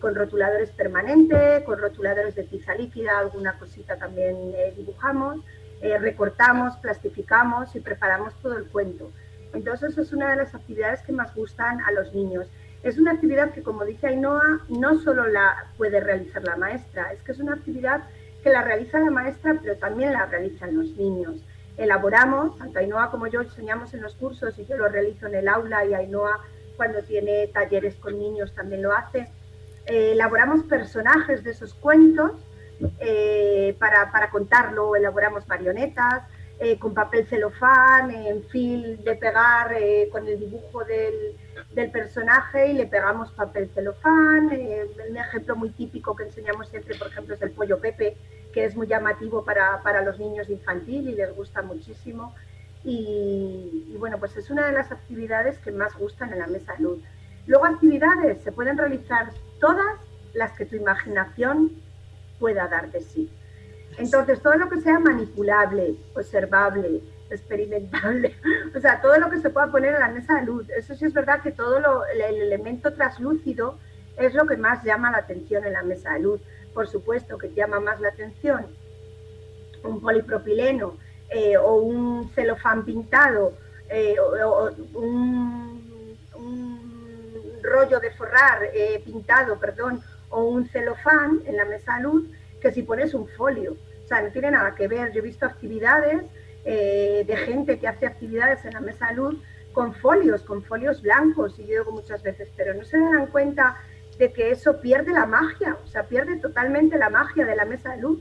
con 0.00 0.14
rotuladores 0.14 0.70
permanentes, 0.70 1.64
con 1.64 1.78
rotuladores 1.78 2.34
de 2.36 2.44
tiza 2.44 2.74
líquida, 2.74 3.18
alguna 3.18 3.58
cosita 3.58 3.96
también 3.96 4.36
dibujamos, 4.76 5.40
recortamos, 6.00 6.76
plastificamos 6.76 7.74
y 7.74 7.80
preparamos 7.80 8.34
todo 8.40 8.56
el 8.56 8.66
cuento. 8.66 9.10
Entonces 9.52 9.98
es 9.98 10.12
una 10.12 10.30
de 10.30 10.36
las 10.36 10.54
actividades 10.54 11.02
que 11.02 11.12
más 11.12 11.34
gustan 11.34 11.80
a 11.80 11.90
los 11.90 12.14
niños. 12.14 12.46
Es 12.82 12.98
una 12.98 13.12
actividad 13.12 13.50
que, 13.50 13.62
como 13.62 13.84
dice 13.84 14.06
Ainhoa, 14.06 14.60
no 14.68 14.98
solo 15.00 15.26
la 15.26 15.66
puede 15.76 16.00
realizar 16.00 16.42
la 16.44 16.56
maestra, 16.56 17.12
es 17.12 17.20
que 17.22 17.32
es 17.32 17.40
una 17.40 17.54
actividad 17.54 18.04
que 18.42 18.48
la 18.48 18.62
realiza 18.62 19.00
la 19.00 19.10
maestra, 19.10 19.58
pero 19.60 19.76
también 19.76 20.12
la 20.14 20.24
realizan 20.26 20.76
los 20.76 20.96
niños. 20.96 21.34
Elaboramos, 21.76 22.58
tanto 22.58 22.78
Ainhoa 22.78 23.10
como 23.10 23.26
yo 23.26 23.40
enseñamos 23.40 23.94
en 23.94 24.02
los 24.02 24.14
cursos 24.14 24.58
y 24.58 24.66
yo 24.66 24.76
lo 24.76 24.88
realizo 24.88 25.26
en 25.26 25.36
el 25.36 25.48
aula 25.48 25.84
y 25.84 25.94
Ainhoa 25.94 26.40
cuando 26.76 27.02
tiene 27.02 27.46
talleres 27.48 27.94
con 27.96 28.18
niños 28.18 28.54
también 28.54 28.82
lo 28.82 28.92
hace. 28.92 29.28
Eh, 29.86 30.12
elaboramos 30.12 30.64
personajes 30.64 31.42
de 31.42 31.50
esos 31.50 31.74
cuentos 31.74 32.32
eh, 33.00 33.76
para, 33.78 34.10
para 34.10 34.30
contarlo, 34.30 34.96
elaboramos 34.96 35.46
marionetas, 35.48 36.22
eh, 36.58 36.78
con 36.78 36.94
papel 36.94 37.26
celofán, 37.26 38.10
en 38.10 38.44
fil 38.44 39.02
de 39.02 39.14
pegar 39.16 39.74
con 40.12 40.28
el 40.28 40.38
dibujo 40.38 40.84
del, 40.84 41.36
personaje 41.92 42.68
y 42.68 42.72
le 42.74 42.86
pegamos 42.86 43.32
papel 43.32 43.70
celofán. 43.74 44.50
Eh, 44.52 44.86
un 45.08 45.16
ejemplo 45.16 45.56
muy 45.56 45.70
típico 45.70 46.14
que 46.14 46.24
enseñamos 46.24 46.68
siempre, 46.68 46.96
por 46.96 47.08
ejemplo, 47.08 47.34
es 47.34 47.42
el 47.42 47.50
pollo 47.50 47.78
Pepe, 47.78 48.16
que 48.52 48.64
es 48.64 48.76
muy 48.76 48.86
llamativo 48.86 49.44
para, 49.44 50.02
los 50.02 50.18
niños 50.18 50.48
infantil 50.50 51.08
y 51.08 51.14
les 51.14 51.34
gusta 51.34 51.62
muchísimo. 51.62 52.34
y, 52.82 53.94
bueno, 53.98 54.18
pues 54.18 54.36
es 54.36 54.48
una 54.50 54.66
de 54.66 54.72
las 54.72 54.90
actividades 54.90 55.58
que 55.58 55.70
más 55.70 55.94
gustan 55.98 56.32
en 56.32 56.38
la 56.38 56.46
mesa 56.46 56.72
de 56.74 56.84
luz. 56.84 57.02
Luego 57.46 57.66
actividades 57.66 58.42
se 58.42 58.52
pueden 58.52 58.78
realizar 58.78 59.30
todas 59.60 59.98
las 60.34 60.52
que 60.52 60.66
tu 60.66 60.76
imaginación 60.76 61.72
pueda 62.38 62.68
dar 62.68 62.90
de 62.90 63.00
sí. 63.00 63.30
Entonces, 63.98 64.40
todo 64.40 64.54
lo 64.54 64.68
que 64.68 64.80
sea 64.80 64.98
manipulable, 64.98 65.96
observable, 66.14 67.02
experimentable, 67.30 68.34
o 68.76 68.80
sea, 68.80 69.00
todo 69.00 69.18
lo 69.18 69.30
que 69.30 69.40
se 69.40 69.50
pueda 69.50 69.70
poner 69.70 69.94
en 69.94 70.00
la 70.00 70.08
mesa 70.08 70.36
de 70.36 70.46
luz. 70.46 70.68
Eso 70.70 70.94
sí 70.94 71.04
es 71.04 71.12
verdad 71.12 71.42
que 71.42 71.52
todo 71.52 71.80
lo, 71.80 72.04
el 72.06 72.20
elemento 72.20 72.92
traslúcido 72.92 73.78
es 74.16 74.34
lo 74.34 74.46
que 74.46 74.56
más 74.56 74.84
llama 74.84 75.10
la 75.10 75.18
atención 75.18 75.64
en 75.64 75.72
la 75.72 75.82
mesa 75.82 76.12
de 76.14 76.20
luz. 76.20 76.40
Por 76.74 76.88
supuesto 76.88 77.38
que 77.38 77.52
llama 77.52 77.80
más 77.80 78.00
la 78.00 78.08
atención 78.08 78.66
un 79.82 80.00
polipropileno 80.00 80.96
eh, 81.30 81.56
o 81.56 81.76
un 81.76 82.30
celofán 82.34 82.84
pintado 82.84 83.54
eh, 83.88 84.16
o, 84.20 84.70
un, 84.94 85.80
rollo 87.62 88.00
de 88.00 88.10
forrar 88.12 88.62
eh, 88.72 89.02
pintado, 89.04 89.58
perdón, 89.58 90.02
o 90.30 90.44
un 90.44 90.66
celofán 90.68 91.42
en 91.44 91.56
la 91.56 91.66
mesa 91.66 91.96
de 91.96 92.02
luz 92.04 92.30
que 92.60 92.72
si 92.72 92.82
pones 92.82 93.14
un 93.14 93.28
folio. 93.28 93.76
O 94.04 94.08
sea, 94.08 94.22
no 94.22 94.30
tiene 94.30 94.50
nada 94.50 94.74
que 94.74 94.88
ver. 94.88 95.12
Yo 95.12 95.20
he 95.20 95.24
visto 95.24 95.44
actividades 95.46 96.22
de 96.64 97.36
gente 97.46 97.78
que 97.78 97.88
hace 97.88 98.06
actividades 98.06 98.64
en 98.64 98.74
la 98.74 98.80
mesa 98.80 99.08
de 99.08 99.14
luz 99.14 99.36
con 99.72 99.94
folios, 99.94 100.42
con 100.42 100.62
folios 100.62 101.00
blancos, 101.00 101.58
y 101.58 101.62
yo 101.62 101.78
digo 101.80 101.92
muchas 101.92 102.22
veces, 102.22 102.48
pero 102.56 102.74
no 102.74 102.84
se 102.84 102.98
dan 102.98 103.26
cuenta 103.28 103.76
de 104.18 104.32
que 104.32 104.50
eso 104.50 104.80
pierde 104.80 105.12
la 105.12 105.26
magia, 105.26 105.76
o 105.82 105.86
sea, 105.86 106.02
pierde 106.02 106.36
totalmente 106.36 106.98
la 106.98 107.08
magia 107.08 107.46
de 107.46 107.56
la 107.56 107.64
mesa 107.64 107.92
de 107.92 108.02
luz, 108.02 108.20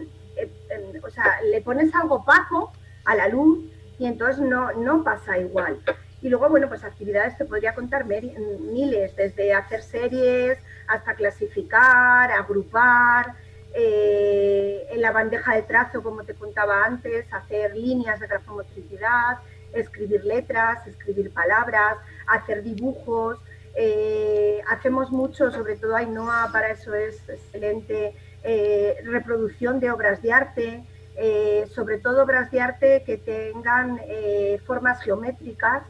o 1.03 1.11
sea, 1.11 1.43
le 1.51 1.61
pones 1.61 1.95
algo 1.95 2.17
opaco 2.17 2.73
a 3.05 3.15
la 3.15 3.29
luz 3.29 3.65
y 3.99 4.07
entonces 4.07 4.41
no, 4.41 4.73
no 4.73 5.05
pasa 5.05 5.39
igual. 5.39 5.79
Y 6.23 6.29
luego, 6.29 6.49
bueno, 6.49 6.69
pues 6.69 6.85
actividades 6.85 7.37
te 7.37 7.45
podría 7.45 7.75
contar 7.75 8.05
miles, 8.05 9.17
desde 9.17 9.55
hacer 9.55 9.83
series 9.83 10.59
hasta 10.87 11.15
clasificar, 11.15 12.31
agrupar, 12.31 13.35
eh, 13.73 14.87
en 14.91 15.01
la 15.01 15.13
bandeja 15.13 15.55
de 15.55 15.63
trazo, 15.63 16.03
como 16.03 16.25
te 16.25 16.35
contaba 16.35 16.85
antes, 16.85 17.33
hacer 17.33 17.77
líneas 17.77 18.19
de 18.21 18.27
grafomotricidad, 18.27 19.39
escribir 19.73 20.25
letras, 20.25 20.87
escribir 20.87 21.33
palabras, 21.33 21.99
hacer 22.27 22.63
dibujos. 22.63 23.39
Eh, 23.77 24.61
hacemos 24.69 25.13
mucho, 25.13 25.51
sobre 25.53 25.77
todo 25.77 25.95
Ainhoa, 25.95 26.49
para 26.53 26.71
eso 26.71 26.95
es 26.95 27.29
excelente, 27.29 28.15
eh, 28.43 28.97
reproducción 29.05 29.79
de 29.79 29.91
obras 29.91 30.21
de 30.23 30.33
arte, 30.33 30.85
sobre 31.75 31.99
todo 31.99 32.23
obras 32.23 32.51
de 32.51 32.61
arte 32.63 33.03
que 33.05 33.19
tengan 33.19 34.01
formas 34.65 35.03
geométricas, 35.03 35.83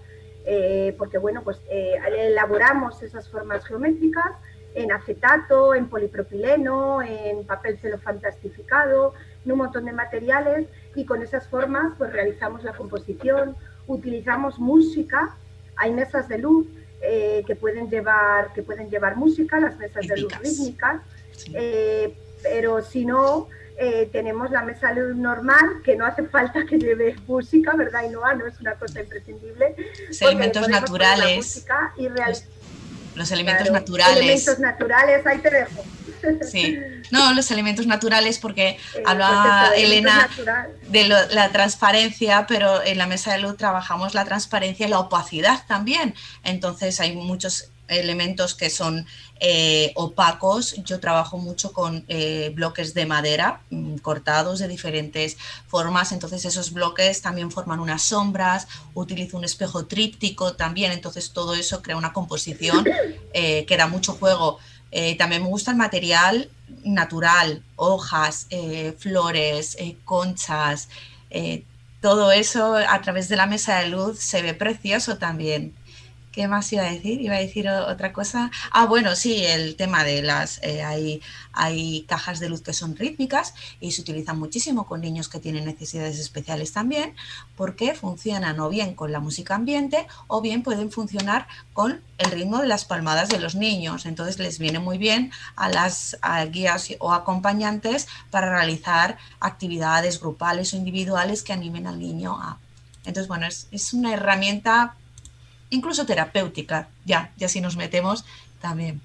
porque 0.98 1.18
bueno, 1.18 1.42
pues 1.44 1.60
elaboramos 1.68 3.00
esas 3.02 3.28
formas 3.28 3.64
geométricas 3.64 4.32
en 4.74 4.92
acetato, 4.92 5.74
en 5.74 5.88
polipropileno, 5.88 7.02
en 7.02 7.44
papel 7.44 7.78
celofán 7.78 8.18
plastificado, 8.18 9.14
en 9.44 9.52
un 9.52 9.58
montón 9.58 9.84
de 9.84 9.92
materiales 9.92 10.66
y 10.94 11.04
con 11.04 11.22
esas 11.22 11.48
formas 11.48 11.92
pues 11.98 12.12
realizamos 12.12 12.62
la 12.64 12.72
composición, 12.72 13.56
utilizamos 13.86 14.58
música, 14.58 15.34
hay 15.76 15.92
mesas 15.92 16.28
de 16.28 16.38
luz 16.38 16.66
que 17.00 17.56
pueden 17.58 17.88
llevar 17.88 18.52
que 18.52 18.62
pueden 18.62 18.90
llevar 18.90 19.16
música, 19.16 19.58
las 19.58 19.78
mesas 19.78 20.06
de 20.06 20.18
luz 20.18 20.38
rítmicas 20.38 21.00
pero 22.42 22.82
si 22.82 23.04
no, 23.04 23.48
eh, 23.76 24.08
tenemos 24.12 24.50
la 24.50 24.62
mesa 24.62 24.92
luz 24.92 25.16
normal, 25.16 25.82
que 25.84 25.96
no 25.96 26.04
hace 26.06 26.24
falta 26.24 26.64
que 26.66 26.78
lleve 26.78 27.16
música, 27.26 27.74
¿verdad? 27.74 28.04
Y 28.04 28.10
no, 28.10 28.20
no 28.34 28.46
es 28.46 28.60
una 28.60 28.74
cosa 28.74 29.00
imprescindible. 29.00 29.74
Los 30.08 30.22
elementos 30.22 30.68
naturales. 30.68 31.66
Los, 33.20 33.30
elementos 33.30 33.70
naturales. 33.70 34.16
Los 34.16 34.24
elementos 34.24 34.58
naturales, 34.58 35.26
ahí 35.26 35.38
te 35.38 35.50
dejo. 35.50 35.84
Sí, 36.50 36.78
no, 37.10 37.32
los 37.32 37.50
elementos 37.50 37.86
naturales, 37.86 38.38
porque 38.38 38.68
eh, 38.68 39.02
hablaba 39.06 39.68
pues 39.68 39.82
Elena 39.82 40.28
de 40.88 41.08
la 41.08 41.50
transparencia, 41.50 42.46
pero 42.46 42.82
en 42.84 42.98
la 42.98 43.06
mesa 43.06 43.32
de 43.32 43.38
luz 43.38 43.56
trabajamos 43.56 44.14
la 44.14 44.24
transparencia 44.24 44.86
y 44.86 44.90
la 44.90 44.98
opacidad 44.98 45.64
también. 45.66 46.14
Entonces 46.44 47.00
hay 47.00 47.16
muchos 47.16 47.70
elementos 47.90 48.54
que 48.54 48.70
son 48.70 49.06
eh, 49.40 49.92
opacos. 49.94 50.74
Yo 50.84 51.00
trabajo 51.00 51.38
mucho 51.38 51.72
con 51.72 52.04
eh, 52.08 52.52
bloques 52.54 52.94
de 52.94 53.06
madera 53.06 53.62
mm, 53.70 53.96
cortados 53.96 54.58
de 54.58 54.68
diferentes 54.68 55.36
formas, 55.66 56.12
entonces 56.12 56.44
esos 56.44 56.72
bloques 56.72 57.22
también 57.22 57.50
forman 57.50 57.80
unas 57.80 58.02
sombras, 58.02 58.68
utilizo 58.94 59.36
un 59.36 59.44
espejo 59.44 59.86
tríptico 59.86 60.54
también, 60.54 60.92
entonces 60.92 61.32
todo 61.32 61.54
eso 61.54 61.82
crea 61.82 61.96
una 61.96 62.12
composición 62.12 62.84
eh, 63.34 63.64
que 63.66 63.76
da 63.76 63.86
mucho 63.86 64.14
juego. 64.14 64.58
también 65.18 65.42
me 65.42 65.48
gusta 65.48 65.70
el 65.70 65.76
material 65.76 66.50
natural, 66.84 67.62
hojas, 67.76 68.46
flores, 68.98 69.76
conchas, 70.04 70.88
todo 72.00 72.32
eso 72.32 72.76
a 72.76 73.00
través 73.02 73.28
de 73.28 73.36
la 73.36 73.46
mesa 73.46 73.78
de 73.80 73.88
luz 73.88 74.18
se 74.18 74.42
ve 74.42 74.54
precioso 74.54 75.18
también. 75.18 75.74
¿Qué 76.32 76.46
más 76.46 76.72
iba 76.72 76.84
a 76.84 76.92
decir? 76.92 77.20
Iba 77.20 77.34
a 77.34 77.40
decir 77.40 77.68
otra 77.68 78.12
cosa. 78.12 78.52
Ah, 78.70 78.86
bueno, 78.86 79.16
sí, 79.16 79.44
el 79.44 79.74
tema 79.74 80.04
de 80.04 80.22
las... 80.22 80.62
Eh, 80.62 80.82
hay, 80.82 81.20
hay 81.52 82.02
cajas 82.02 82.38
de 82.38 82.48
luz 82.48 82.62
que 82.62 82.72
son 82.72 82.96
rítmicas 82.96 83.52
y 83.80 83.90
se 83.90 84.02
utilizan 84.02 84.38
muchísimo 84.38 84.86
con 84.86 85.00
niños 85.00 85.28
que 85.28 85.40
tienen 85.40 85.64
necesidades 85.64 86.20
especiales 86.20 86.72
también, 86.72 87.16
porque 87.56 87.94
funcionan 87.94 88.60
o 88.60 88.68
bien 88.68 88.94
con 88.94 89.10
la 89.10 89.18
música 89.18 89.56
ambiente 89.56 90.06
o 90.28 90.40
bien 90.40 90.62
pueden 90.62 90.92
funcionar 90.92 91.48
con 91.72 92.00
el 92.18 92.30
ritmo 92.30 92.58
de 92.58 92.68
las 92.68 92.84
palmadas 92.84 93.28
de 93.28 93.40
los 93.40 93.56
niños. 93.56 94.06
Entonces 94.06 94.38
les 94.38 94.60
viene 94.60 94.78
muy 94.78 94.98
bien 94.98 95.32
a 95.56 95.68
las 95.68 96.16
guías 96.52 96.90
o 97.00 97.12
acompañantes 97.12 98.06
para 98.30 98.50
realizar 98.50 99.18
actividades 99.40 100.20
grupales 100.20 100.74
o 100.74 100.76
individuales 100.76 101.42
que 101.42 101.52
animen 101.52 101.88
al 101.88 101.98
niño 101.98 102.38
a... 102.40 102.58
Entonces, 103.04 103.28
bueno, 103.28 103.48
es 103.48 103.94
una 103.94 104.12
herramienta 104.12 104.94
incluso 105.70 106.06
terapéutica, 106.06 106.88
ya, 107.04 107.30
ya 107.36 107.48
si 107.48 107.60
nos 107.60 107.76
metemos 107.76 108.24
también. 108.60 109.00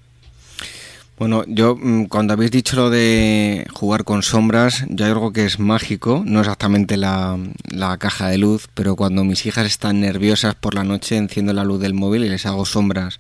Bueno, 1.18 1.46
yo 1.48 1.78
mm, 1.78 2.06
cuando 2.06 2.34
habéis 2.34 2.52
dicho 2.52 2.76
lo 2.76 2.90
de 2.90 3.66
jugar 3.74 4.04
con 4.04 4.22
sombras, 4.22 4.84
yo 4.90 5.06
hay 5.06 5.12
algo 5.12 5.32
que 5.32 5.46
es 5.46 5.60
mágico, 5.60 6.24
no 6.26 6.42
exactamente 6.42 6.98
la, 6.98 7.40
la, 7.70 7.98
caja 7.98 8.28
de 8.28 8.38
luz, 8.38 8.68
pero 8.74 8.98
cuando 8.98 9.24
mis 9.24 9.46
hijas 9.46 9.66
están 9.66 10.02
nerviosas 10.02 10.56
por 10.56 10.74
la 10.74 10.84
noche 10.84 11.16
enciendo 11.16 11.54
la 11.54 11.64
luz 11.64 11.80
del 11.80 11.94
móvil 11.94 12.26
y 12.26 12.30
les 12.30 12.46
hago 12.46 12.66
sombras 12.66 13.20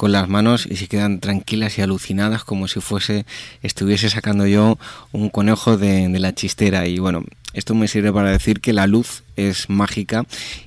con 0.00 0.12
las 0.12 0.30
manos 0.30 0.64
y 0.64 0.76
se 0.76 0.88
quedan 0.88 1.20
tranquilas 1.20 1.76
y 1.76 1.82
alucinadas 1.82 2.42
como 2.42 2.68
si 2.68 2.80
fuese 2.80 3.26
estuviese 3.62 4.08
sacando 4.08 4.46
yo 4.46 4.78
un 5.12 5.28
conejo 5.28 5.76
de, 5.76 6.08
la 6.18 6.34
chistera 6.34 6.86
y 6.86 6.98
bueno, 6.98 7.22
esto 7.52 7.74
me 7.74 7.86
sirve 7.86 8.10
para 8.10 8.30
decir 8.30 8.62
que 8.62 8.72
la 8.72 8.86
luz 8.86 9.24
es 9.36 9.68
mágica 9.68 10.24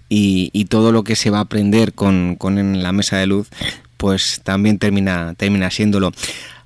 y, 0.08 0.66
todo 0.66 0.92
lo 0.92 1.04
que 1.04 1.16
se 1.16 1.32
va 1.32 1.40
a 1.40 1.42
aprender 1.42 1.94
con, 1.94 2.36
con 2.36 2.84
la 2.84 2.92
mesa 2.92 3.18
de 3.18 3.26
luz 3.26 3.50
pues 3.98 4.42
también 4.44 4.78
termina, 4.78 5.34
termina 5.36 5.72
siéndolo. 5.72 6.12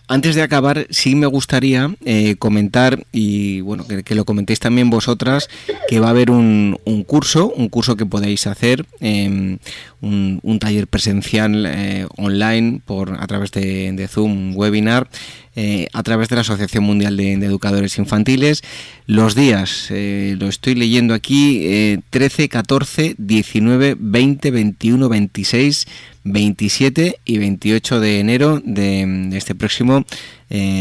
Antes 0.10 0.36
de 0.36 0.42
acabar, 0.42 0.88
sí 0.90 1.16
me 1.16 1.28
gustaría 1.28 1.94
eh, 2.06 2.38
comentar, 2.38 3.06
y 3.12 3.60
bueno, 3.60 3.86
que, 3.86 4.16
lo 4.16 4.24
comentéis 4.24 4.62
también 4.62 4.90
vosotras, 4.90 5.50
que 5.90 6.00
va 6.00 6.08
a 6.08 6.12
haber 6.12 6.32
un, 6.32 6.78
curso, 7.06 7.52
un 7.54 7.68
curso 7.68 7.98
que 7.98 8.06
podéis 8.06 8.48
hacer, 8.48 8.86
em, 9.02 9.58
un, 10.00 10.60
taller 10.62 10.88
presencial 10.88 11.66
eh, 11.68 12.08
online 12.16 12.80
por 12.86 13.22
a 13.22 13.28
través 13.28 13.52
de, 13.52 14.08
Zoom, 14.10 14.32
un 14.32 14.54
webinar, 14.56 15.10
eh, 15.58 15.88
a 15.92 16.04
través 16.04 16.30
de 16.30 16.36
la 16.36 16.42
Asociación 16.42 16.86
Mundial 16.86 17.18
de, 17.18 17.34
Educadores 17.34 17.98
Infantiles. 17.98 18.62
Los 19.08 19.36
días, 19.36 19.90
lo 19.90 20.48
estoy 20.48 20.76
leyendo 20.76 21.14
aquí, 21.14 22.00
13, 22.12 22.48
14, 22.48 23.16
19, 23.18 23.98
20, 24.00 24.52
21, 24.52 25.10
26. 25.10 25.88
27 26.32 27.20
y 27.26 27.38
28 27.38 28.00
de 28.00 28.20
enero 28.20 28.62
de, 28.64 29.30
este 29.34 29.56
próximo 29.56 30.06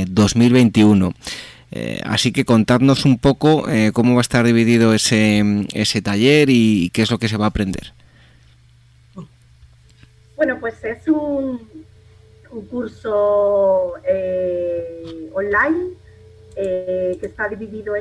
2021. 0.09 1.09
Eh, 1.09 1.13
eh, 1.73 2.01
así 2.05 2.33
que 2.33 2.45
contadnos 2.45 3.05
un 3.05 3.19
poco 3.19 3.69
eh, 3.69 3.91
cómo 3.93 4.15
va 4.15 4.21
a 4.21 4.23
estar 4.23 4.47
dividido 4.47 4.95
ese, 4.95 5.67
ese 5.75 6.01
taller 6.01 6.49
y, 6.49 6.91
qué 6.91 7.03
es 7.03 7.11
lo 7.11 7.19
que 7.19 7.29
se 7.29 7.37
va 7.37 7.47
a 7.47 7.49
aprender. 7.49 7.93
Bueno, 10.37 10.59
pues 10.61 10.83
es 10.85 11.09
un, 11.09 11.69
un 12.51 12.67
curso 12.67 13.95
online 15.35 15.91
que 16.55 17.19
está 17.23 17.49
dividido 17.49 17.95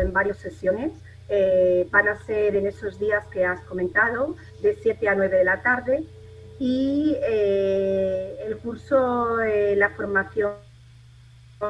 en 0.00 0.12
varias 0.12 0.38
sesiones. 0.38 0.92
Eh, 1.28 1.86
van 1.90 2.08
a 2.08 2.16
ser 2.24 2.56
en 2.56 2.66
esos 2.66 2.98
días 2.98 3.24
que 3.26 3.44
has 3.44 3.60
comentado, 3.62 4.36
de 4.60 4.74
7 4.74 5.08
a 5.08 5.14
9 5.14 5.38
de 5.38 5.44
la 5.44 5.62
tarde. 5.62 6.04
Y 6.58 7.16
eh, 7.22 8.36
el 8.46 8.58
curso, 8.58 9.40
eh, 9.40 9.74
la 9.76 9.90
formación 9.90 10.52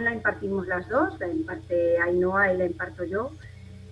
la 0.00 0.12
impartimos 0.12 0.66
las 0.66 0.88
dos, 0.88 1.18
la 1.20 1.28
imparte 1.28 1.98
Ainhoa 1.98 2.52
y 2.52 2.58
la 2.58 2.64
imparto 2.66 3.04
yo. 3.04 3.30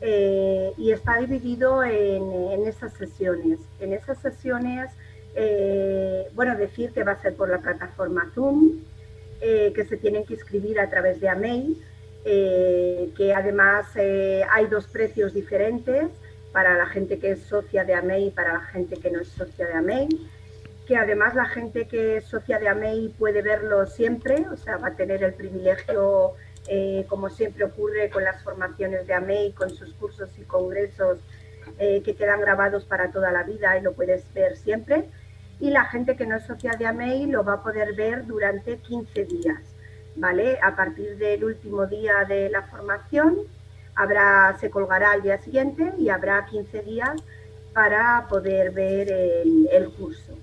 eh, 0.03 0.73
y 0.79 0.93
está 0.93 1.19
dividido 1.19 1.85
en, 1.85 2.33
en, 2.53 2.67
esas 2.67 2.93
sesiones. 2.95 3.61
En 3.81 3.93
esas 3.93 4.19
sesiones, 4.19 4.91
bueno, 6.35 6.57
decir 6.57 6.93
que 6.93 7.05
va 7.05 7.13
a 7.13 7.21
ser 7.21 7.35
por 7.37 7.51
la 7.51 7.59
plataforma 7.59 8.31
Zoom, 8.35 8.81
que 9.41 9.87
se 9.89 9.97
tienen 9.99 10.25
que 10.25 10.35
inscribir 10.35 10.81
a 10.81 10.89
través 10.89 11.21
de 11.21 11.29
AMEI, 11.29 11.77
que 12.25 13.33
además 13.35 13.87
hay 13.97 14.67
dos 14.67 14.87
precios 14.87 15.33
diferentes 15.33 16.09
para 16.53 16.77
la 16.77 16.87
gente 16.87 17.19
que 17.19 17.31
es 17.33 17.43
socia 17.43 17.85
de 17.85 17.95
AMEI 17.95 18.27
y 18.27 18.31
para 18.31 18.53
la 18.53 18.61
gente 18.61 18.97
que 18.97 19.11
no 19.11 19.21
es 19.21 19.29
socia 19.29 19.67
de 19.67 19.73
AMEI 19.75 20.09
que 20.91 20.97
además 20.97 21.37
la 21.37 21.45
gente 21.45 21.87
que 21.87 22.17
es 22.17 22.25
socia 22.25 22.59
de 22.59 22.67
AMEI 22.67 23.15
puede 23.17 23.43
verlo 23.43 23.87
siempre, 23.87 24.45
o 24.53 24.57
sea, 24.57 24.77
va 24.77 24.89
a 24.89 24.97
tener 24.97 25.23
el 25.23 25.35
privilegio 25.35 26.35
eh, 26.67 27.07
como 27.09 27.31
siempre 27.31 27.65
ocurre 27.65 28.11
con 28.11 28.25
las 28.25 28.43
formaciones 28.43 29.07
de 29.07 29.15
AMEI, 29.15 29.53
con 29.53 29.71
sus 29.71 29.95
cursos 29.95 30.29
y 30.37 30.43
congresos 30.43 31.21
eh, 31.79 32.03
que 32.05 32.17
quedan 32.17 32.41
grabados 32.41 32.87
para 32.87 33.13
toda 33.13 33.31
la 33.31 33.45
vida 33.45 33.79
y 33.79 33.83
lo 33.83 33.93
puedes 33.93 34.25
ver 34.35 34.57
siempre. 34.57 35.05
Y 35.61 35.71
la 35.71 35.85
gente 35.85 36.17
que 36.17 36.27
no 36.27 36.35
es 36.35 36.45
social 36.45 36.77
de 36.77 36.87
AMEI 36.87 37.27
lo 37.27 37.45
va 37.45 37.53
a 37.53 37.63
poder 37.63 37.95
ver 37.95 38.27
durante 38.27 38.79
15 38.79 39.27
días, 39.27 39.63
¿vale? 40.17 40.59
A 40.63 40.77
partir 40.77 41.17
del 41.17 41.45
último 41.45 41.87
día 41.87 42.25
de 42.29 42.51
la 42.51 42.63
formación, 42.63 43.39
habrá, 43.95 44.57
se 44.61 44.71
colgará 44.71 45.13
al 45.13 45.23
día 45.23 45.39
siguiente 45.39 45.93
y 45.99 46.09
habrá 46.09 46.45
15 46.47 46.83
días 46.83 47.23
para 47.73 48.27
poder 48.29 48.73
ver 48.73 49.11
el, 49.11 49.91
curso. 49.99 50.37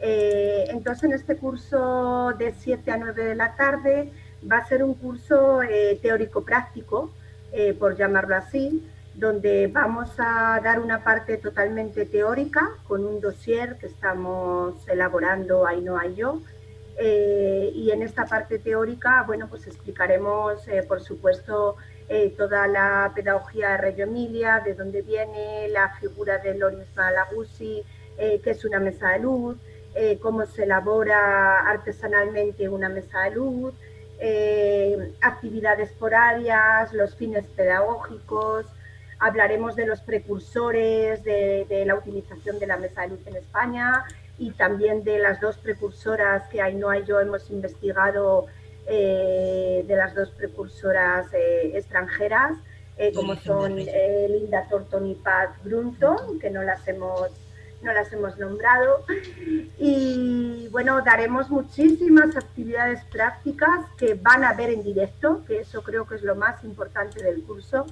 Eh, 0.00 0.66
entonces, 0.68 1.04
en 1.04 1.12
este 1.12 1.36
curso 1.36 2.32
de 2.38 2.54
7 2.58 2.90
a 2.90 2.96
9 2.96 3.24
de 3.24 3.34
la 3.34 3.56
tarde, 3.56 4.12
va 4.50 4.58
a 4.58 4.66
ser 4.66 4.82
un 4.82 4.94
curso 4.94 5.62
eh, 5.62 5.98
teórico-práctico, 6.02 7.10
eh, 7.52 7.74
por 7.74 7.96
llamarlo 7.96 8.36
así, 8.36 8.88
donde 9.14 9.66
vamos 9.66 10.10
a 10.18 10.60
dar 10.62 10.80
una 10.80 11.02
parte 11.02 11.36
totalmente 11.36 12.06
teórica 12.06 12.70
con 12.86 13.04
un 13.04 13.20
dossier 13.20 13.76
que 13.78 13.86
estamos 13.86 14.88
elaborando 14.88 15.66
Ainhoa 15.66 16.06
y 16.06 16.14
yo. 16.14 16.40
Eh, 16.98 17.70
y 17.74 17.90
en 17.90 18.02
esta 18.02 18.26
parte 18.26 18.58
teórica, 18.58 19.24
bueno, 19.26 19.48
pues 19.48 19.66
explicaremos, 19.66 20.66
por 20.88 21.00
supuesto, 21.00 21.76
toda 22.36 22.66
la 22.66 23.12
pedagogía 23.14 23.70
de 23.70 23.76
Reggio 23.76 24.04
Emilia, 24.04 24.60
de 24.64 24.74
dónde 24.74 25.00
viene 25.00 25.68
la 25.68 25.94
figura 26.00 26.38
de 26.38 26.58
Loris 26.58 26.88
Malaguzzi, 26.96 27.84
qué 28.16 28.42
es 28.44 28.64
una 28.64 28.80
mesa 28.80 29.10
de 29.10 29.20
luz, 29.20 29.56
cómo 30.20 30.44
se 30.44 30.64
elabora 30.64 31.60
artesanalmente 31.70 32.68
una 32.68 32.88
mesa 32.88 33.22
de 33.22 33.30
luz, 33.30 33.74
eh, 34.22 35.14
actividades 35.22 35.92
por 35.92 36.14
áreas, 36.14 36.92
los 36.92 37.16
fines 37.16 37.46
pedagógicos, 37.46 38.66
hablaremos 39.18 39.76
de 39.76 39.86
los 39.86 40.02
precursores 40.02 41.24
de, 41.24 41.84
la 41.86 41.94
utilización 41.94 42.58
de 42.58 42.66
la 42.66 42.76
mesa 42.76 43.00
de 43.02 43.08
luz 43.08 43.26
en 43.26 43.36
España 43.36 44.04
y 44.40 44.50
también 44.52 45.04
de 45.04 45.18
las 45.18 45.40
dos 45.40 45.56
precursoras 45.58 46.48
que 46.48 46.60
Ainhoa 46.60 46.98
y 46.98 47.04
yo 47.04 47.20
hemos 47.20 47.48
investigado, 47.50 48.46
eh, 48.86 49.84
de 49.86 49.96
las 49.96 50.14
dos 50.14 50.30
precursoras 50.30 51.32
eh, 51.32 51.72
extranjeras, 51.74 52.56
como 53.14 53.34
son 53.36 53.76
Linda 53.76 54.66
Thornton 54.68 55.06
y 55.06 55.14
Pat 55.14 55.50
Brunton, 55.64 56.38
que 56.38 56.50
no 56.50 56.62
las 56.62 56.86
hemos 56.86 57.30
no 57.82 57.92
las 57.92 58.12
hemos 58.12 58.38
nombrado. 58.38 59.04
Y 59.78 60.68
bueno, 60.70 61.00
daremos 61.02 61.50
muchísimas 61.50 62.36
actividades 62.36 63.02
prácticas 63.04 63.86
que 63.96 64.14
van 64.14 64.44
a 64.44 64.52
ver 64.54 64.70
en 64.70 64.82
directo, 64.82 65.42
que 65.46 65.60
eso 65.60 65.82
creo 65.82 66.06
que 66.06 66.16
es 66.16 66.22
lo 66.22 66.34
más 66.34 66.62
importante 66.64 67.22
del 67.22 67.42
curso. 67.42 67.86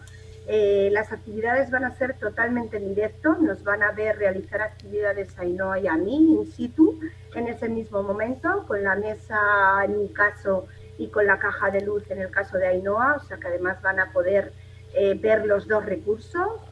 Eh, 0.51 0.88
las 0.92 1.12
actividades 1.12 1.70
van 1.70 1.84
a 1.84 1.94
ser 1.94 2.14
totalmente 2.14 2.78
en 2.78 2.94
directo, 2.94 3.36
nos 3.38 3.62
van 3.64 3.82
a 3.82 3.92
ver 3.92 4.16
realizar 4.16 4.62
actividades 4.62 5.38
a 5.38 5.42
Ainhoa 5.42 5.78
y 5.78 5.86
a 5.86 5.94
mí 5.99 6.16
in 6.16 6.51
situ 6.51 6.99
en 7.34 7.49
ese 7.49 7.68
mismo 7.68 8.03
momento, 8.03 8.64
con 8.66 8.82
la 8.82 8.96
mesa 8.96 9.38
en 9.84 10.01
mi 10.01 10.09
caso 10.09 10.66
y 10.96 11.09
con 11.09 11.26
la 11.26 11.38
caja 11.38 11.70
de 11.70 11.82
luz 11.82 12.11
en 12.11 12.22
el 12.22 12.30
caso 12.30 12.57
de 12.57 12.66
Ainhoa, 12.66 13.16
o 13.16 13.24
sea 13.26 13.36
que 13.36 13.49
además 13.49 13.82
van 13.82 14.01
a 14.01 14.11
poder 14.11 14.53
eh, 14.94 15.14
ver 15.20 15.44
los 15.44 15.68
dos 15.68 15.84
recursos. 15.84 16.62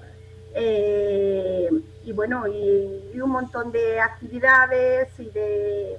Eh, 0.55 1.69
y 2.03 2.13
bueno, 2.13 2.47
y, 2.47 3.21
un 3.21 3.31
montón 3.31 3.73
de 3.73 4.01
actividades 4.01 5.09
y 5.21 5.29
de, 5.31 5.99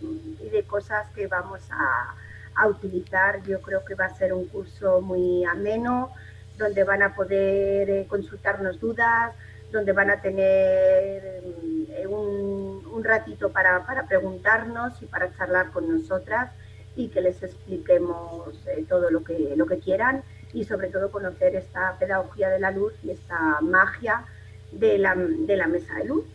de 0.52 0.64
cosas 0.64 1.08
que 1.14 1.28
vamos 1.28 1.62
a, 1.70 2.16
a, 2.56 2.68
utilizar. 2.68 3.44
Yo 3.44 3.62
creo 3.62 3.86
que 3.86 3.94
va 3.94 4.06
a 4.06 4.16
ser 4.16 4.34
un 4.34 4.48
curso 4.48 5.00
muy 5.02 5.46
ameno, 5.46 6.12
donde 6.58 6.84
van 6.84 7.04
a 7.04 7.16
poder 7.16 7.90
eh, 7.90 8.06
consultarnos 8.08 8.80
dudas, 8.80 9.34
donde 9.72 9.92
van 9.92 10.10
a 10.10 10.22
tener 10.22 11.22
eh, 11.24 12.08
un, 12.08 12.86
un 12.92 13.04
ratito 13.04 13.52
para, 13.52 13.86
para, 13.86 14.08
preguntarnos 14.08 15.02
y 15.02 15.06
para 15.06 15.36
charlar 15.38 15.72
con 15.72 15.90
nosotras 15.90 16.52
y 16.96 17.10
que 17.10 17.22
les 17.22 17.42
expliquemos 17.44 18.54
todo 18.90 19.12
lo 19.12 19.24
que, 19.24 19.54
lo 19.56 19.66
que 19.68 19.80
quieran 19.80 20.24
y 20.54 20.64
sobre 20.64 20.88
todo 20.88 21.12
conocer 21.12 21.56
esta 21.56 21.98
pedagogía 22.00 22.50
de 22.50 22.60
la 22.60 22.72
luz 22.72 22.94
y 23.04 23.12
esta 23.12 23.62
magia 23.62 24.26
de 24.72 24.98
la, 24.98 25.16
de 25.16 25.58
la 25.58 25.68
mesa 25.68 25.94
de 25.96 26.06
luz. 26.06 26.26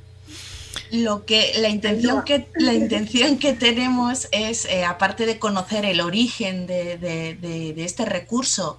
Lo 0.91 1.25
que 1.25 1.53
la 1.59 1.69
intención 1.69 2.23
que 2.23 2.49
la 2.55 2.75
intención 2.75 3.39
que 3.39 3.55
tenemos 3.55 4.29
es, 4.31 4.67
eh, 4.67 4.85
aparte 4.85 5.25
de 5.25 5.39
conocer 5.39 5.85
el 5.87 6.01
origen 6.01 6.67
de, 6.67 6.99
de, 6.99 7.85
este 7.85 8.05
recurso 8.05 8.79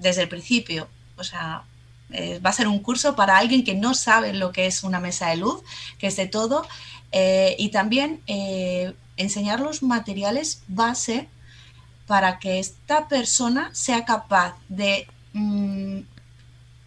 desde 0.00 0.22
el 0.22 0.28
principio, 0.28 0.88
o 1.16 1.24
sea, 1.24 1.62
eh, 2.10 2.40
va 2.44 2.50
a 2.50 2.54
ser 2.54 2.66
un 2.66 2.80
curso 2.80 3.14
para 3.14 3.38
alguien 3.38 3.62
que 3.62 3.74
no 3.74 3.94
sabe 3.94 4.32
lo 4.32 4.50
que 4.50 4.66
es 4.66 4.82
una 4.82 4.98
mesa 4.98 5.28
de 5.28 5.36
luz, 5.36 5.62
que 5.98 6.08
es 6.08 6.16
de 6.16 6.26
todo, 6.26 6.66
eh, 7.12 7.54
y 7.58 7.68
también 7.68 8.20
enseñar 9.16 9.60
los 9.60 9.82
materiales 9.82 10.62
base 10.66 11.28
para 12.06 12.38
que 12.38 12.58
esta 12.58 13.06
persona 13.06 13.70
sea 13.72 14.04
capaz 14.04 14.56
de 14.68 15.06
mm, 15.34 16.00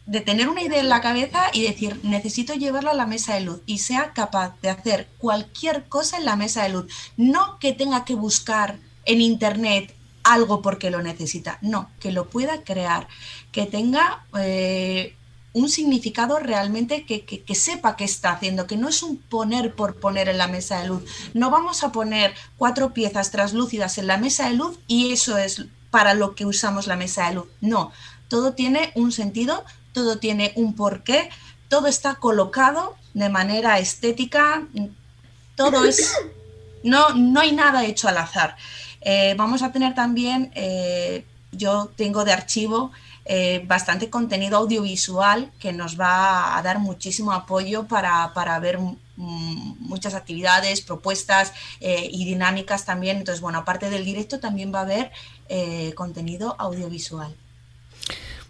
de 0.05 0.21
tener 0.21 0.49
una 0.49 0.61
idea 0.61 0.79
en 0.81 0.89
la 0.89 1.01
cabeza 1.01 1.45
y 1.53 1.63
decir, 1.63 1.99
necesito 2.03 2.53
llevarlo 2.53 2.89
a 2.89 2.95
la 2.95 3.05
mesa 3.05 3.35
de 3.35 3.41
luz 3.41 3.61
y 3.65 3.77
sea 3.77 4.11
capaz 4.13 4.59
de 4.61 4.69
hacer 4.69 5.07
cualquier 5.17 5.85
cosa 5.85 6.17
en 6.17 6.25
la 6.25 6.35
mesa 6.35 6.63
de 6.63 6.69
luz. 6.69 6.91
No 7.15 7.57
que 7.59 7.73
tenga 7.73 8.03
que 8.03 8.15
buscar 8.15 8.77
en 9.05 9.21
internet 9.21 9.95
algo 10.23 10.61
porque 10.61 10.89
lo 10.89 11.01
necesita, 11.01 11.57
no, 11.61 11.89
que 11.99 12.11
lo 12.11 12.29
pueda 12.29 12.63
crear, 12.63 13.07
que 13.51 13.65
tenga 13.65 14.25
eh, 14.39 15.15
un 15.53 15.69
significado 15.69 16.39
realmente 16.39 17.05
que, 17.05 17.25
que, 17.25 17.55
sepa 17.55 17.95
qué 17.95 18.05
está 18.05 18.31
haciendo, 18.31 18.65
que 18.65 18.77
no 18.77 18.89
es 18.89 19.03
un 19.03 19.17
poner 19.17 19.75
por 19.75 19.95
poner 19.95 20.29
en 20.29 20.37
la 20.37 20.47
mesa 20.47 20.81
de 20.81 20.87
luz. 20.87 21.03
No 21.33 21.51
vamos 21.51 21.83
a 21.83 21.91
poner 21.91 22.33
cuatro 22.57 22.93
piezas 22.93 23.31
translúcidas 23.31 23.97
en 23.97 24.07
la 24.07 24.17
mesa 24.17 24.49
de 24.49 24.55
luz 24.55 24.79
y 24.87 25.11
eso 25.11 25.37
es 25.37 25.65
para 25.91 26.13
lo 26.13 26.33
que 26.33 26.45
usamos 26.45 26.87
la 26.87 26.95
mesa 26.95 27.27
de 27.27 27.35
luz. 27.35 27.47
No, 27.61 27.91
todo 28.29 28.53
tiene 28.53 28.91
un 28.95 29.11
sentido 29.11 29.63
todo 29.93 30.17
tiene 30.17 30.51
un 30.55 30.75
porqué, 30.75 31.29
todo 31.69 31.87
está 31.87 32.15
colocado 32.15 32.95
de 33.13 33.29
manera 33.29 33.79
estética, 33.79 34.67
todo 35.55 35.85
es, 35.85 36.13
no, 36.83 37.11
no 37.11 37.39
hay 37.39 37.53
nada 37.53 37.85
hecho 37.85 38.09
al 38.09 38.17
azar. 38.17 38.57
Eh, 39.05 39.35
vamos 39.37 39.61
a 39.63 39.71
tener 39.71 39.93
también, 39.93 40.51
eh, 40.55 41.25
yo 41.51 41.91
tengo 41.95 42.23
de 42.23 42.31
archivo 42.31 42.91
eh, 43.25 43.63
bastante 43.67 44.09
contenido 44.09 44.57
audiovisual 44.57 45.51
que 45.59 45.73
nos 45.73 45.99
va 45.99 46.57
a 46.57 46.61
dar 46.61 46.79
muchísimo 46.79 47.31
apoyo 47.31 47.85
para, 47.87 48.33
para 48.33 48.59
ver 48.59 48.79
muchas 49.15 50.13
actividades, 50.15 50.81
propuestas 50.81 51.53
y 51.79 52.25
dinámicas 52.25 52.83
también. 52.83 53.17
Entonces, 53.17 53.41
bueno, 53.41 53.59
aparte 53.59 53.91
del 53.91 54.03
directo 54.03 54.39
también 54.39 54.73
va 54.73 54.79
a 54.79 54.81
haber 54.81 55.11
contenido 55.95 56.55
audiovisual. 56.57 57.35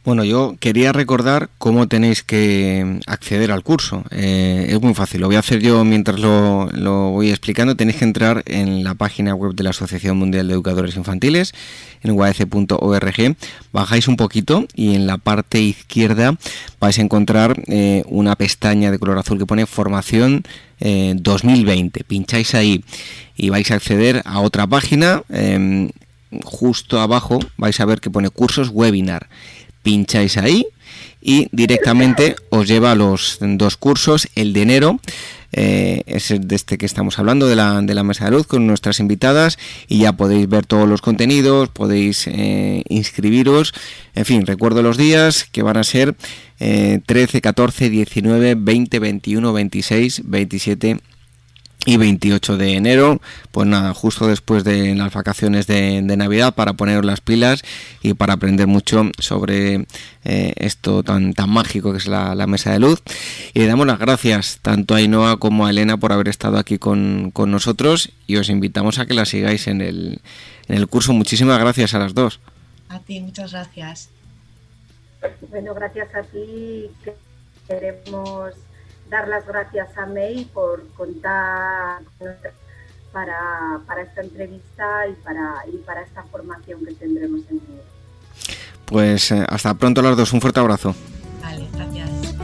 Bueno, 0.06 0.26
yo 0.26 0.58
quería 0.60 0.91
recordar 0.91 1.49
cómo 1.58 1.88
tenéis 1.88 2.24
que 2.24 2.99
acceder 3.08 3.54
al 3.54 3.64
curso. 3.64 4.04
Eh, 4.12 4.66
es 4.68 4.82
muy 4.82 4.93
fácil, 4.93 5.22
lo 5.22 5.28
voy 5.28 5.38
a 5.38 5.39
hacer 5.39 5.62
yo 5.62 5.86
mientras 5.86 6.20
lo, 6.20 6.68
voy 7.12 7.30
explicando. 7.30 7.78
Tenéis 7.78 7.99
que 7.99 8.04
entrar 8.04 8.43
en 8.45 8.84
la 8.84 8.95
página 8.95 9.34
web 9.34 9.56
de 9.56 9.64
la 9.64 9.70
Asociación 9.70 10.18
Mundial 10.18 10.49
de 10.49 10.56
Educadores 10.56 10.97
Infantiles, 10.97 11.54
en 12.01 12.12
uac.org. 12.12 13.36
Bajáis 13.72 14.10
un 14.10 14.18
poquito 14.18 14.66
y 14.76 14.93
en 14.93 15.08
la 15.08 15.18
parte 15.20 15.62
izquierda 15.62 16.36
vais 16.82 16.99
a 16.99 17.01
encontrar 17.01 17.64
eh, 17.68 18.04
una 18.08 18.36
pestaña 18.36 18.91
de 18.91 18.99
color 18.99 19.18
azul 19.18 19.38
que 19.38 19.45
pone 19.45 19.66
Formación 19.66 20.43
2020. 20.82 22.01
Eh, 22.01 22.04
Pincháis 22.04 22.56
ahí 22.56 22.84
y 23.38 23.51
vais 23.51 23.72
a 23.72 23.76
acceder 23.76 24.22
a 24.26 24.41
otra 24.41 24.68
página. 24.68 25.24
Em, 25.30 25.91
justo 26.43 26.99
abajo 26.99 27.39
vais 27.56 27.80
a 27.80 27.86
ver 27.86 28.01
que 28.01 28.10
pone 28.10 28.30
cursos 28.30 28.70
webinar 28.70 29.30
pincháis 29.84 30.38
ahí 30.38 30.65
y 31.21 31.47
directamente 31.51 32.36
os 32.49 32.67
lleva 32.67 32.91
a 32.91 32.95
los 32.95 33.38
dos 33.39 33.77
cursos, 33.77 34.27
el 34.36 34.51
de 34.51 34.61
enero, 34.61 34.99
eh, 35.53 36.01
es 36.05 36.34
de 36.38 36.55
este 36.55 36.77
que 36.77 36.86
estamos 36.86 37.19
hablando, 37.19 37.47
de 37.47 37.55
la, 37.55 37.81
de 37.81 37.93
la 37.93 38.03
mesa 38.03 38.25
de 38.25 38.31
luz, 38.31 38.47
con 38.47 38.67
nuestras 38.67 38.99
invitadas, 38.99 39.57
y 39.88 39.99
ya 39.99 40.13
podéis 40.13 40.49
ver 40.49 40.65
todos 40.65 40.89
los 40.89 41.01
contenidos, 41.01 41.69
podéis 41.69 42.27
eh, 42.27 42.84
inscribiros. 42.89 43.73
En 44.15 44.25
fin, 44.25 44.45
recuerdo 44.45 44.81
los 44.81 44.97
días 44.97 45.45
que 45.51 45.61
van 45.61 45.77
a 45.77 45.84
ser 45.84 46.15
13, 46.57 47.41
14, 47.41 47.89
19, 47.89 48.55
20, 48.55 48.99
21, 48.99 49.53
26, 49.53 50.21
27 50.25 50.99
y 51.86 51.97
28 51.97 52.57
de 52.57 52.73
enero, 52.73 53.21
pues 53.51 53.67
nada, 53.67 53.93
justo 53.93 54.27
después 54.27 54.63
de 54.63 54.95
las 54.95 55.13
vacaciones 55.13 55.67
de, 55.67 56.01
Navidad 56.01 56.53
para 56.53 56.73
poner 56.73 57.03
las 57.03 57.21
pilas 57.21 57.63
y 58.01 58.13
para 58.13 58.34
aprender 58.34 58.67
mucho 58.67 59.09
sobre 59.17 59.86
eh, 60.23 60.53
esto 60.57 61.01
tan, 61.03 61.34
tan 61.34 61.49
mágico 61.49 61.91
que 61.91 61.97
es 61.97 62.07
la, 62.07 62.36
mesa 62.47 62.71
de 62.71 62.79
luz. 62.79 63.01
Y 63.53 63.59
le 63.59 63.67
damos 63.67 63.88
las 63.88 63.99
gracias 63.99 64.59
tanto 64.61 64.93
a 64.93 64.97
Ainhoa 64.97 65.38
como 65.38 65.65
a 65.65 65.71
Elena 65.71 65.97
por 65.97 66.13
haber 66.13 66.27
estado 66.27 66.57
aquí 66.57 66.77
con, 66.77 67.31
con 67.31 67.51
nosotros 67.51 68.11
y 68.27 68.38
os 68.38 68.49
invitamos 68.49 68.99
a 68.99 69.05
que 69.05 69.13
la 69.13 69.25
sigáis 69.25 69.67
en 69.67 69.81
el, 69.81 70.21
en 70.67 70.77
el 70.77 70.88
curso. 70.88 71.13
Muchísimas 71.13 71.59
gracias 71.59 71.93
a 71.93 71.99
las 71.99 72.13
dos. 72.13 72.39
A 72.89 72.99
ti, 72.99 73.19
muchas 73.19 73.51
gracias. 73.51 74.09
Bueno, 75.49 75.73
gracias 75.73 76.13
a 76.15 76.21
ti. 76.21 76.89
Queremos 77.67 78.53
dar 79.10 79.28
las 79.28 79.45
gracias 79.45 79.97
a 79.97 80.06
May 80.06 80.45
por 80.45 80.88
contar 80.93 82.01
para, 83.12 83.80
para 83.86 84.01
esta 84.01 84.22
entrevista 84.22 85.08
y 85.08 85.14
para, 85.24 85.54
y 85.72 85.78
para 85.78 86.01
esta 86.01 86.24
formación 86.24 86.86
que 86.86 86.93
tendremos 86.95 87.41
en 87.49 87.58
enero. 87.58 87.84
Pues 88.86 89.32
eh, 89.32 89.45
hasta 89.47 89.74
pronto 89.76 90.01
las 90.01 90.18
dos, 90.18 90.34
un 90.34 90.41
fuerte 90.41 90.60
abrazo. 90.60 90.95
Vale, 91.41 91.68
gracias. 91.74 92.36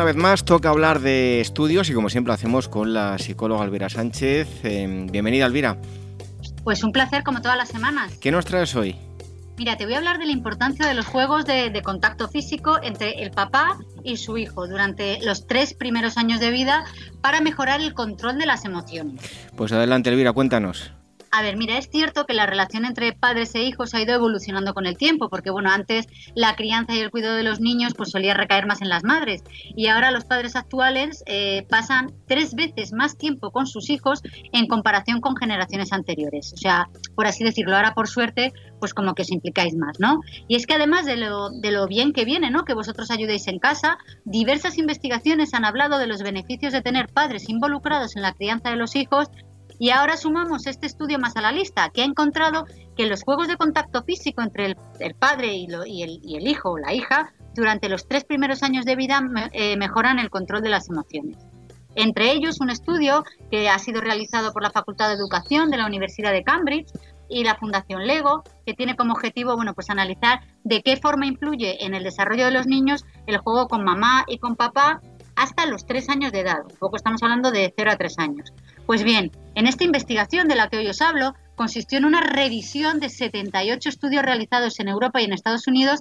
Una 0.00 0.06
vez 0.06 0.16
más 0.16 0.46
toca 0.46 0.70
hablar 0.70 1.00
de 1.00 1.42
estudios 1.42 1.90
y 1.90 1.92
como 1.92 2.08
siempre 2.08 2.32
hacemos 2.32 2.68
con 2.68 2.94
la 2.94 3.18
psicóloga 3.18 3.66
Elvira 3.66 3.90
Sánchez. 3.90 4.64
Em, 4.64 5.06
bienvenida 5.08 5.44
Elvira. 5.44 5.76
Pues 6.64 6.82
un 6.82 6.90
placer 6.90 7.22
como 7.22 7.42
todas 7.42 7.58
las 7.58 7.68
semanas. 7.68 8.16
¿Qué 8.18 8.30
nos 8.30 8.46
traes 8.46 8.74
hoy? 8.74 8.96
Mira, 9.58 9.76
te 9.76 9.84
voy 9.84 9.92
a 9.92 9.98
hablar 9.98 10.18
de 10.18 10.24
la 10.24 10.32
importancia 10.32 10.86
de 10.86 10.94
los 10.94 11.04
juegos 11.04 11.44
de, 11.44 11.68
de, 11.68 11.82
contacto 11.82 12.28
físico 12.28 12.78
entre 12.82 13.22
el 13.22 13.30
papá 13.30 13.76
y 14.02 14.16
su 14.16 14.38
hijo 14.38 14.66
durante 14.66 15.20
los 15.20 15.46
tres 15.46 15.74
primeros 15.74 16.16
años 16.16 16.40
de 16.40 16.50
vida 16.50 16.86
para 17.20 17.42
mejorar 17.42 17.82
el 17.82 17.92
control 17.92 18.38
de 18.38 18.46
las 18.46 18.64
emociones. 18.64 19.20
Pues 19.54 19.70
adelante, 19.70 20.08
Elvira, 20.08 20.32
cuéntanos. 20.32 20.92
A 21.32 21.42
ver, 21.42 21.56
mira, 21.56 21.78
es 21.78 21.88
cierto 21.88 22.26
que 22.26 22.34
la 22.34 22.46
relación 22.46 22.84
entre 22.84 23.12
padres 23.12 23.54
e 23.54 23.62
hijos 23.62 23.94
ha 23.94 24.02
ido 24.02 24.14
evolucionando 24.14 24.74
con 24.74 24.84
el 24.84 24.96
tiempo, 24.96 25.28
porque 25.28 25.50
bueno, 25.50 25.70
antes 25.70 26.06
la 26.34 26.56
crianza 26.56 26.94
y 26.94 26.98
el 26.98 27.12
cuidado 27.12 27.36
de 27.36 27.44
los 27.44 27.60
niños 27.60 27.94
pues 27.96 28.10
solía 28.10 28.34
recaer 28.34 28.66
más 28.66 28.82
en 28.82 28.88
las 28.88 29.04
madres 29.04 29.44
y 29.76 29.86
ahora 29.86 30.10
los 30.10 30.24
padres 30.24 30.56
actuales 30.56 31.22
eh, 31.26 31.66
pasan 31.68 32.12
tres 32.26 32.54
veces 32.54 32.92
más 32.92 33.16
tiempo 33.16 33.52
con 33.52 33.68
sus 33.68 33.90
hijos 33.90 34.22
en 34.52 34.66
comparación 34.66 35.20
con 35.20 35.36
generaciones 35.36 35.92
anteriores. 35.92 36.52
O 36.52 36.56
sea, 36.56 36.88
por 37.14 37.28
así 37.28 37.44
decirlo, 37.44 37.76
ahora 37.76 37.94
por 37.94 38.08
suerte, 38.08 38.52
pues 38.80 38.92
como 38.92 39.14
que 39.14 39.22
os 39.22 39.30
implicáis 39.30 39.76
más, 39.76 40.00
¿no? 40.00 40.20
Y 40.48 40.56
es 40.56 40.66
que 40.66 40.74
además 40.74 41.06
de 41.06 41.16
lo, 41.16 41.50
de 41.50 41.70
lo 41.70 41.86
bien 41.86 42.12
que 42.12 42.24
viene, 42.24 42.50
¿no? 42.50 42.64
Que 42.64 42.74
vosotros 42.74 43.08
ayudéis 43.12 43.46
en 43.46 43.60
casa, 43.60 43.98
diversas 44.24 44.78
investigaciones 44.78 45.54
han 45.54 45.64
hablado 45.64 45.98
de 45.98 46.08
los 46.08 46.22
beneficios 46.22 46.72
de 46.72 46.82
tener 46.82 47.06
padres 47.06 47.48
involucrados 47.48 48.16
en 48.16 48.22
la 48.22 48.32
crianza 48.32 48.70
de 48.70 48.76
los 48.76 48.96
hijos 48.96 49.28
y 49.80 49.88
ahora 49.88 50.18
sumamos 50.18 50.66
este 50.66 50.86
estudio 50.86 51.18
más 51.18 51.36
a 51.36 51.40
la 51.40 51.52
lista, 51.52 51.88
que 51.88 52.02
ha 52.02 52.04
encontrado 52.04 52.66
que 52.98 53.06
los 53.06 53.22
juegos 53.22 53.48
de 53.48 53.56
contacto 53.56 54.02
físico 54.02 54.42
entre 54.42 54.66
el, 54.66 55.14
padre 55.14 55.54
y, 55.54 55.64
el, 56.02 56.46
hijo 56.46 56.72
o 56.72 56.78
la 56.78 56.92
hija 56.92 57.32
durante 57.54 57.88
los 57.88 58.06
tres 58.06 58.24
primeros 58.24 58.62
años 58.62 58.84
de 58.84 58.94
vida 58.94 59.22
eh, 59.52 59.78
mejoran 59.78 60.18
el 60.18 60.28
control 60.28 60.60
de 60.60 60.68
las 60.68 60.90
emociones. 60.90 61.38
Entre 61.94 62.30
ellos, 62.30 62.60
un 62.60 62.68
estudio 62.68 63.24
que 63.50 63.70
ha 63.70 63.78
sido 63.78 64.02
realizado 64.02 64.52
por 64.52 64.62
la 64.62 64.70
Facultad 64.70 65.08
de 65.08 65.14
Educación 65.14 65.70
de 65.70 65.78
la 65.78 65.86
Universidad 65.86 66.32
de 66.32 66.44
Cambridge 66.44 66.92
y 67.30 67.42
la 67.44 67.54
Fundación 67.54 68.06
Lego, 68.06 68.44
que 68.66 68.74
tiene 68.74 68.96
como 68.96 69.14
objetivo 69.14 69.56
bueno, 69.56 69.72
pues 69.72 69.88
analizar 69.88 70.40
de 70.62 70.82
qué 70.82 70.98
forma 70.98 71.26
influye 71.26 71.86
en 71.86 71.94
el 71.94 72.04
desarrollo 72.04 72.44
de 72.44 72.50
los 72.50 72.66
niños 72.66 73.06
el 73.26 73.38
juego 73.38 73.66
con 73.66 73.82
mamá 73.82 74.24
y 74.28 74.36
con 74.36 74.56
papá 74.56 75.00
hasta 75.36 75.64
los 75.64 75.86
tres 75.86 76.10
años 76.10 76.32
de 76.32 76.40
edad. 76.40 76.60
Un 76.70 76.76
poco 76.76 76.96
estamos 76.96 77.22
hablando 77.22 77.50
de 77.50 77.72
0 77.74 77.92
a 77.92 77.96
3 77.96 78.18
años. 78.18 78.52
Pues 78.90 79.04
bien, 79.04 79.30
en 79.54 79.68
esta 79.68 79.84
investigación 79.84 80.48
de 80.48 80.56
la 80.56 80.68
que 80.68 80.78
hoy 80.78 80.88
os 80.88 81.00
hablo, 81.00 81.36
consistió 81.54 81.96
en 81.96 82.04
una 82.04 82.22
revisión 82.22 82.98
de 82.98 83.08
78 83.08 83.88
estudios 83.88 84.24
realizados 84.24 84.80
en 84.80 84.88
Europa 84.88 85.20
y 85.20 85.26
en 85.26 85.32
Estados 85.32 85.68
Unidos 85.68 86.00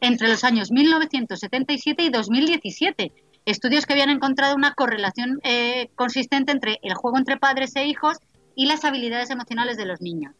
entre 0.00 0.26
los 0.26 0.42
años 0.42 0.70
1977 0.70 2.02
y 2.02 2.08
2017. 2.08 3.12
Estudios 3.44 3.84
que 3.84 3.92
habían 3.92 4.08
encontrado 4.08 4.56
una 4.56 4.72
correlación 4.72 5.38
eh, 5.42 5.90
consistente 5.96 6.50
entre 6.50 6.78
el 6.82 6.94
juego 6.94 7.18
entre 7.18 7.36
padres 7.36 7.76
e 7.76 7.84
hijos 7.84 8.16
y 8.56 8.64
las 8.64 8.86
habilidades 8.86 9.28
emocionales 9.28 9.76
de 9.76 9.84
los 9.84 10.00
niños. 10.00 10.34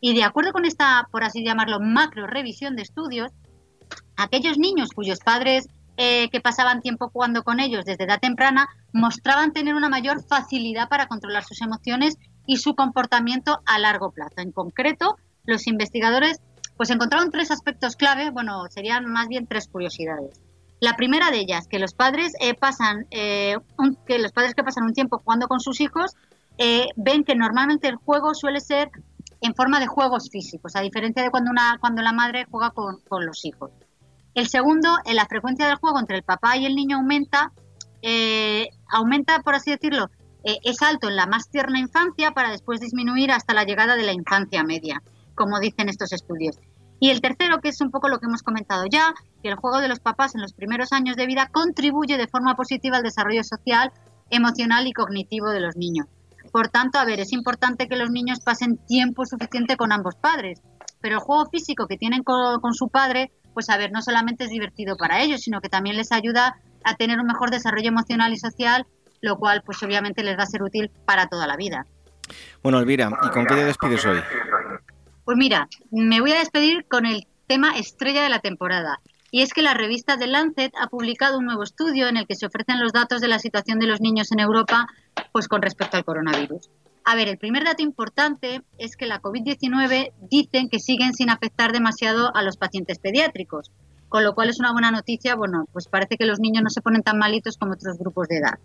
Y 0.00 0.14
de 0.14 0.22
acuerdo 0.22 0.52
con 0.52 0.66
esta, 0.66 1.08
por 1.10 1.24
así 1.24 1.44
llamarlo, 1.44 1.80
macro 1.80 2.28
revisión 2.28 2.76
de 2.76 2.82
estudios, 2.82 3.32
aquellos 4.16 4.56
niños 4.56 4.90
cuyos 4.94 5.18
padres 5.18 5.66
eh, 6.02 6.30
que 6.30 6.40
pasaban 6.40 6.80
tiempo 6.80 7.10
jugando 7.10 7.42
con 7.42 7.60
ellos 7.60 7.84
desde 7.84 8.04
edad 8.04 8.20
temprana 8.20 8.70
mostraban 8.90 9.52
tener 9.52 9.74
una 9.74 9.90
mayor 9.90 10.24
facilidad 10.26 10.88
para 10.88 11.08
controlar 11.08 11.44
sus 11.44 11.60
emociones 11.60 12.16
y 12.46 12.56
su 12.56 12.74
comportamiento 12.74 13.60
a 13.66 13.78
largo 13.78 14.10
plazo. 14.10 14.36
En 14.38 14.50
concreto, 14.50 15.18
los 15.44 15.66
investigadores 15.66 16.40
pues 16.78 16.88
encontraron 16.88 17.30
tres 17.30 17.50
aspectos 17.50 17.96
clave, 17.96 18.30
bueno, 18.30 18.64
serían 18.70 19.04
más 19.12 19.28
bien 19.28 19.46
tres 19.46 19.68
curiosidades. 19.68 20.40
La 20.80 20.96
primera 20.96 21.30
de 21.30 21.40
ellas, 21.40 21.66
que 21.68 21.78
los 21.78 21.92
padres 21.92 22.32
eh, 22.40 22.54
pasan, 22.54 23.06
eh, 23.10 23.58
que 24.06 24.18
los 24.18 24.32
padres 24.32 24.54
que 24.54 24.64
pasan 24.64 24.84
un 24.84 24.94
tiempo 24.94 25.20
jugando 25.22 25.48
con 25.48 25.60
sus 25.60 25.82
hijos 25.82 26.16
ven 26.96 27.24
que 27.24 27.34
normalmente 27.34 27.88
el 27.88 27.96
juego 27.96 28.32
suele 28.34 28.60
ser 28.60 28.90
en 29.42 29.54
forma 29.54 29.80
de 29.80 29.86
juegos 29.86 30.30
físicos, 30.30 30.76
a 30.76 30.80
diferencia 30.80 31.22
de 31.22 31.30
cuando 31.30 31.50
una, 31.50 31.76
cuando 31.78 32.00
la 32.00 32.12
madre 32.12 32.46
juega 32.50 32.70
con, 32.70 33.00
con 33.06 33.26
los 33.26 33.44
hijos. 33.44 33.70
El 34.34 34.48
segundo, 34.48 34.96
en 35.04 35.16
la 35.16 35.26
frecuencia 35.26 35.66
del 35.66 35.76
juego 35.76 35.98
entre 35.98 36.16
el 36.16 36.22
papá 36.22 36.56
y 36.56 36.66
el 36.66 36.74
niño 36.74 36.98
aumenta, 36.98 37.52
eh, 38.02 38.68
aumenta, 38.88 39.40
por 39.40 39.54
así 39.54 39.70
decirlo, 39.70 40.10
eh, 40.44 40.58
es 40.62 40.82
alto 40.82 41.08
en 41.08 41.16
la 41.16 41.26
más 41.26 41.50
tierna 41.50 41.80
infancia 41.80 42.30
para 42.30 42.50
después 42.50 42.80
disminuir 42.80 43.32
hasta 43.32 43.54
la 43.54 43.64
llegada 43.64 43.96
de 43.96 44.04
la 44.04 44.12
infancia 44.12 44.62
media, 44.62 45.02
como 45.34 45.58
dicen 45.58 45.88
estos 45.88 46.12
estudios. 46.12 46.56
Y 47.00 47.10
el 47.10 47.20
tercero, 47.20 47.60
que 47.60 47.70
es 47.70 47.80
un 47.80 47.90
poco 47.90 48.08
lo 48.08 48.18
que 48.18 48.26
hemos 48.26 48.42
comentado 48.42 48.84
ya, 48.90 49.14
que 49.42 49.48
el 49.48 49.56
juego 49.56 49.80
de 49.80 49.88
los 49.88 50.00
papás 50.00 50.34
en 50.34 50.42
los 50.42 50.52
primeros 50.52 50.92
años 50.92 51.16
de 51.16 51.26
vida 51.26 51.48
contribuye 51.50 52.16
de 52.16 52.28
forma 52.28 52.54
positiva 52.54 52.98
al 52.98 53.02
desarrollo 53.02 53.42
social, 53.42 53.90
emocional 54.28 54.86
y 54.86 54.92
cognitivo 54.92 55.48
de 55.50 55.60
los 55.60 55.76
niños. 55.76 56.06
Por 56.52 56.68
tanto, 56.68 56.98
a 56.98 57.04
ver, 57.04 57.20
es 57.20 57.32
importante 57.32 57.88
que 57.88 57.96
los 57.96 58.10
niños 58.10 58.40
pasen 58.40 58.78
tiempo 58.86 59.24
suficiente 59.24 59.76
con 59.76 59.92
ambos 59.92 60.14
padres, 60.16 60.60
pero 61.00 61.16
el 61.16 61.22
juego 61.22 61.48
físico 61.50 61.86
que 61.86 61.96
tienen 61.96 62.22
con 62.22 62.74
su 62.74 62.88
padre 62.88 63.32
pues 63.54 63.68
a 63.70 63.76
ver, 63.76 63.92
no 63.92 64.02
solamente 64.02 64.44
es 64.44 64.50
divertido 64.50 64.96
para 64.96 65.20
ellos, 65.22 65.40
sino 65.40 65.60
que 65.60 65.68
también 65.68 65.96
les 65.96 66.12
ayuda 66.12 66.56
a 66.84 66.94
tener 66.96 67.18
un 67.18 67.26
mejor 67.26 67.50
desarrollo 67.50 67.88
emocional 67.88 68.32
y 68.32 68.38
social, 68.38 68.86
lo 69.20 69.36
cual 69.36 69.62
pues 69.64 69.82
obviamente 69.82 70.22
les 70.22 70.38
va 70.38 70.44
a 70.44 70.46
ser 70.46 70.62
útil 70.62 70.90
para 71.04 71.26
toda 71.26 71.46
la 71.46 71.56
vida. 71.56 71.86
Bueno, 72.62 72.78
Elvira, 72.78 73.10
¿y 73.22 73.28
con 73.30 73.46
qué 73.46 73.54
te 73.54 73.64
despides 73.64 74.04
hoy? 74.06 74.20
Pues 75.24 75.36
mira, 75.36 75.68
me 75.90 76.20
voy 76.20 76.32
a 76.32 76.38
despedir 76.38 76.86
con 76.88 77.06
el 77.06 77.26
tema 77.46 77.76
estrella 77.76 78.22
de 78.22 78.28
la 78.28 78.40
temporada. 78.40 79.00
Y 79.32 79.42
es 79.42 79.52
que 79.52 79.62
la 79.62 79.74
revista 79.74 80.18
The 80.18 80.26
Lancet 80.26 80.72
ha 80.80 80.88
publicado 80.88 81.38
un 81.38 81.46
nuevo 81.46 81.62
estudio 81.62 82.08
en 82.08 82.16
el 82.16 82.26
que 82.26 82.34
se 82.34 82.46
ofrecen 82.46 82.80
los 82.80 82.92
datos 82.92 83.20
de 83.20 83.28
la 83.28 83.38
situación 83.38 83.78
de 83.78 83.86
los 83.86 84.00
niños 84.00 84.32
en 84.32 84.40
Europa 84.40 84.88
pues 85.32 85.46
con 85.46 85.62
respecto 85.62 85.96
al 85.96 86.04
coronavirus. 86.04 86.68
A 87.04 87.14
ver, 87.14 87.28
el 87.28 87.38
primer 87.38 87.64
dato 87.64 87.82
importante 87.82 88.62
es 88.78 88.96
que 88.96 89.06
la 89.06 89.20
COVID-19 89.20 90.12
dicen 90.30 90.68
que 90.68 90.78
siguen 90.78 91.14
sin 91.14 91.30
afectar 91.30 91.72
demasiado 91.72 92.34
a 92.36 92.42
los 92.42 92.56
pacientes 92.56 92.98
pediátricos, 92.98 93.70
con 94.08 94.22
lo 94.22 94.34
cual 94.34 94.50
es 94.50 94.60
una 94.60 94.72
buena 94.72 94.90
noticia. 94.90 95.34
Bueno, 95.34 95.66
pues 95.72 95.88
parece 95.88 96.16
que 96.16 96.26
los 96.26 96.40
niños 96.40 96.62
no 96.62 96.70
se 96.70 96.82
ponen 96.82 97.02
tan 97.02 97.18
malitos 97.18 97.56
como 97.56 97.72
otros 97.72 97.98
grupos 97.98 98.28
de 98.28 98.38
edad. 98.38 98.58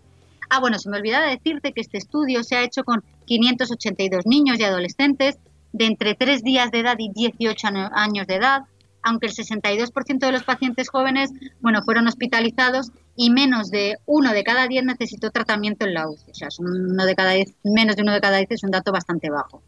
Ah, 0.50 0.60
bueno, 0.60 0.78
se 0.78 0.90
me 0.90 0.98
olvidaba 0.98 1.26
decirte 1.26 1.72
que 1.72 1.80
este 1.80 1.98
estudio 1.98 2.44
se 2.44 2.56
ha 2.56 2.62
hecho 2.62 2.84
con 2.84 3.02
582 3.24 4.26
niños 4.26 4.58
y 4.58 4.64
adolescentes 4.64 5.38
de 5.72 5.86
entre 5.86 6.14
3 6.14 6.42
días 6.42 6.70
de 6.70 6.80
edad 6.80 6.96
y 6.98 7.10
18 7.12 7.68
años 7.92 8.26
de 8.26 8.34
edad, 8.36 8.62
aunque 9.06 9.28
el 9.28 9.32
62% 9.32 10.18
de 10.18 10.32
los 10.32 10.42
pacientes 10.42 10.88
jóvenes, 10.88 11.30
bueno, 11.60 11.80
fueron 11.84 12.08
hospitalizados 12.08 12.90
y 13.14 13.30
menos 13.30 13.70
de 13.70 13.98
uno 14.04 14.32
de 14.32 14.42
cada 14.42 14.66
diez 14.66 14.84
necesitó 14.84 15.30
tratamiento 15.30 15.86
en 15.86 15.94
la 15.94 16.10
UCI. 16.10 16.30
O 16.32 16.34
sea, 16.34 16.48
uno 16.58 17.06
de 17.06 17.14
cada 17.14 17.30
diez, 17.30 17.54
menos 17.62 17.94
de 17.94 18.02
uno 18.02 18.12
de 18.12 18.20
cada 18.20 18.38
diez 18.38 18.50
es 18.50 18.64
un 18.64 18.72
dato 18.72 18.90
bastante 18.90 19.30
bajo. 19.30 19.62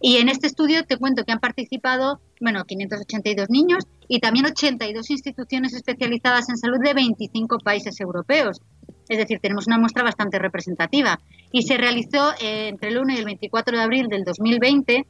Y 0.00 0.18
en 0.18 0.28
este 0.28 0.46
estudio 0.46 0.84
te 0.84 0.98
cuento 0.98 1.24
que 1.24 1.32
han 1.32 1.40
participado, 1.40 2.20
bueno, 2.40 2.64
582 2.64 3.50
niños 3.50 3.84
y 4.06 4.20
también 4.20 4.46
82 4.46 5.10
instituciones 5.10 5.74
especializadas 5.74 6.48
en 6.48 6.56
salud 6.56 6.78
de 6.80 6.94
25 6.94 7.58
países 7.58 7.98
europeos. 7.98 8.60
Es 9.08 9.18
decir, 9.18 9.40
tenemos 9.40 9.66
una 9.66 9.78
muestra 9.78 10.04
bastante 10.04 10.38
representativa. 10.38 11.18
Y 11.50 11.62
se 11.62 11.76
realizó 11.76 12.34
eh, 12.40 12.68
entre 12.68 12.90
el 12.90 12.98
1 12.98 13.14
y 13.14 13.16
el 13.16 13.24
24 13.24 13.76
de 13.76 13.82
abril 13.82 14.06
del 14.06 14.22
2020, 14.22 15.06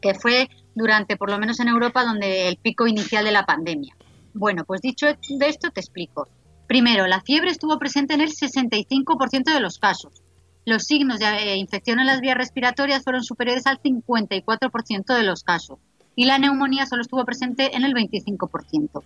que 0.00 0.14
fue 0.14 0.48
durante, 0.74 1.16
por 1.16 1.30
lo 1.30 1.38
menos 1.38 1.60
en 1.60 1.68
Europa, 1.68 2.04
donde 2.04 2.48
el 2.48 2.56
pico 2.56 2.86
inicial 2.86 3.24
de 3.24 3.32
la 3.32 3.46
pandemia. 3.46 3.96
Bueno, 4.34 4.64
pues 4.64 4.80
dicho 4.80 5.06
de 5.06 5.48
esto, 5.48 5.70
te 5.70 5.80
explico. 5.80 6.28
Primero, 6.66 7.06
la 7.06 7.20
fiebre 7.20 7.50
estuvo 7.50 7.78
presente 7.78 8.14
en 8.14 8.20
el 8.20 8.30
65% 8.30 9.52
de 9.52 9.60
los 9.60 9.78
casos. 9.78 10.22
Los 10.64 10.84
signos 10.84 11.18
de 11.18 11.26
eh, 11.26 11.56
infección 11.56 11.98
en 11.98 12.06
las 12.06 12.20
vías 12.20 12.36
respiratorias 12.36 13.02
fueron 13.02 13.24
superiores 13.24 13.66
al 13.66 13.80
54% 13.82 15.16
de 15.16 15.22
los 15.24 15.42
casos. 15.42 15.78
Y 16.14 16.26
la 16.26 16.38
neumonía 16.38 16.86
solo 16.86 17.02
estuvo 17.02 17.24
presente 17.24 17.74
en 17.74 17.84
el 17.84 17.94
25%. 17.94 19.02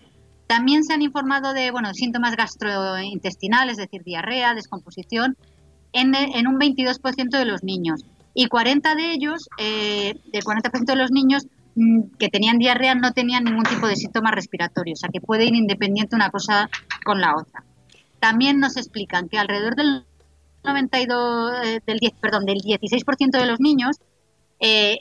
También 0.47 0.85
se 0.85 0.93
han 0.93 1.03
informado 1.03 1.55
de 1.55 1.71
bueno, 1.71 1.95
síntomas 1.95 2.37
gastrointestinales, 2.37 3.79
es 3.79 3.85
decir, 3.87 4.03
diarrea, 4.03 4.55
descomposición, 4.55 5.37
en, 5.93 6.15
en 6.15 6.47
un 6.47 6.59
22% 6.59 7.31
de 7.31 7.45
los 7.45 7.63
niños. 7.63 8.05
Y 8.35 8.49
40 8.49 8.95
de 8.97 9.13
ellos, 9.13 9.49
eh, 9.59 10.15
del 10.33 10.43
40% 10.43 10.93
de 10.93 10.97
los 10.97 11.13
niños, 11.13 11.47
Mm, 11.77 12.03
que 12.19 12.29
tenían 12.29 12.59
diarrea 12.59 12.95
no 12.95 13.13
tenían 13.13 13.45
ningún 13.45 13.65
tipo 13.65 13.89
de 13.89 13.97
síntoma 13.97 14.31
respiratorio, 14.31 14.93
o 14.95 14.97
sea 14.97 15.09
que 15.13 15.21
puede 15.21 15.45
ir 15.45 15.55
independiente 15.57 16.15
una 16.15 16.31
cosa 16.31 16.71
con 17.05 17.21
la 17.21 17.37
otra. 17.37 17.65
También 18.21 18.61
nos 18.61 18.77
explican 18.77 19.29
que 19.29 19.39
alrededor 19.39 19.75
del 19.75 20.05
92, 20.63 21.53
eh, 21.65 21.81
del 21.85 21.99
10, 21.99 22.13
perdón, 22.21 22.45
del 22.47 22.61
16% 22.61 23.39
de 23.39 23.47
los 23.47 23.61
niños, 23.61 23.97
eh, 24.61 24.99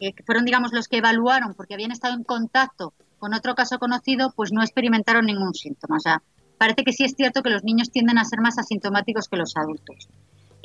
que 0.00 0.22
fueron 0.24 0.44
digamos 0.46 0.72
los 0.72 0.88
que 0.88 0.96
evaluaron 0.96 1.54
porque 1.54 1.74
habían 1.74 1.92
estado 1.92 2.14
en 2.14 2.24
contacto 2.24 2.94
con 3.18 3.34
otro 3.34 3.54
caso 3.54 3.78
conocido, 3.78 4.32
pues 4.34 4.50
no 4.50 4.62
experimentaron 4.62 5.26
ningún 5.26 5.54
síntoma. 5.54 5.96
O 5.96 6.00
sea, 6.00 6.22
parece 6.58 6.84
que 6.84 6.92
sí 6.92 7.04
es 7.04 7.14
cierto 7.14 7.42
que 7.42 7.50
los 7.50 7.64
niños 7.64 7.90
tienden 7.90 8.18
a 8.18 8.24
ser 8.24 8.40
más 8.40 8.58
asintomáticos 8.58 9.28
que 9.28 9.36
los 9.36 9.56
adultos. 9.56 10.08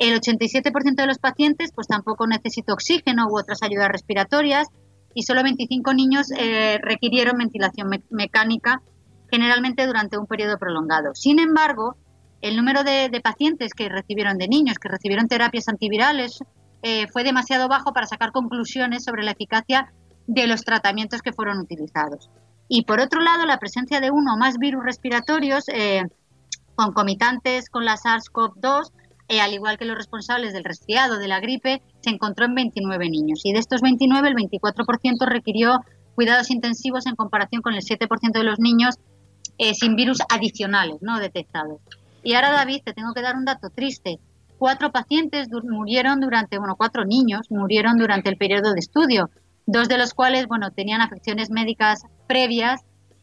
El 0.00 0.18
87% 0.18 0.94
de 0.94 1.06
los 1.06 1.18
pacientes 1.18 1.72
pues 1.74 1.86
tampoco 1.86 2.26
necesitó 2.26 2.72
oxígeno 2.72 3.26
u 3.28 3.38
otras 3.38 3.62
ayudas 3.62 3.90
respiratorias 3.90 4.66
y 5.14 5.24
solo 5.24 5.42
25 5.42 5.92
niños 5.92 6.28
eh, 6.38 6.78
requirieron 6.82 7.36
ventilación 7.36 7.90
mecánica, 8.08 8.80
generalmente 9.30 9.86
durante 9.86 10.16
un 10.16 10.26
periodo 10.26 10.56
prolongado. 10.56 11.14
Sin 11.14 11.38
embargo, 11.38 11.96
el 12.40 12.56
número 12.56 12.82
de, 12.82 13.20
pacientes 13.22 13.74
que 13.74 13.90
recibieron, 13.90 14.38
de 14.38 14.48
niños 14.48 14.78
que 14.78 14.88
recibieron 14.88 15.28
terapias 15.28 15.68
antivirales, 15.68 16.38
eh, 16.82 17.06
fue 17.08 17.22
demasiado 17.22 17.68
bajo 17.68 17.92
para 17.92 18.06
sacar 18.06 18.32
conclusiones 18.32 19.04
sobre 19.04 19.22
la 19.22 19.32
eficacia 19.32 19.92
de 20.26 20.46
los 20.46 20.64
tratamientos 20.64 21.20
que 21.20 21.34
fueron 21.34 21.58
utilizados. 21.58 22.30
Y 22.68 22.84
por 22.86 23.00
otro 23.00 23.20
lado, 23.20 23.44
la 23.44 23.58
presencia 23.58 24.00
de 24.00 24.10
uno 24.10 24.32
o 24.32 24.38
más 24.38 24.56
virus 24.56 24.82
respiratorios 24.82 25.68
eh, 25.68 26.04
concomitantes 26.74 27.68
con 27.68 27.84
la 27.84 27.96
SARS-CoV-2 27.96 28.92
eh, 29.30 29.40
al 29.40 29.54
igual 29.54 29.78
que 29.78 29.84
los 29.84 29.96
responsables 29.96 30.52
del 30.52 30.64
resfriado, 30.64 31.16
de 31.20 31.28
la 31.28 31.38
gripe, 31.38 31.80
se 32.00 32.10
encontró 32.10 32.46
en 32.46 32.56
29 32.56 33.08
niños. 33.08 33.42
Y 33.44 33.52
de 33.52 33.60
estos 33.60 33.80
29, 33.80 34.28
el 34.28 34.34
24% 34.34 35.24
requirió 35.24 35.84
cuidados 36.16 36.50
intensivos 36.50 37.06
en 37.06 37.14
comparación 37.14 37.62
con 37.62 37.74
el 37.74 37.82
7% 37.82 38.32
de 38.32 38.42
los 38.42 38.58
niños 38.58 38.96
eh, 39.56 39.74
sin 39.74 39.94
virus 39.94 40.18
adicionales 40.28 40.96
no 41.00 41.20
detectados. 41.20 41.80
Y 42.24 42.34
ahora, 42.34 42.50
David, 42.50 42.82
te 42.84 42.92
tengo 42.92 43.14
que 43.14 43.22
dar 43.22 43.36
un 43.36 43.44
dato 43.44 43.70
triste. 43.70 44.18
Cuatro 44.58 44.90
pacientes 44.90 45.46
murieron 45.62 46.20
durante, 46.20 46.58
bueno, 46.58 46.74
cuatro 46.76 47.04
niños 47.04 47.52
murieron 47.52 47.98
durante 47.98 48.30
el 48.30 48.36
periodo 48.36 48.72
de 48.72 48.80
estudio, 48.80 49.30
dos 49.64 49.88
de 49.88 49.96
los 49.96 50.12
cuales, 50.12 50.48
bueno, 50.48 50.72
tenían 50.72 51.02
afecciones 51.02 51.50
médicas 51.50 52.02
previas 52.26 52.80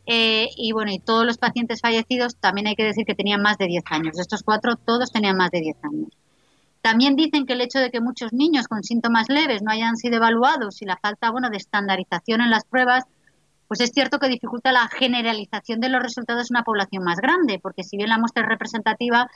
eh, 0.09 0.47
y 0.55 0.71
bueno, 0.71 0.91
y 0.93 0.99
todos 0.99 1.25
los 1.25 1.37
pacientes 1.37 1.81
fallecidos 1.81 2.37
también 2.37 2.67
hay 2.67 2.75
que 2.75 2.85
decir 2.85 3.05
que 3.05 3.13
tenían 3.13 3.41
más 3.41 3.57
de 3.57 3.67
10 3.67 3.83
años. 3.89 4.15
De 4.15 4.21
estos 4.21 4.41
cuatro, 4.41 4.77
todos 4.77 5.11
tenían 5.11 5.35
más 5.35 5.51
de 5.51 5.59
10 5.59 5.83
años. 5.83 6.09
También 6.81 7.17
dicen 7.17 7.45
que 7.45 7.53
el 7.53 7.61
hecho 7.61 7.79
de 7.79 7.91
que 7.91 7.99
muchos 7.99 8.31
niños 8.31 8.69
con 8.69 8.83
síntomas 8.83 9.27
leves 9.27 9.61
no 9.61 9.69
hayan 9.69 9.97
sido 9.97 10.15
evaluados 10.15 10.81
y 10.81 10.85
la 10.85 10.95
falta 10.95 11.29
bueno, 11.29 11.49
de 11.49 11.57
estandarización 11.57 12.39
en 12.39 12.49
las 12.49 12.63
pruebas, 12.63 13.03
pues 13.67 13.81
es 13.81 13.91
cierto 13.91 14.17
que 14.19 14.29
dificulta 14.29 14.71
la 14.71 14.87
generalización 14.87 15.81
de 15.81 15.89
los 15.89 16.01
resultados 16.01 16.49
en 16.49 16.55
una 16.55 16.63
población 16.63 17.03
más 17.03 17.17
grande, 17.17 17.59
porque 17.61 17.83
si 17.83 17.97
bien 17.97 18.07
la 18.07 18.17
muestra 18.17 18.43
es 18.43 18.49
representativa, 18.49 19.29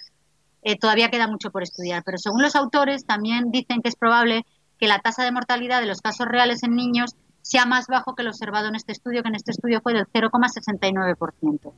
eh, 0.62 0.78
todavía 0.78 1.10
queda 1.10 1.28
mucho 1.28 1.52
por 1.52 1.64
estudiar. 1.64 2.04
Pero 2.06 2.18
según 2.18 2.42
los 2.42 2.56
autores, 2.56 3.06
también 3.06 3.52
dicen 3.52 3.82
que 3.82 3.90
es 3.90 3.98
probable 3.98 4.46
que 4.80 4.88
la 4.88 5.00
tasa 5.00 5.26
de 5.26 5.34
mortalidad 5.34 5.82
de 5.82 5.88
los 5.88 6.00
casos 6.00 6.28
reales 6.28 6.64
en 6.64 6.78
niños 6.78 7.16
sea 7.52 7.66
más 7.66 7.88
bajo 7.88 8.16
que 8.16 8.24
lo 8.24 8.30
observado 8.30 8.70
en 8.70 8.76
este 8.76 8.94
estudio, 8.94 9.24
que 9.24 9.28
en 9.28 9.36
este 9.36 9.52
estudio 9.52 9.82
fue 9.82 9.94
del 9.94 10.06
0,69%. 10.06 11.74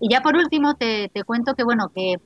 Y 0.00 0.10
ya 0.10 0.20
por 0.20 0.34
último 0.34 0.74
te, 0.74 1.10
cuento 1.24 1.54
que, 1.54 1.62
bueno, 1.62 1.92
que 1.94 2.16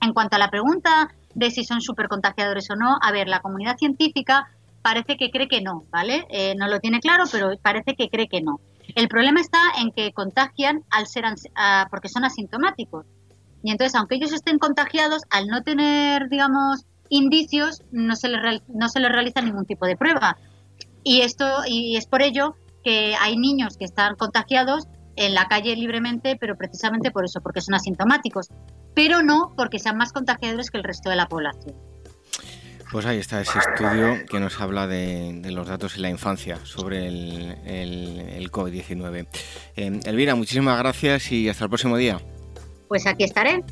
en 0.00 0.12
cuanto 0.14 0.36
a 0.36 0.38
la 0.38 0.48
pregunta 0.48 1.10
de 1.34 1.50
si 1.50 1.62
son 1.62 1.82
supercontagiadores 1.82 2.70
o 2.70 2.74
no, 2.74 2.96
a 3.02 3.12
ver, 3.12 3.28
la 3.28 3.40
comunidad 3.40 3.76
científica 3.76 4.48
parece 4.80 5.18
que 5.18 5.30
cree 5.30 5.46
que 5.46 5.60
no, 5.60 5.84
¿vale? 5.90 6.24
Eh, 6.30 6.54
no 6.56 6.68
lo 6.68 6.80
tiene 6.80 7.00
claro, 7.00 7.24
pero 7.30 7.50
parece 7.60 7.94
que 7.96 8.08
cree 8.08 8.28
que 8.28 8.40
no. 8.40 8.60
El 8.94 9.08
problema 9.08 9.42
está 9.42 9.58
en 9.78 9.92
que 9.92 10.12
contagian 10.12 10.84
al 10.88 11.06
ser 11.08 11.24
porque 11.90 12.08
son 12.08 12.24
asintomáticos. 12.24 13.04
Y 13.62 13.72
entonces, 13.72 13.94
aunque 13.94 14.14
ellos 14.14 14.32
estén 14.32 14.58
contagiados, 14.58 15.20
al 15.28 15.48
no 15.48 15.62
tener, 15.62 16.30
digamos, 16.30 16.86
indicios, 17.10 17.82
no 17.90 18.16
se 18.16 18.30
les, 18.30 18.62
no 18.68 18.88
se 18.88 19.00
les 19.00 19.12
realiza 19.12 19.42
ningún 19.42 19.66
tipo 19.66 19.84
de 19.84 19.96
prueba. 19.96 20.38
Y 21.04 21.22
esto 21.22 21.62
y 21.66 21.96
es 21.96 22.06
por 22.06 22.22
ello 22.22 22.56
que 22.84 23.14
hay 23.20 23.36
niños 23.36 23.76
que 23.76 23.84
están 23.84 24.16
contagiados 24.16 24.86
en 25.16 25.34
la 25.34 25.46
calle 25.46 25.76
libremente, 25.76 26.36
pero 26.38 26.56
precisamente 26.56 27.10
por 27.10 27.24
eso, 27.24 27.40
porque 27.40 27.60
son 27.60 27.74
asintomáticos, 27.74 28.48
pero 28.94 29.22
no 29.22 29.52
porque 29.56 29.78
sean 29.78 29.96
más 29.96 30.12
contagiadores 30.12 30.70
que 30.70 30.78
el 30.78 30.84
resto 30.84 31.10
de 31.10 31.16
la 31.16 31.26
población. 31.26 31.74
Pues 32.90 33.06
ahí 33.06 33.18
está 33.18 33.40
ese 33.40 33.58
estudio 33.58 34.26
que 34.28 34.38
nos 34.38 34.60
habla 34.60 34.86
de, 34.86 35.40
los 35.50 35.66
datos 35.66 35.96
en 35.96 36.02
la 36.02 36.10
infancia 36.10 36.58
sobre 36.64 37.06
el, 37.06 37.56
el, 37.64 38.50
COVID-19. 38.50 39.26
Eh, 39.76 40.00
Elvira, 40.04 40.34
muchísimas 40.34 40.78
gracias 40.78 41.32
y 41.32 41.48
hasta 41.48 41.64
el 41.64 41.70
próximo 41.70 41.96
día. 41.96 42.20
Pues 42.88 43.06
aquí 43.06 43.24
estaré. 43.24 43.64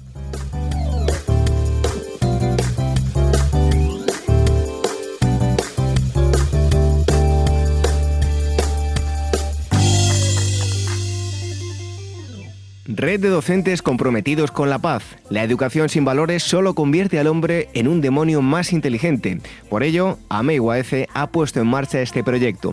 Red 12.93 13.21
de 13.21 13.29
docentes 13.29 13.83
comprometidos 13.83 14.51
con 14.51 14.69
la 14.69 14.81
paz. 14.81 15.05
La 15.29 15.45
educación 15.45 15.89
sin 15.89 16.05
valores 16.05 16.43
solo 16.43 16.75
convierte 16.75 17.21
al 17.21 17.29
hombre 17.29 17.69
en 17.73 17.87
un 17.87 18.01
demonio 18.01 18.43
más 18.43 18.73
inteligente. 18.73 19.41
Por 19.69 19.85
ello, 19.85 20.19
AMEIUAF 20.29 20.93
ha 21.15 21.29
puesto 21.29 21.61
en 21.61 21.69
marcha 21.69 22.01
este 22.01 22.25
proyecto. 22.25 22.73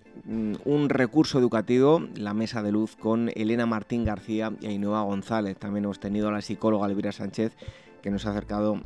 un 0.25 0.89
recurso 0.89 1.39
educativo, 1.39 2.01
la 2.15 2.33
mesa 2.33 2.61
de 2.61 2.71
luz, 2.71 2.95
con 2.95 3.29
Elena 3.35 3.65
Martín 3.65 4.05
García 4.05 4.53
y 4.61 4.67
Ainhoa 4.67 5.03
González. 5.03 5.57
También 5.57 5.85
hemos 5.85 5.99
tenido 5.99 6.29
a 6.29 6.31
la 6.31 6.41
psicóloga 6.41 6.87
Elvira 6.87 7.11
Sánchez, 7.11 7.55
que 8.01 8.11
nos 8.11 8.25
ha 8.25 8.31
acercado 8.31 8.81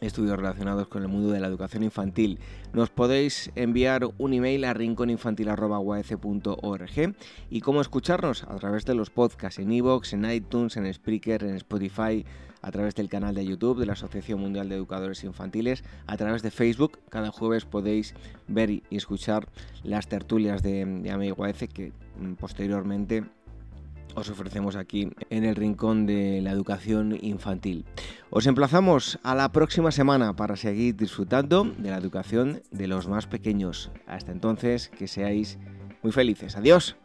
estudios 0.00 0.36
relacionados 0.36 0.88
con 0.88 1.02
el 1.02 1.08
mundo 1.08 1.30
de 1.30 1.40
la 1.40 1.46
educación 1.46 1.82
infantil. 1.82 2.38
Nos 2.72 2.90
podéis 2.90 3.50
enviar 3.54 4.08
un 4.18 4.34
email 4.34 4.64
a 4.64 4.74
rinconinfantil.org 4.74 7.14
y 7.50 7.60
cómo 7.60 7.80
escucharnos 7.80 8.44
a 8.44 8.56
través 8.56 8.84
de 8.84 8.94
los 8.94 9.10
podcasts 9.10 9.58
en 9.58 9.72
iVoox, 9.72 10.12
en 10.12 10.30
iTunes, 10.30 10.76
en 10.76 10.92
Spreaker, 10.92 11.44
en 11.44 11.56
Spotify, 11.56 12.24
a 12.62 12.70
través 12.70 12.94
del 12.94 13.08
canal 13.08 13.34
de 13.34 13.46
YouTube 13.46 13.78
de 13.78 13.86
la 13.86 13.94
Asociación 13.94 14.40
Mundial 14.40 14.68
de 14.68 14.76
Educadores 14.76 15.24
Infantiles, 15.24 15.84
a 16.06 16.16
través 16.16 16.42
de 16.42 16.50
Facebook. 16.50 16.98
Cada 17.08 17.30
jueves 17.30 17.64
podéis 17.64 18.14
ver 18.48 18.70
y 18.70 18.82
escuchar 18.90 19.48
las 19.82 20.08
tertulias 20.08 20.62
de, 20.62 20.84
de 20.84 21.10
Amigo 21.10 21.44
que 21.72 21.92
mm, 22.18 22.34
posteriormente 22.34 23.24
os 24.16 24.30
ofrecemos 24.30 24.76
aquí 24.76 25.10
en 25.30 25.44
el 25.44 25.54
rincón 25.54 26.06
de 26.06 26.40
la 26.40 26.50
educación 26.50 27.18
infantil. 27.20 27.84
Os 28.30 28.46
emplazamos 28.46 29.18
a 29.22 29.34
la 29.34 29.52
próxima 29.52 29.92
semana 29.92 30.34
para 30.34 30.56
seguir 30.56 30.96
disfrutando 30.96 31.64
de 31.64 31.90
la 31.90 31.98
educación 31.98 32.62
de 32.70 32.88
los 32.88 33.08
más 33.08 33.26
pequeños. 33.26 33.90
Hasta 34.06 34.32
entonces, 34.32 34.88
que 34.88 35.06
seáis 35.06 35.58
muy 36.02 36.12
felices. 36.12 36.56
Adiós. 36.56 36.96